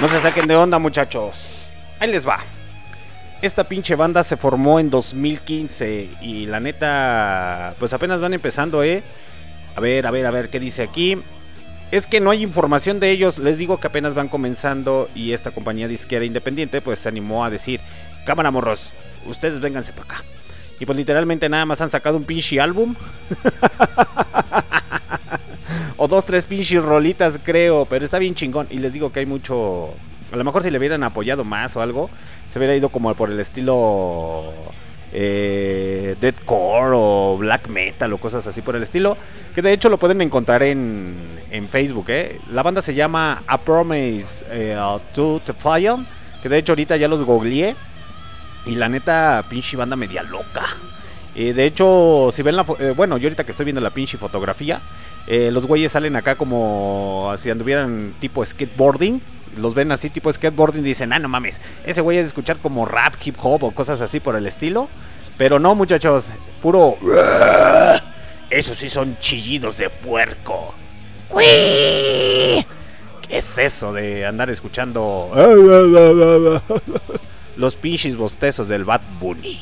[0.00, 1.70] No se saquen de onda, muchachos.
[2.00, 2.40] Ahí les va.
[3.42, 9.04] Esta pinche banda se formó en 2015 y la neta, pues apenas van empezando, ¿eh?
[9.76, 11.22] A ver, a ver, a ver, ¿qué dice aquí?
[11.92, 15.52] Es que no hay información de ellos, les digo que apenas van comenzando y esta
[15.52, 17.80] compañía disquera independiente pues se animó a decir,
[18.24, 18.94] cámara morros,
[19.26, 20.24] ustedes vénganse para acá.
[20.80, 22.96] Y pues literalmente nada más han sacado un pinche álbum.
[26.08, 28.66] dos, tres pinches rolitas creo, pero está bien chingón.
[28.70, 29.90] Y les digo que hay mucho...
[30.32, 32.10] A lo mejor si le hubieran apoyado más o algo,
[32.48, 34.52] se hubiera ido como por el estilo
[35.12, 39.16] eh, deathcore o black metal o cosas así por el estilo.
[39.54, 41.14] Que de hecho lo pueden encontrar en,
[41.50, 42.06] en Facebook.
[42.08, 42.40] ¿eh?
[42.50, 44.76] La banda se llama A Promise eh,
[45.14, 45.96] to the Fire.
[46.42, 47.76] Que de hecho ahorita ya los googleé.
[48.66, 50.66] Y la neta, pinche banda media loca.
[51.36, 52.66] Eh, de hecho, si ven la...
[52.80, 54.80] eh, bueno, yo ahorita que estoy viendo la pinche fotografía,
[55.26, 59.20] eh, los güeyes salen acá como si anduvieran tipo skateboarding.
[59.58, 62.58] Los ven así tipo skateboarding y dicen, ah, no mames, ese güey es de escuchar
[62.58, 64.88] como rap, hip hop o cosas así por el estilo.
[65.38, 66.30] Pero no, muchachos,
[66.62, 66.96] puro...
[68.50, 70.72] Esos sí son chillidos de puerco.
[71.28, 72.64] ¿Qué
[73.28, 75.32] es eso de andar escuchando
[77.56, 79.60] los pinches bostezos del Bad Bunny?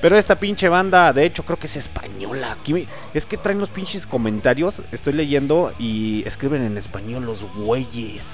[0.00, 2.52] Pero esta pinche banda, de hecho, creo que es española.
[2.52, 4.82] Aquí es que traen los pinches comentarios.
[4.92, 8.24] Estoy leyendo y escriben en español los güeyes.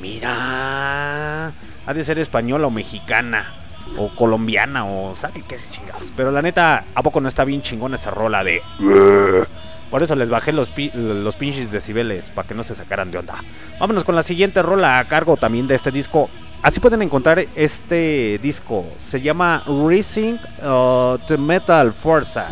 [0.00, 1.52] Mira.
[1.86, 3.54] Ha de ser española o mexicana.
[3.96, 6.12] O colombiana o sabe qué es chingados.
[6.14, 8.62] Pero la neta, ¿a poco no está bien chingona esa rola de...
[9.90, 13.34] Por eso les bajé los, los pinches decibeles para que no se sacaran de onda.
[13.80, 16.30] Vámonos con la siguiente rola a cargo también de este disco.
[16.62, 18.86] Así pueden encontrar este disco.
[18.98, 22.48] Se llama Racing uh, the Metal Forza.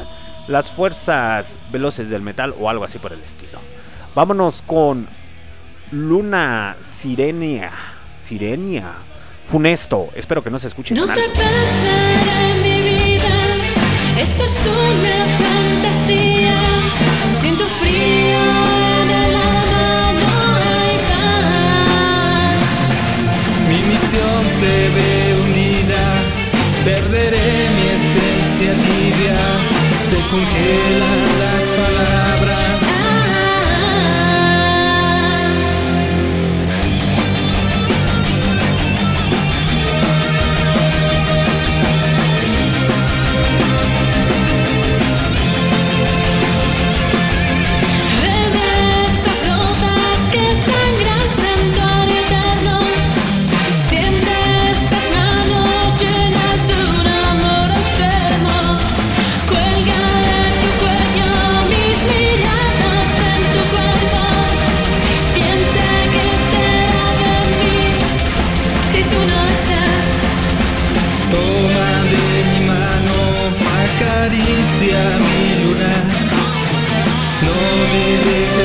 [0.48, 3.59] Las fuerzas veloces del metal o algo así por el estilo.
[4.14, 5.06] Vámonos con
[5.90, 7.70] Luna Sirenia.
[8.20, 8.93] Sirenia.
[9.51, 10.09] Funesto.
[10.14, 11.28] Espero que no se escuche No te
[12.62, 13.28] mi vida,
[14.20, 16.60] esto es una fantasía.
[17.32, 18.27] Siento frío
[24.69, 26.05] se ve hundida,
[26.85, 29.40] perderé mi esencia tibia,
[30.09, 32.57] se congelan las palabras.
[77.90, 78.57] Me dejes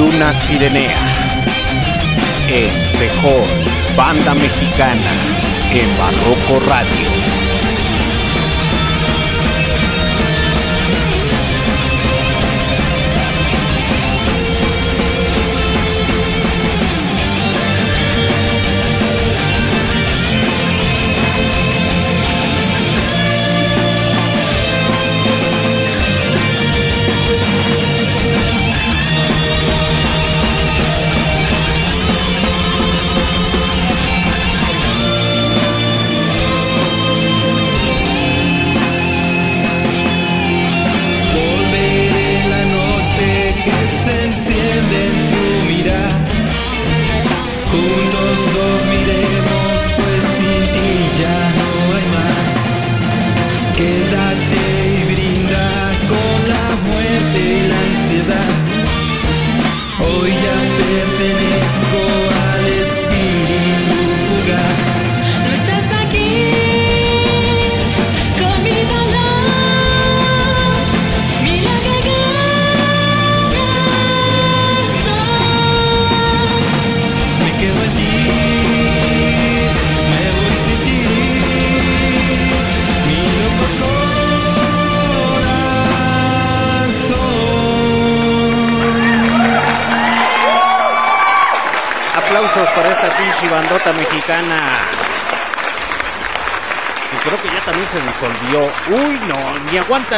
[0.00, 0.96] Luna Sirenea.
[2.48, 3.46] En Sejón,
[3.94, 5.12] banda mexicana.
[5.74, 7.29] En Barroco Radio.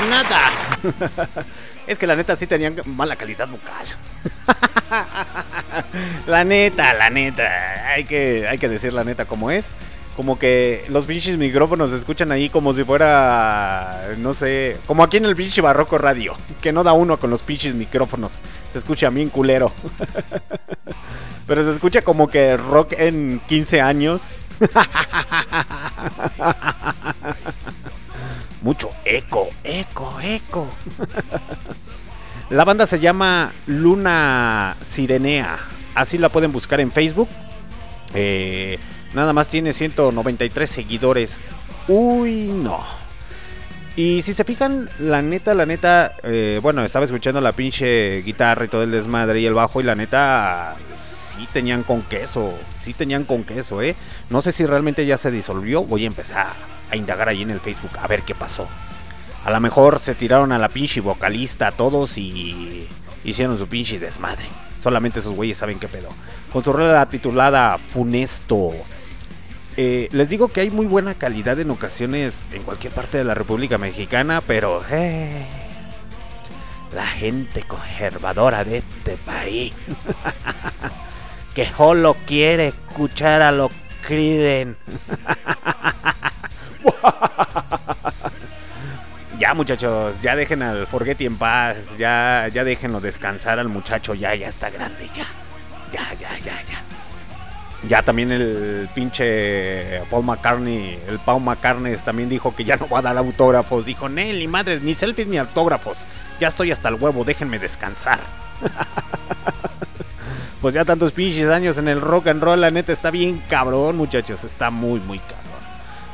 [0.00, 0.50] Nada.
[1.86, 3.86] es que la neta sí tenían mala calidad vocal.
[6.26, 7.92] la neta, la neta.
[7.92, 9.66] Hay que, hay que decir la neta como es.
[10.16, 15.16] Como que los pinches micrófonos se escuchan ahí como si fuera, no sé, como aquí
[15.16, 18.32] en el pinche barroco radio, que no da uno con los pinches micrófonos.
[18.70, 19.72] Se escucha bien culero.
[21.46, 24.22] Pero se escucha como que rock en 15 años.
[28.62, 30.66] Mucho eco, eco, eco.
[32.50, 35.58] La banda se llama Luna Sirenea.
[35.96, 37.28] Así la pueden buscar en Facebook.
[38.14, 38.78] Eh,
[39.14, 41.40] nada más tiene 193 seguidores.
[41.88, 42.78] Uy, no.
[43.96, 48.66] Y si se fijan, la neta, la neta, eh, bueno, estaba escuchando la pinche guitarra
[48.66, 52.94] y todo el desmadre y el bajo y la neta, sí tenían con queso, sí
[52.94, 53.96] tenían con queso, ¿eh?
[54.30, 57.60] No sé si realmente ya se disolvió, voy a empezar a indagar ahí en el
[57.60, 58.68] Facebook a ver qué pasó.
[59.44, 62.86] A lo mejor se tiraron a la pinche vocalista todos y
[63.24, 64.46] hicieron su pinche desmadre.
[64.76, 66.10] Solamente esos güeyes saben qué pedo.
[66.52, 68.72] Con su rola titulada Funesto.
[69.76, 73.34] Eh, les digo que hay muy buena calidad en ocasiones en cualquier parte de la
[73.34, 75.46] República Mexicana, pero eh,
[76.94, 79.72] la gente conservadora de este país
[81.54, 83.72] que solo quiere escuchar a los
[84.06, 84.76] Criden.
[89.38, 94.34] ya muchachos, ya dejen al Forgetti en paz, ya, ya déjenlo descansar al muchacho, ya,
[94.34, 95.26] ya está grande, ya,
[95.92, 96.82] ya, ya, ya, ya.
[97.88, 103.00] Ya también el pinche Paul McCartney, el Paul McCartney también dijo que ya no va
[103.00, 103.84] a dar autógrafos.
[103.84, 106.06] Dijo, Nelly, madres, ni selfies ni autógrafos.
[106.38, 108.20] Ya estoy hasta el huevo, déjenme descansar.
[110.60, 113.96] pues ya tantos pinches años en el rock and roll, la neta está bien cabrón,
[113.96, 114.44] muchachos.
[114.44, 115.51] Está muy, muy cabrón.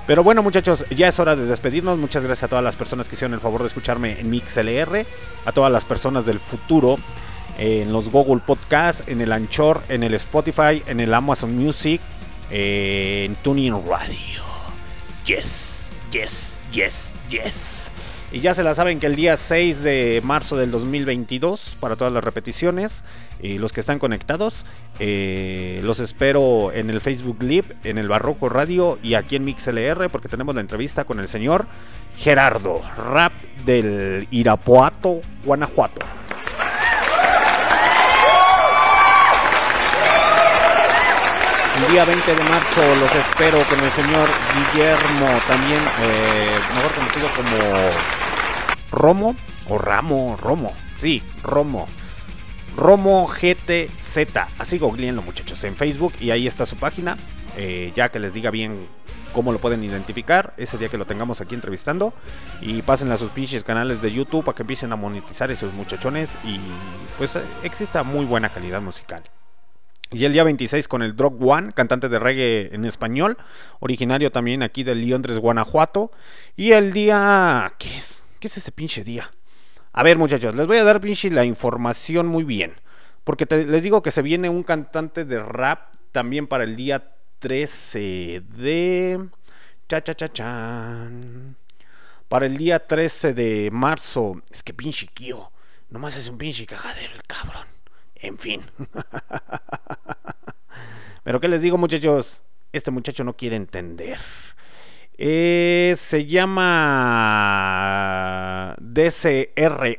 [0.09, 1.99] Pero bueno, muchachos, ya es hora de despedirnos.
[1.99, 5.05] Muchas gracias a todas las personas que hicieron el favor de escucharme en MixLR,
[5.45, 6.99] a todas las personas del futuro,
[7.59, 12.01] en los Google Podcast, en el Anchor, en el Spotify, en el Amazon Music,
[12.51, 14.43] en Tuning Radio.
[15.27, 15.75] Yes,
[16.11, 17.78] yes, yes, yes.
[18.31, 22.13] Y ya se la saben que el día 6 de marzo del 2022, para todas
[22.13, 23.03] las repeticiones,
[23.41, 24.67] y los que están conectados,
[24.99, 30.11] eh, los espero en el Facebook Live, en el Barroco Radio y aquí en MixLR,
[30.11, 31.67] porque tenemos la entrevista con el señor
[32.19, 33.33] Gerardo, rap
[33.65, 36.05] del Irapuato, Guanajuato.
[41.79, 47.29] El día 20 de marzo los espero con el señor Guillermo, también eh, mejor conocido
[47.37, 47.91] como
[48.91, 49.37] Romo
[49.69, 51.87] o Ramo, Romo, sí, Romo.
[52.77, 54.19] Romo GTZ,
[54.59, 57.17] así googleenlo muchachos en Facebook y ahí está su página,
[57.57, 58.89] eh, ya que les diga bien
[59.33, 62.13] cómo lo pueden identificar ese día que lo tengamos aquí entrevistando
[62.61, 66.31] y pasen a sus pinches canales de YouTube para que empiecen a monetizar esos muchachones
[66.43, 66.59] y
[67.19, 69.23] pues eh, exista muy buena calidad musical.
[70.11, 73.37] Y el día 26 con el Drog One, cantante de reggae en español,
[73.81, 76.11] originario también aquí de Londres, Guanajuato.
[76.57, 77.75] Y el día...
[77.79, 78.25] ¿Qué es?
[78.41, 79.31] ¿Qué es ese pinche día?
[79.93, 82.73] A ver muchachos, les voy a dar pinche la información muy bien.
[83.25, 87.13] Porque te- les digo que se viene un cantante de rap también para el día
[87.41, 89.29] 13 de...
[89.89, 91.57] Cha cha cha chan.
[92.29, 94.41] Para el día 13 de marzo.
[94.51, 95.51] Es que pinche Kio.
[95.91, 97.67] Nomás es un pinche cagadero el cabrón.
[98.21, 98.63] En fin.
[101.25, 102.43] Pero ¿qué les digo muchachos?
[102.73, 104.19] Este muchacho no quiere entender.
[105.17, 106.65] Eh, se llama
[108.81, 109.99] DCR1.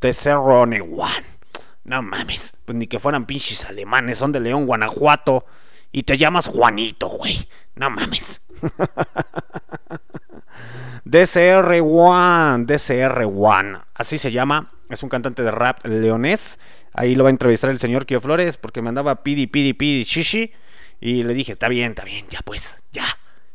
[0.00, 1.24] DCR1.
[1.84, 2.52] No mames.
[2.64, 4.18] Pues ni que fueran pinches alemanes.
[4.18, 5.46] Son de León, Guanajuato.
[5.90, 7.48] Y te llamas Juanito, güey.
[7.74, 8.42] No mames.
[11.08, 14.70] DCR1, DCR1, así se llama.
[14.88, 16.58] Es un cantante de rap leonés.
[16.92, 20.04] Ahí lo va a entrevistar el señor Kio Flores porque me andaba pidi, pidi, pidi,
[20.04, 20.52] shishi.
[21.00, 23.04] Y le dije, está bien, está bien, ya pues, ya.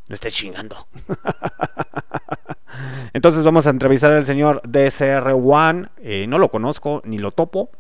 [0.08, 0.88] No estés chingando.
[3.14, 5.90] Entonces vamos a entrevistar al señor DCR1.
[5.98, 7.72] Eh, no lo conozco ni lo topo.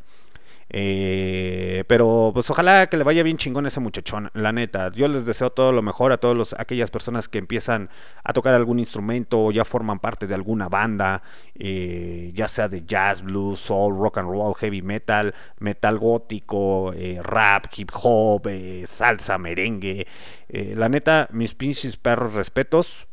[0.76, 4.92] Eh, pero pues ojalá que le vaya bien chingón a ese muchachón, la neta.
[4.92, 7.92] Yo les deseo todo lo mejor a todas aquellas personas que empiezan
[8.24, 11.22] a tocar algún instrumento o ya forman parte de alguna banda,
[11.54, 17.20] eh, ya sea de jazz, blues, soul, rock and roll, heavy metal, metal gótico, eh,
[17.22, 18.48] rap, hip hop,
[18.86, 20.08] salsa, merengue.
[20.50, 23.08] La neta, mis pinches perros respetos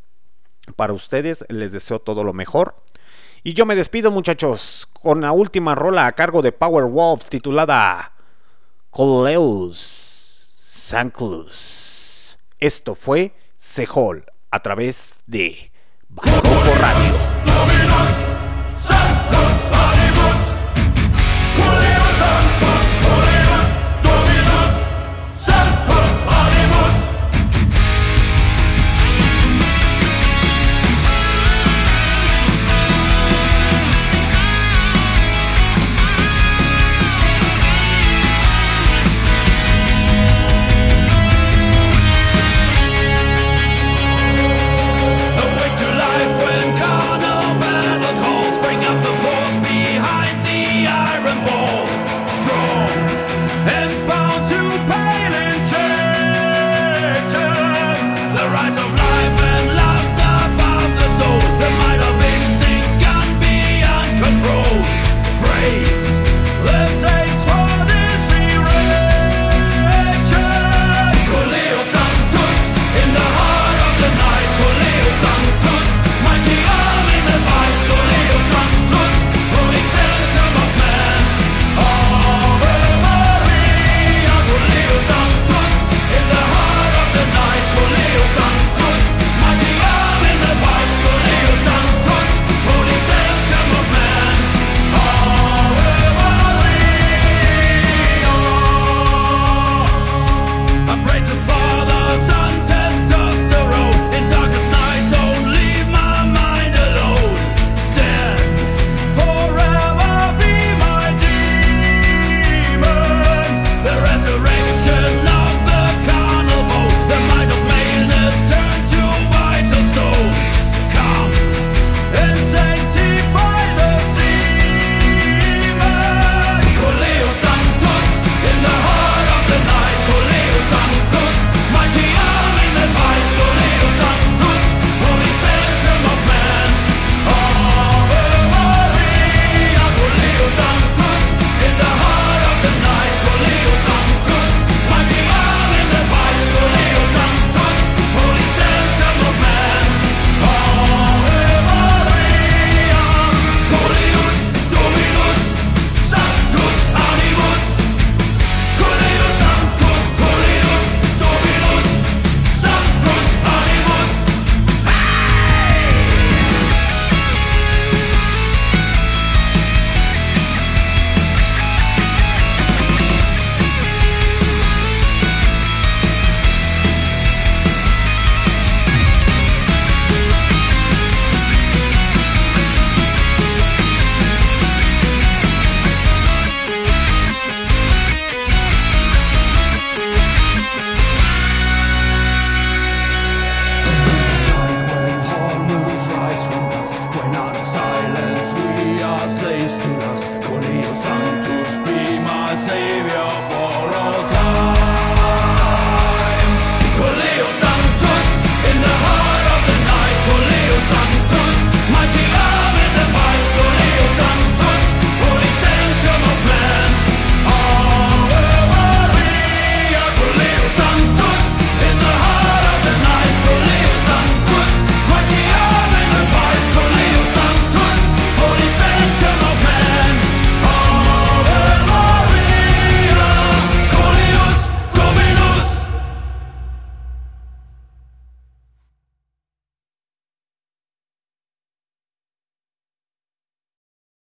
[0.77, 2.75] para ustedes, les deseo todo lo mejor.
[3.43, 8.13] Y yo me despido muchachos con la última rola a cargo de Power Wolf titulada
[8.91, 12.37] Coleus San Cruz.
[12.59, 15.73] Esto fue Sehol a través de
[16.79, 18.30] Radio.